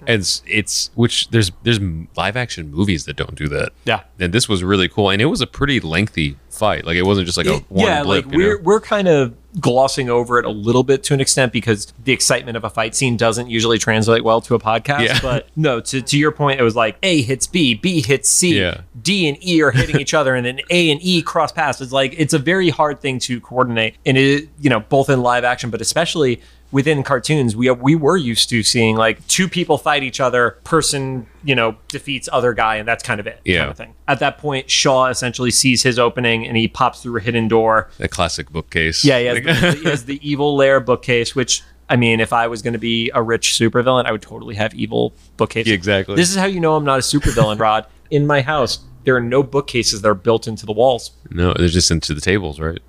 And 0.08 0.22
it's, 0.22 0.42
it's 0.48 0.92
which 0.96 1.30
there's 1.32 1.52
there's 1.64 1.78
live 2.16 2.38
action 2.38 2.72
movies 2.72 3.04
that 3.04 3.18
don't 3.18 3.36
do 3.36 3.50
that. 3.50 3.74
Yeah. 3.84 4.04
And 4.18 4.32
this 4.34 4.48
was 4.48 4.64
really 4.64 4.88
cool, 4.88 5.10
and 5.10 5.22
it 5.22 5.26
was 5.26 5.42
a 5.42 5.46
pretty 5.48 5.82
lengthy 5.82 6.38
fight. 6.50 6.86
Like 6.86 6.96
it 6.96 7.02
wasn't 7.04 7.26
just 7.28 7.38
like 7.38 7.48
a 7.48 7.56
It- 7.56 7.66
one 7.68 7.86
yeah, 7.86 8.04
blip. 8.04 8.26
like 8.26 8.34
you 8.34 8.40
know? 8.40 8.46
we're 8.48 8.62
we're 8.62 8.80
kind 8.80 9.10
of 9.10 9.36
glossing 9.60 10.10
over 10.10 10.40
it 10.40 10.46
a 10.46 10.50
little 10.50 10.84
bit 10.84 11.04
to 11.04 11.14
an 11.14 11.22
extent 11.22 11.52
because 11.52 11.92
the 12.04 12.12
excitement 12.12 12.58
of 12.58 12.64
a 12.64 12.70
fight 12.70 12.96
scene 12.96 13.18
doesn't 13.18 13.50
usually 13.50 13.78
translate 13.78 14.24
well 14.24 14.42
to 14.42 14.56
a 14.56 14.60
podcast. 14.60 15.06
Yeah. 15.06 15.20
But 15.22 15.48
no, 15.56 15.80
to, 15.82 16.02
to 16.02 16.18
your 16.18 16.32
point, 16.32 16.60
it 16.60 16.64
was 16.64 16.76
like 16.76 16.98
A 17.04 17.22
hits 17.22 17.48
B, 17.48 17.74
B 17.74 18.02
hits 18.02 18.30
C, 18.30 18.60
Yeah. 18.60 18.82
D 19.02 19.28
and 19.28 19.38
E 19.44 19.62
are 19.62 19.72
hitting 19.72 20.00
each 20.00 20.14
other, 20.14 20.36
and 20.36 20.46
then 20.46 20.60
A 20.70 20.92
and 20.92 21.00
E 21.02 21.22
cross 21.22 21.52
paths. 21.52 21.80
It's 21.82 21.92
like 21.92 22.14
it's 22.18 22.34
a 22.34 22.40
very 22.40 22.70
hard 22.70 23.00
thing 23.02 23.20
to 23.20 23.40
coordinate, 23.40 23.96
and 24.06 24.18
it 24.18 24.50
you 24.60 24.70
know 24.70 24.82
both 24.82 25.10
in 25.10 25.22
live 25.22 25.44
action, 25.44 25.70
but 25.70 25.80
especially 25.82 26.42
within 26.72 27.04
cartoons, 27.04 27.56
we 27.56 27.70
we 27.72 27.96
were 27.96 28.18
used 28.18 28.50
to 28.50 28.64
seeing 28.64 28.96
like 28.96 29.26
two 29.28 29.48
people 29.48 29.78
fight 29.78 30.04
each 30.04 30.20
other, 30.20 30.58
person 30.64 31.28
you 31.44 31.56
know 31.56 31.76
defeats 31.88 32.30
other 32.32 32.54
guy, 32.54 32.76
and 32.76 32.88
that's 32.88 33.04
kind 33.04 33.20
of 33.20 33.28
it. 33.28 33.40
Yeah. 33.46 33.60
Kind 33.60 33.72
of 33.72 33.78
thing. 33.78 33.96
At 34.08 34.20
that 34.20 34.38
point, 34.38 34.70
Shaw 34.70 35.08
essentially 35.08 35.52
sees 35.52 35.84
his 35.84 35.98
opening, 36.00 36.48
and 36.48 36.58
he 36.58 36.68
pops 36.68 37.02
through 37.02 37.18
a 37.18 37.22
hidden 37.22 37.48
door. 37.48 37.90
the 37.98 38.08
classic 38.08 38.52
bookcase. 38.52 39.04
Yeah, 39.04 39.20
he 39.20 39.26
has, 39.26 39.44
the, 39.44 39.72
he 39.84 39.90
has 39.90 40.06
the 40.06 40.30
evil 40.30 40.56
lair 40.56 40.80
bookcase, 40.80 41.36
which 41.36 41.64
I 41.90 41.96
mean, 41.96 42.20
if 42.20 42.32
I 42.32 42.48
was 42.48 42.62
going 42.62 42.74
to 42.74 42.80
be 42.80 43.12
a 43.14 43.22
rich 43.22 43.54
supervillain, 43.54 44.06
I 44.06 44.12
would 44.12 44.22
totally 44.22 44.56
have 44.56 44.74
evil 44.76 45.14
bookcases. 45.38 45.70
Yeah, 45.70 45.76
exactly. 45.76 46.16
This 46.16 46.30
is 46.30 46.36
how 46.36 46.46
you 46.46 46.60
know 46.60 46.76
I'm 46.76 46.86
not 46.86 47.00
a 47.00 47.02
supervillain, 47.02 47.60
Rod. 47.60 47.86
In 48.12 48.28
my 48.28 48.42
house, 48.42 48.80
there 49.04 49.16
are 49.16 49.22
no 49.22 49.42
bookcases 49.42 50.02
that 50.02 50.10
are 50.10 50.16
built 50.16 50.48
into 50.48 50.66
the 50.66 50.72
walls. 50.72 51.12
no, 51.32 51.54
they're 51.54 51.68
just 51.68 51.90
into 51.90 52.14
the 52.14 52.22
tables, 52.22 52.60
right? 52.60 52.80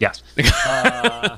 Yes. 0.00 0.22
Uh, 0.66 1.36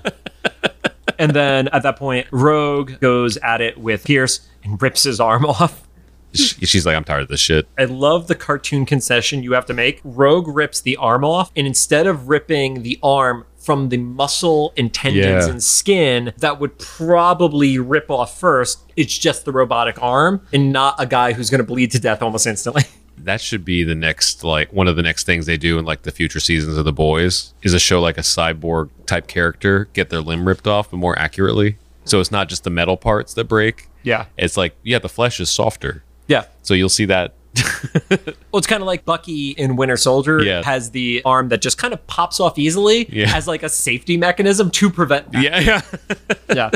and 1.21 1.33
then 1.33 1.69
at 1.69 1.85
that 1.85 1.97
point, 1.97 2.27
Rogue 2.33 2.99
goes 3.01 3.37
at 3.37 3.61
it 3.61 3.79
with 3.79 4.05
Pierce 4.05 4.49
and 4.65 4.81
rips 4.83 5.05
his 5.05 5.21
arm 5.21 5.45
off. 5.47 5.87
She's 6.33 6.87
like, 6.87 6.95
I'm 6.95 7.03
tired 7.03 7.23
of 7.23 7.29
this 7.29 7.41
shit. 7.41 7.67
I 7.77 7.87
love 7.87 8.29
the 8.29 8.37
cartoon 8.37 8.87
concession 8.87 9.43
you 9.43 9.53
have 9.53 9.67
to 9.67 9.75
make. 9.75 10.01
Rogue 10.05 10.47
rips 10.47 10.81
the 10.81 10.97
arm 10.97 11.25
off, 11.25 11.51
and 11.57 11.67
instead 11.67 12.07
of 12.07 12.29
ripping 12.29 12.83
the 12.85 13.01
arm 13.03 13.47
from 13.59 13.89
the 13.89 13.97
muscle 13.97 14.73
and 14.77 14.95
tendons 14.95 15.47
Yeah. 15.47 15.51
and 15.51 15.63
skin 15.63 16.33
that 16.39 16.61
would 16.61 16.79
probably 16.79 17.79
rip 17.79 18.11
off 18.11 18.39
first, 18.39 18.79
it's 18.97 19.19
just 19.19 19.45
the 19.45 19.51
robotic 19.53 20.01
arm 20.01 20.41
and 20.53 20.73
not 20.73 20.95
a 20.99 21.07
guy 21.07 21.33
who's 21.33 21.51
going 21.51 21.59
to 21.59 21.65
bleed 21.65 21.91
to 21.91 21.99
death 21.99 22.23
almost 22.23 22.47
instantly. 22.47 22.85
That 23.25 23.41
should 23.41 23.65
be 23.65 23.85
the 23.85 23.95
next, 23.95 24.43
like, 24.45 24.73
one 24.73 24.89
of 24.89 24.97
the 24.97 25.03
next 25.03 25.25
things 25.25 25.47
they 25.47 25.57
do 25.57 25.79
in 25.79 25.85
like 25.85 26.03
the 26.03 26.11
future 26.11 26.41
seasons 26.41 26.77
of 26.77 26.85
The 26.85 26.93
Boys 26.93 27.53
is 27.63 27.75
a 27.75 27.79
show 27.79 28.01
like 28.01 28.19
a 28.19 28.23
cyborg 28.23 28.91
type 29.07 29.27
character 29.27 29.89
get 29.93 30.11
their 30.11 30.21
limb 30.21 30.47
ripped 30.47 30.67
off, 30.67 30.91
but 30.91 30.97
more 30.99 31.19
accurately. 31.19 31.77
So 32.05 32.21
it's 32.21 32.31
not 32.31 32.49
just 32.49 32.65
the 32.65 32.71
metal 32.71 32.97
parts 32.97 33.35
that 33.35 33.45
break. 33.45 33.89
yeah. 34.03 34.27
It's 34.37 34.57
like, 34.57 34.75
yeah, 34.83 34.99
the 34.99 35.09
flesh 35.09 35.39
is 35.41 35.51
softer. 35.51 36.03
Yeah. 36.29 36.45
So 36.63 36.75
you'll 36.75 36.89
see 36.89 37.05
that. 37.07 37.35
Well, 38.53 38.59
it's 38.59 38.67
kind 38.67 38.83
of 38.83 38.87
like 38.87 39.05
Bucky 39.05 39.51
in 39.51 39.77
Winter 39.77 39.97
Soldier 39.97 40.43
Yeah. 40.43 40.63
has 40.63 40.91
the 40.91 41.23
arm 41.25 41.49
that 41.49 41.63
just 41.63 41.79
kind 41.79 41.93
of 41.95 42.05
pops 42.07 42.41
off 42.41 42.59
easily 42.59 43.07
Yeah. 43.11 43.35
as 43.35 43.47
like 43.47 43.63
a 43.63 43.69
safety 43.69 44.17
mechanism 44.17 44.71
to 44.73 44.91
prevent 44.91 45.31
that. 45.33 45.43
yeah, 45.43 45.61
yeah. 45.61 45.81
yeah. 46.55 46.71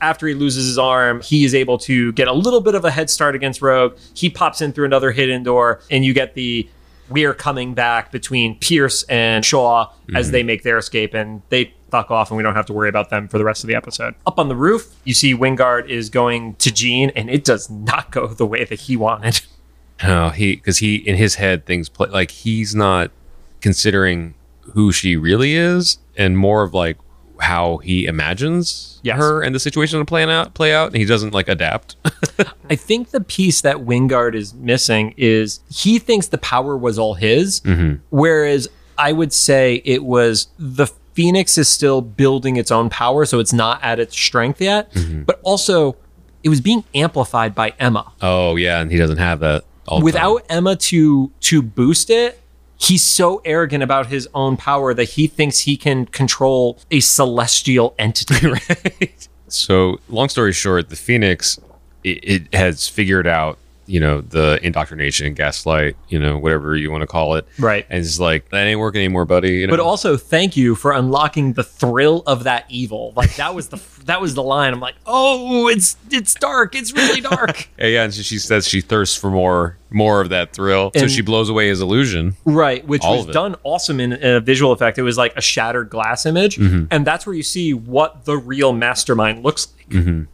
After 0.00 0.26
he 0.26 0.34
loses 0.34 0.66
his 0.66 0.78
arm, 0.78 1.20
he 1.20 1.44
is 1.44 1.54
able 1.54 1.78
to 1.78 2.12
get 2.12 2.28
a 2.28 2.32
little 2.32 2.60
bit 2.60 2.74
of 2.74 2.84
a 2.84 2.90
head 2.90 3.10
start 3.10 3.34
against 3.34 3.62
Rogue. 3.62 3.96
He 4.14 4.30
pops 4.30 4.60
in 4.60 4.72
through 4.72 4.86
another 4.86 5.12
hidden 5.12 5.42
door, 5.42 5.80
and 5.90 6.04
you 6.04 6.14
get 6.14 6.34
the 6.34 6.68
we're 7.10 7.34
coming 7.34 7.72
back 7.72 8.12
between 8.12 8.58
Pierce 8.58 9.02
and 9.04 9.42
Shaw 9.44 9.90
as 10.14 10.26
mm-hmm. 10.26 10.32
they 10.32 10.42
make 10.42 10.62
their 10.62 10.76
escape, 10.76 11.14
and 11.14 11.40
they 11.48 11.72
fuck 11.90 12.10
off, 12.10 12.30
and 12.30 12.36
we 12.36 12.42
don't 12.42 12.54
have 12.54 12.66
to 12.66 12.72
worry 12.74 12.90
about 12.90 13.08
them 13.10 13.28
for 13.28 13.38
the 13.38 13.44
rest 13.44 13.64
of 13.64 13.68
the 13.68 13.74
episode. 13.74 14.14
Up 14.26 14.38
on 14.38 14.48
the 14.48 14.56
roof, 14.56 14.94
you 15.04 15.14
see 15.14 15.34
Wyngarde 15.34 15.88
is 15.88 16.10
going 16.10 16.54
to 16.56 16.70
Jean, 16.70 17.10
and 17.10 17.30
it 17.30 17.44
does 17.44 17.70
not 17.70 18.10
go 18.10 18.26
the 18.26 18.46
way 18.46 18.64
that 18.64 18.80
he 18.80 18.96
wanted. 18.96 19.40
Oh, 20.02 20.30
he 20.30 20.56
because 20.56 20.78
he 20.78 20.96
in 20.96 21.16
his 21.16 21.36
head 21.36 21.66
things 21.66 21.88
play 21.88 22.08
like 22.08 22.30
he's 22.30 22.74
not 22.74 23.10
considering 23.60 24.34
who 24.74 24.92
she 24.92 25.16
really 25.16 25.54
is, 25.54 25.98
and 26.16 26.38
more 26.38 26.62
of 26.62 26.74
like 26.74 26.98
how 27.40 27.78
he 27.78 28.06
imagines 28.06 29.00
Yes. 29.04 29.16
her 29.16 29.42
and 29.42 29.54
the 29.54 29.60
situation 29.60 29.98
to 30.00 30.04
play 30.04 30.24
out. 30.24 30.54
Play 30.54 30.74
out, 30.74 30.88
and 30.88 30.96
he 30.96 31.04
doesn't 31.04 31.32
like 31.32 31.48
adapt. 31.48 31.96
I 32.70 32.74
think 32.74 33.10
the 33.10 33.20
piece 33.20 33.60
that 33.60 33.76
Wyngarde 33.78 34.34
is 34.34 34.54
missing 34.54 35.14
is 35.16 35.60
he 35.70 35.98
thinks 35.98 36.26
the 36.28 36.38
power 36.38 36.76
was 36.76 36.98
all 36.98 37.14
his, 37.14 37.60
mm-hmm. 37.60 37.96
whereas 38.10 38.68
I 38.96 39.12
would 39.12 39.32
say 39.32 39.82
it 39.84 40.04
was 40.04 40.48
the 40.58 40.86
Phoenix 41.14 41.58
is 41.58 41.68
still 41.68 42.00
building 42.00 42.56
its 42.56 42.70
own 42.70 42.90
power, 42.90 43.24
so 43.24 43.38
it's 43.40 43.52
not 43.52 43.82
at 43.82 43.98
its 43.98 44.16
strength 44.16 44.60
yet. 44.60 44.92
Mm-hmm. 44.92 45.22
But 45.22 45.40
also, 45.42 45.96
it 46.42 46.48
was 46.48 46.60
being 46.60 46.84
amplified 46.94 47.54
by 47.54 47.72
Emma. 47.78 48.12
oh 48.20 48.56
yeah, 48.56 48.80
and 48.80 48.90
he 48.90 48.98
doesn't 48.98 49.18
have 49.18 49.40
that. 49.40 49.64
All 49.88 50.02
Without 50.02 50.44
Emma 50.48 50.76
to 50.76 51.32
to 51.40 51.62
boost 51.62 52.10
it, 52.10 52.40
he's 52.76 53.02
so 53.02 53.40
arrogant 53.44 53.82
about 53.82 54.06
his 54.06 54.28
own 54.34 54.56
power 54.56 54.94
that 54.94 55.10
he 55.10 55.26
thinks 55.26 55.60
he 55.60 55.76
can 55.76 56.06
control 56.06 56.78
a 56.90 57.00
celestial 57.00 57.94
entity. 57.98 58.50
time. 58.58 59.08
So 59.48 59.98
long 60.08 60.28
story 60.28 60.52
short, 60.52 60.90
the 60.90 60.96
Phoenix 60.96 61.58
it, 62.04 62.18
it 62.22 62.54
has 62.54 62.86
figured 62.86 63.26
out 63.26 63.58
you 63.88 63.98
know 64.00 64.20
the 64.20 64.58
indoctrination, 64.62 65.34
gaslight, 65.34 65.96
you 66.08 66.18
know 66.18 66.38
whatever 66.38 66.76
you 66.76 66.90
want 66.90 67.02
to 67.02 67.06
call 67.06 67.34
it, 67.36 67.46
Right. 67.58 67.86
And 67.90 68.00
it's 68.04 68.20
like 68.20 68.50
that 68.50 68.64
ain't 68.66 68.78
working 68.80 69.00
anymore, 69.00 69.24
buddy. 69.24 69.56
You 69.56 69.66
know? 69.66 69.72
but 69.72 69.80
also 69.80 70.16
thank 70.16 70.56
you 70.56 70.74
for 70.74 70.92
unlocking 70.92 71.54
the 71.54 71.64
thrill 71.64 72.22
of 72.26 72.44
that 72.44 72.66
evil. 72.68 73.12
Like 73.16 73.34
that 73.36 73.54
was 73.54 73.68
the 73.68 73.80
that 74.04 74.20
was 74.20 74.34
the 74.34 74.42
line. 74.42 74.72
I'm 74.72 74.80
like, 74.80 74.94
oh, 75.06 75.68
it's 75.68 75.96
it's 76.10 76.34
dark. 76.34 76.74
It's 76.74 76.92
really 76.92 77.20
dark. 77.20 77.68
Yeah, 77.78 77.86
yeah, 77.86 78.02
and 78.04 78.12
so 78.14 78.22
she 78.22 78.38
says 78.38 78.66
she 78.66 78.80
thirsts 78.80 79.16
for 79.16 79.30
more, 79.30 79.76
more 79.90 80.20
of 80.20 80.30
that 80.30 80.52
thrill. 80.52 80.90
so 80.96 81.06
she 81.06 81.22
blows 81.22 81.48
away 81.48 81.68
his 81.68 81.80
illusion. 81.80 82.34
right, 82.44 82.84
which 82.86 83.02
was 83.02 83.26
done 83.26 83.54
awesome 83.62 84.00
in 84.00 84.12
a 84.22 84.40
visual 84.40 84.72
effect. 84.72 84.98
It 84.98 85.02
was 85.02 85.16
like 85.16 85.36
a 85.36 85.40
shattered 85.40 85.88
glass 85.90 86.26
image, 86.26 86.56
Mm-hmm. 86.58 86.86
and 86.90 87.06
that's 87.06 87.24
where 87.26 87.34
you 87.36 87.42
see 87.44 87.72
what 87.74 88.24
the 88.24 88.36
real 88.36 88.72
mastermind 88.72 89.44
looks 89.44 89.68
like. 89.90 90.26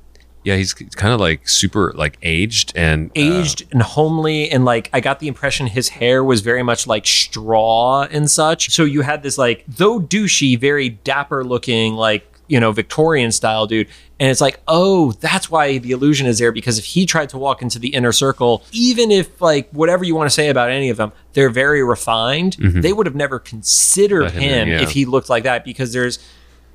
Yeah, 0.44 0.56
he's 0.56 0.74
kind 0.74 1.14
of 1.14 1.20
like 1.20 1.48
super 1.48 1.92
like 1.94 2.18
aged 2.22 2.72
and 2.76 3.08
uh, 3.10 3.12
Aged 3.14 3.66
and 3.72 3.82
homely, 3.82 4.50
and 4.50 4.64
like 4.66 4.90
I 4.92 5.00
got 5.00 5.18
the 5.18 5.26
impression 5.26 5.66
his 5.66 5.88
hair 5.88 6.22
was 6.22 6.42
very 6.42 6.62
much 6.62 6.86
like 6.86 7.06
straw 7.06 8.02
and 8.02 8.30
such. 8.30 8.70
So 8.70 8.84
you 8.84 9.00
had 9.00 9.22
this 9.22 9.38
like 9.38 9.64
though 9.66 9.98
douchey, 9.98 10.58
very 10.58 10.90
dapper 10.90 11.44
looking 11.44 11.94
like 11.94 12.30
you 12.46 12.60
know 12.60 12.72
Victorian 12.72 13.32
style 13.32 13.66
dude, 13.66 13.88
and 14.20 14.30
it's 14.30 14.42
like 14.42 14.60
oh 14.68 15.12
that's 15.12 15.50
why 15.50 15.78
the 15.78 15.92
illusion 15.92 16.26
is 16.26 16.38
there 16.38 16.52
because 16.52 16.78
if 16.78 16.84
he 16.84 17.06
tried 17.06 17.30
to 17.30 17.38
walk 17.38 17.62
into 17.62 17.78
the 17.78 17.94
inner 17.94 18.12
circle, 18.12 18.62
even 18.70 19.10
if 19.10 19.40
like 19.40 19.70
whatever 19.70 20.04
you 20.04 20.14
want 20.14 20.28
to 20.28 20.34
say 20.34 20.50
about 20.50 20.70
any 20.70 20.90
of 20.90 20.98
them, 20.98 21.10
they're 21.32 21.48
very 21.48 21.82
refined, 21.82 22.58
they 22.60 22.92
would 22.92 23.06
have 23.06 23.16
never 23.16 23.38
considered 23.38 24.30
him 24.32 24.42
him 24.42 24.68
yeah. 24.68 24.82
if 24.82 24.90
he 24.90 25.06
looked 25.06 25.30
like 25.30 25.44
that 25.44 25.64
because 25.64 25.92
there's. 25.94 26.18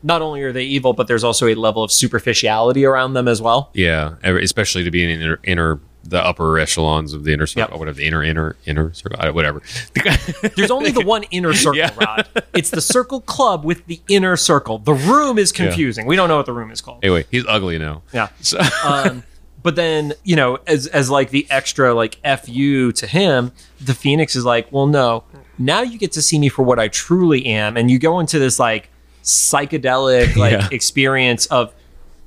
Not 0.03 0.21
only 0.21 0.41
are 0.43 0.51
they 0.53 0.63
evil, 0.63 0.93
but 0.93 1.07
there's 1.07 1.23
also 1.23 1.47
a 1.47 1.55
level 1.55 1.83
of 1.83 1.91
superficiality 1.91 2.85
around 2.85 3.13
them 3.13 3.27
as 3.27 3.41
well. 3.41 3.69
yeah, 3.73 4.15
especially 4.23 4.83
to 4.83 4.91
be 4.91 5.03
in 5.03 5.09
inner, 5.09 5.39
inner 5.43 5.79
the 6.03 6.23
upper 6.25 6.57
echelons 6.57 7.13
of 7.13 7.23
the 7.25 7.33
inner 7.33 7.45
circle, 7.45 7.61
Yep. 7.69 7.71
or 7.75 7.79
whatever 7.79 7.97
the 7.97 8.05
inner 8.07 8.23
inner 8.23 8.55
inner 8.65 8.93
circle, 8.93 9.33
whatever. 9.33 9.61
There's 10.55 10.71
only 10.71 10.91
the 10.91 11.03
one 11.05 11.23
inner 11.23 11.53
circle, 11.53 11.77
Yeah. 11.77 11.93
Rod. 11.99 12.27
It's 12.53 12.69
the 12.69 12.81
circle 12.81 13.19
club 13.21 13.63
with 13.65 13.85
the 13.87 14.01
inner 14.07 14.35
circle. 14.37 14.79
The 14.79 14.93
room 14.93 15.37
is 15.37 15.51
confusing. 15.51 16.05
We 16.07 16.15
don't 16.15 16.29
know 16.29 16.37
what 16.37 16.45
the 16.45 16.53
room 16.53 16.71
is 16.71 16.81
called. 16.81 17.03
anyway, 17.03 17.25
he's 17.29 17.45
ugly 17.47 17.77
now. 17.77 18.01
Yeah. 18.13 18.29
So, 18.41 18.59
Um, 18.83 19.23
but 19.61 19.75
then, 19.75 20.13
you 20.23 20.37
know, 20.37 20.57
as 20.67 20.87
as 20.87 21.09
like 21.11 21.31
the 21.31 21.45
extra 21.51 21.93
like 21.93 22.15
fu 22.45 22.91
to 22.93 23.05
him, 23.05 23.51
the 23.81 23.93
Phoenix 23.93 24.35
is 24.37 24.45
like, 24.45 24.71
well, 24.71 24.87
no. 24.87 25.25
Now 25.57 25.81
you 25.81 25.97
get 25.99 26.13
to 26.13 26.21
see 26.21 26.39
me 26.39 26.47
for 26.47 26.63
what 26.63 26.79
I 26.79 26.87
truly 26.87 27.45
am, 27.45 27.75
and 27.75 27.91
you 27.91 27.99
go 27.99 28.21
into 28.21 28.39
this 28.39 28.57
like 28.57 28.89
psychedelic 29.24 30.36
like 30.38 30.53
Yeah. 30.53 30.67
experience 30.72 31.45
of 31.47 31.74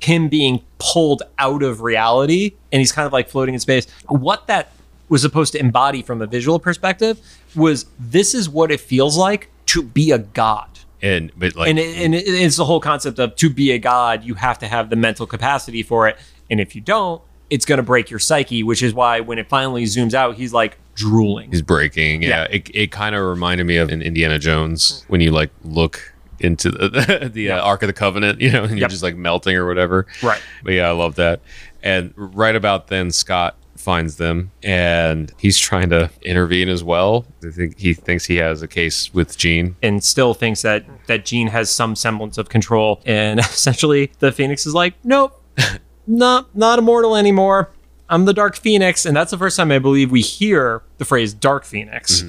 him 0.00 0.28
being 0.28 0.62
pulled 0.78 1.22
out 1.38 1.62
of 1.62 1.80
reality, 1.80 2.52
and 2.72 2.80
he's 2.80 2.90
kind 2.92 3.06
of 3.06 3.12
like 3.12 3.28
floating 3.28 3.54
in 3.54 3.60
space. 3.60 3.86
What 4.08 4.46
that 4.48 4.72
was 5.08 5.22
supposed 5.22 5.52
to 5.52 5.60
embody 5.60 6.02
from 6.02 6.20
a 6.22 6.26
visual 6.26 6.58
perspective 6.58 7.20
was 7.54 7.86
this 8.00 8.34
is 8.34 8.48
what 8.48 8.70
it 8.72 8.80
feels 8.80 9.16
like 9.16 9.48
to 9.66 9.82
be 9.82 10.10
a 10.10 10.18
god 10.18 10.68
And 11.02 11.30
but 11.36 11.54
like 11.54 11.68
and 11.68 11.78
it, 11.78 11.96
and 11.98 12.14
it- 12.14 12.26
it's 12.26 12.56
the 12.56 12.64
whole 12.64 12.80
concept 12.80 13.18
of 13.18 13.36
to 13.36 13.48
be 13.50 13.70
a 13.72 13.78
god, 13.78 14.24
you 14.24 14.34
have 14.34 14.58
to 14.60 14.66
have 14.66 14.90
the 14.90 14.96
mental 14.96 15.26
capacity 15.26 15.82
for 15.82 16.08
it, 16.08 16.16
and 16.50 16.60
if 16.60 16.74
you 16.74 16.80
don't, 16.80 17.22
it's 17.50 17.64
going 17.66 17.76
to 17.76 17.82
break 17.82 18.08
your 18.10 18.18
psyche. 18.18 18.62
Which 18.62 18.82
is 18.82 18.94
why 18.94 19.20
when 19.20 19.38
it 19.38 19.48
finally 19.48 19.84
zooms 19.84 20.14
out, 20.14 20.34
he's 20.36 20.52
like 20.52 20.78
drooling. 20.94 21.50
he's 21.50 21.62
breaking. 21.62 22.22
Yeah, 22.22 22.28
Yeah. 22.28 22.44
it, 22.50 22.70
it 22.74 22.90
kind 22.90 23.14
of 23.14 23.24
reminded 23.24 23.64
me 23.66 23.76
of 23.76 23.90
in 23.90 24.02
Indiana 24.02 24.38
Jones 24.38 25.04
when 25.08 25.20
you 25.20 25.30
like 25.30 25.50
look 25.62 26.11
into 26.40 26.70
the 26.70 27.30
the 27.32 27.50
uh, 27.50 27.60
Ark 27.60 27.82
of 27.82 27.86
the 27.88 27.92
Covenant, 27.92 28.40
you 28.40 28.50
know, 28.50 28.64
and 28.64 28.78
you're 28.78 28.88
just 28.88 29.02
like 29.02 29.16
melting 29.16 29.56
or 29.56 29.66
whatever. 29.66 30.06
Right. 30.22 30.40
But 30.64 30.74
yeah, 30.74 30.88
I 30.88 30.92
love 30.92 31.16
that. 31.16 31.40
And 31.82 32.12
right 32.16 32.54
about 32.54 32.88
then, 32.88 33.10
Scott 33.10 33.56
finds 33.76 34.16
them 34.16 34.52
and 34.62 35.32
he's 35.38 35.58
trying 35.58 35.90
to 35.90 36.08
intervene 36.22 36.68
as 36.68 36.84
well. 36.84 37.26
I 37.44 37.50
think 37.50 37.78
he 37.78 37.94
thinks 37.94 38.24
he 38.26 38.36
has 38.36 38.62
a 38.62 38.68
case 38.68 39.12
with 39.12 39.36
Jean. 39.36 39.74
and 39.82 40.04
still 40.04 40.34
thinks 40.34 40.62
that 40.62 40.84
that 41.08 41.24
Jean 41.24 41.48
has 41.48 41.70
some 41.70 41.96
semblance 41.96 42.38
of 42.38 42.48
control. 42.48 43.00
And 43.04 43.40
essentially, 43.40 44.12
the 44.20 44.30
Phoenix 44.32 44.66
is 44.66 44.74
like, 44.74 44.94
nope, 45.04 45.42
not 46.06 46.54
not 46.56 46.78
immortal 46.78 47.16
anymore. 47.16 47.70
I'm 48.08 48.26
the 48.26 48.34
Dark 48.34 48.56
Phoenix, 48.56 49.06
and 49.06 49.16
that's 49.16 49.30
the 49.30 49.38
first 49.38 49.56
time 49.56 49.72
I 49.72 49.78
believe 49.78 50.10
we 50.12 50.20
hear 50.20 50.82
the 50.98 51.04
phrase 51.06 51.32
Dark 51.32 51.64
Phoenix. 51.64 52.22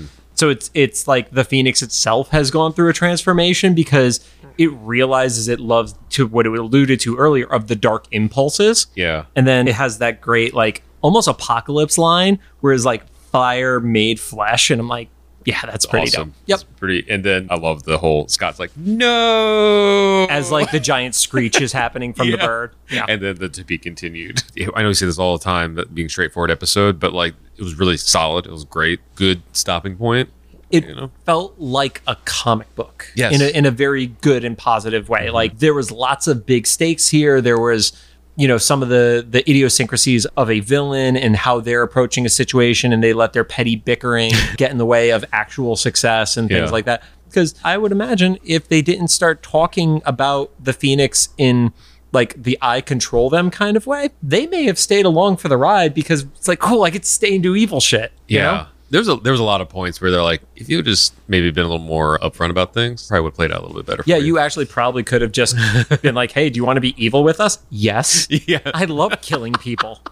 So 0.44 0.50
it's 0.50 0.70
it's 0.74 1.08
like 1.08 1.32
the 1.32 1.46
Phoenix 1.46 1.82
itself 1.82 2.32
has 2.32 2.52
gone 2.52 2.74
through 2.74 2.90
a 2.90 2.94
transformation 2.94 3.74
because 3.74 4.20
it 4.58 4.68
realizes 4.74 5.48
it 5.48 5.62
loves 5.62 5.96
to 6.10 6.28
what 6.28 6.46
it 6.46 6.52
alluded 6.52 7.00
to 7.00 7.16
earlier 7.16 7.46
of 7.46 7.68
the 7.68 7.78
dark 7.78 8.08
impulses. 8.12 8.88
Yeah. 8.94 9.24
And 9.38 9.48
then 9.48 9.70
it 9.70 9.76
has 9.76 10.00
that 10.00 10.20
great, 10.20 10.54
like, 10.54 10.84
almost 11.00 11.30
apocalypse 11.30 11.98
line 11.98 12.40
where 12.60 12.74
it's 12.74 12.84
like 12.84 13.08
fire 13.32 13.80
made 13.80 14.20
flesh. 14.20 14.70
And 14.70 14.82
I'm 14.82 14.90
like, 14.90 15.08
yeah, 15.46 15.60
that's 15.66 15.86
pretty 15.86 16.08
awesome. 16.08 16.30
dope. 16.30 16.36
Yep. 16.48 16.56
It's 16.56 16.64
pretty. 16.80 17.06
And 17.10 17.24
then 17.24 17.48
I 17.50 17.56
love 17.56 17.84
the 17.84 17.98
whole 17.98 18.28
Scott's 18.28 18.60
like, 18.60 18.72
no. 18.78 20.28
As 20.30 20.52
like 20.52 20.72
the 20.72 20.80
giant 20.80 21.16
screech 21.16 21.60
is 21.62 21.72
happening 21.74 22.14
from 22.14 22.32
the 22.32 22.38
bird. 22.46 22.72
Yeah. 22.90 23.06
And 23.08 23.22
then 23.22 23.36
the 23.36 23.50
to 23.50 23.64
be 23.64 23.78
continued. 23.78 24.44
I 24.76 24.82
know 24.82 24.90
you 24.90 24.94
say 24.94 25.06
this 25.06 25.20
all 25.20 25.38
the 25.38 25.44
time, 25.44 25.76
that 25.76 25.94
being 25.94 26.10
straightforward 26.10 26.52
episode, 26.52 27.00
but 27.00 27.14
like 27.14 27.34
it 27.58 27.64
was 27.64 27.78
really 27.78 27.98
solid. 27.98 28.46
It 28.46 28.52
was 28.52 28.66
great. 28.66 29.00
Good 29.16 29.42
stopping 29.52 29.96
point. 29.98 30.30
it 30.72 30.86
you 30.86 30.96
know? 30.96 31.12
felt 31.26 31.58
like 31.60 32.02
a 32.08 32.16
comic 32.26 32.74
book 32.76 33.08
Yes. 33.16 33.34
in 33.36 33.42
a, 33.42 33.50
in 33.58 33.66
a 33.66 33.72
very 33.72 34.08
good 34.08 34.44
and 34.44 34.58
positive 34.58 35.10
way. 35.10 35.26
Mm-hmm. 35.28 35.36
Like 35.36 35.60
there 35.60 35.74
was 35.74 35.92
lots 35.92 36.28
of 36.28 36.46
big 36.46 36.66
stakes 36.68 37.10
here. 37.10 37.42
There 37.42 37.60
was, 37.60 37.92
you 38.36 38.48
know, 38.48 38.58
some 38.58 38.82
of 38.82 38.90
the 38.90 39.26
the 39.30 39.42
idiosyncrasies 39.50 40.26
of 40.38 40.50
a 40.50 40.60
villain 40.60 41.16
and 41.16 41.36
how 41.36 41.60
they're 41.60 41.84
approaching 41.84 42.26
a 42.26 42.30
situation, 42.30 42.92
and 42.94 43.04
they 43.04 43.14
let 43.14 43.34
their 43.34 43.44
petty 43.44 43.76
bickering 43.76 44.32
get 44.58 44.72
in 44.72 44.78
the 44.78 44.86
way 44.86 45.12
of 45.12 45.24
actual 45.32 45.76
success 45.76 46.36
and 46.38 46.50
things 46.50 46.68
Yeah. 46.68 46.72
like 46.72 46.86
that. 46.86 47.04
Because 47.30 47.56
I 47.64 47.78
would 47.78 47.92
imagine 47.92 48.38
if 48.44 48.68
they 48.68 48.82
didn't 48.82 49.08
start 49.08 49.42
talking 49.44 50.02
about 50.06 50.52
the 50.64 50.74
Phoenix 50.74 51.30
in 51.38 51.74
like 52.12 52.42
the 52.44 52.58
I 52.62 52.80
control 52.82 53.30
them 53.32 53.50
kind 53.50 53.76
of 53.76 53.88
way, 53.88 54.10
they 54.22 54.46
may 54.46 54.66
have 54.66 54.78
stayed 54.78 55.06
along 55.06 55.38
for 55.38 55.48
the 55.48 55.58
ride 55.58 55.96
because 55.96 56.24
it's 56.24 56.48
like, 56.48 56.60
cool, 56.60 56.84
I 56.84 56.92
get 56.92 57.02
to 57.04 57.10
stay 57.10 57.34
and 57.34 57.42
do 57.42 57.56
evil 57.56 57.80
shit. 57.82 58.12
you 58.28 58.38
Yeah. 58.38 58.44
know? 58.44 58.66
There 58.94 59.00
was 59.00 59.10
a 59.10 59.16
there 59.16 59.32
was 59.32 59.40
a 59.40 59.44
lot 59.44 59.60
of 59.60 59.70
points 59.70 60.00
where 60.00 60.12
they're 60.12 60.22
like, 60.22 60.44
if 60.56 60.70
you 60.70 60.78
had 60.78 60.86
just 60.86 61.16
maybe 61.28 61.50
been 61.50 61.66
a 61.66 61.68
little 61.68 61.84
more 61.84 62.20
upfront 62.20 62.52
about 62.52 62.76
things, 62.76 63.08
probably 63.08 63.24
would 63.24 63.30
have 63.32 63.36
played 63.36 63.52
out 63.52 63.58
a 63.58 63.66
little 63.66 63.78
bit 63.82 63.88
better. 63.88 64.04
Yeah, 64.06 64.18
you 64.18 64.38
actually 64.38 64.66
probably 64.66 65.02
could 65.02 65.24
have 65.24 65.32
just 65.32 65.56
been 66.04 66.14
like, 66.14 66.32
"Hey, 66.32 66.52
do 66.52 66.58
you 66.58 66.64
want 66.64 66.78
to 66.78 66.82
be 66.82 66.94
evil 67.04 67.24
with 67.24 67.40
us?" 67.40 67.58
Yes. 67.72 68.28
Yeah. 68.30 68.60
I 68.66 68.86
love 68.86 69.20
killing 69.22 69.54
people. 69.54 70.00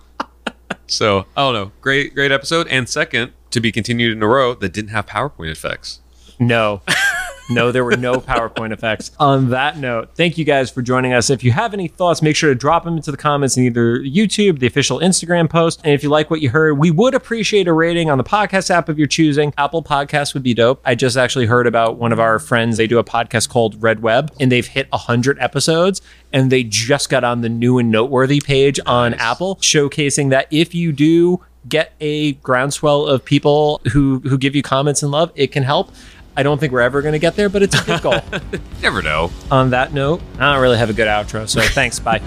So 0.87 1.25
I 1.37 1.41
don't 1.41 1.53
know. 1.53 1.71
Great, 1.79 2.13
great 2.13 2.33
episode. 2.33 2.67
And 2.67 2.89
second, 2.89 3.31
to 3.51 3.61
be 3.61 3.71
continued 3.71 4.11
in 4.11 4.21
a 4.21 4.27
row 4.27 4.53
that 4.55 4.73
didn't 4.73 4.89
have 4.89 5.05
PowerPoint 5.05 5.49
effects. 5.49 6.01
No. 6.37 6.81
No, 7.53 7.71
there 7.71 7.83
were 7.83 7.97
no 7.97 8.15
PowerPoint 8.15 8.71
effects. 8.71 9.11
On 9.19 9.49
that 9.49 9.77
note, 9.77 10.11
thank 10.15 10.37
you 10.37 10.45
guys 10.45 10.71
for 10.71 10.81
joining 10.81 11.13
us. 11.13 11.29
If 11.29 11.43
you 11.43 11.51
have 11.51 11.73
any 11.73 11.87
thoughts, 11.87 12.21
make 12.21 12.35
sure 12.35 12.49
to 12.49 12.55
drop 12.55 12.85
them 12.85 12.95
into 12.95 13.11
the 13.11 13.17
comments 13.17 13.57
in 13.57 13.63
either 13.63 13.99
YouTube, 13.99 14.59
the 14.59 14.67
official 14.67 14.99
Instagram 14.99 15.49
post. 15.49 15.81
And 15.83 15.93
if 15.93 16.03
you 16.03 16.09
like 16.09 16.29
what 16.29 16.41
you 16.41 16.49
heard, 16.49 16.77
we 16.77 16.91
would 16.91 17.13
appreciate 17.13 17.67
a 17.67 17.73
rating 17.73 18.09
on 18.09 18.17
the 18.17 18.23
podcast 18.23 18.69
app 18.69 18.89
of 18.89 18.97
your 18.97 19.07
choosing. 19.07 19.53
Apple 19.57 19.83
Podcasts 19.83 20.33
would 20.33 20.43
be 20.43 20.53
dope. 20.53 20.81
I 20.85 20.95
just 20.95 21.17
actually 21.17 21.45
heard 21.45 21.67
about 21.67 21.97
one 21.97 22.13
of 22.13 22.19
our 22.19 22.39
friends. 22.39 22.77
They 22.77 22.87
do 22.87 22.99
a 22.99 23.03
podcast 23.03 23.49
called 23.49 23.81
Red 23.81 24.01
Web, 24.01 24.31
and 24.39 24.51
they've 24.51 24.65
hit 24.65 24.89
100 24.91 25.39
episodes. 25.39 26.01
And 26.33 26.51
they 26.51 26.63
just 26.63 27.09
got 27.09 27.23
on 27.23 27.41
the 27.41 27.49
new 27.49 27.77
and 27.77 27.91
noteworthy 27.91 28.39
page 28.39 28.79
on 28.85 29.13
Apple, 29.15 29.57
showcasing 29.57 30.29
that 30.29 30.47
if 30.49 30.73
you 30.73 30.93
do 30.93 31.41
get 31.67 31.93
a 31.99 32.33
groundswell 32.33 33.05
of 33.05 33.23
people 33.23 33.81
who 33.91 34.19
who 34.21 34.37
give 34.37 34.55
you 34.55 34.63
comments 34.63 35.03
and 35.03 35.11
love, 35.11 35.31
it 35.35 35.51
can 35.51 35.63
help. 35.63 35.91
I 36.35 36.43
don't 36.43 36.59
think 36.59 36.71
we're 36.71 36.81
ever 36.81 37.01
going 37.01 37.13
to 37.13 37.19
get 37.19 37.35
there, 37.35 37.49
but 37.49 37.61
it's 37.61 37.79
a 37.79 37.83
good 37.83 38.01
goal. 38.01 38.21
Never 38.81 39.01
know. 39.01 39.31
On 39.49 39.71
that 39.71 39.93
note, 39.93 40.21
I 40.39 40.53
don't 40.53 40.61
really 40.61 40.77
have 40.77 40.89
a 40.89 40.93
good 40.93 41.07
outro, 41.07 41.47
so 41.47 41.61
thanks. 41.61 41.99
Bye. 41.99 42.21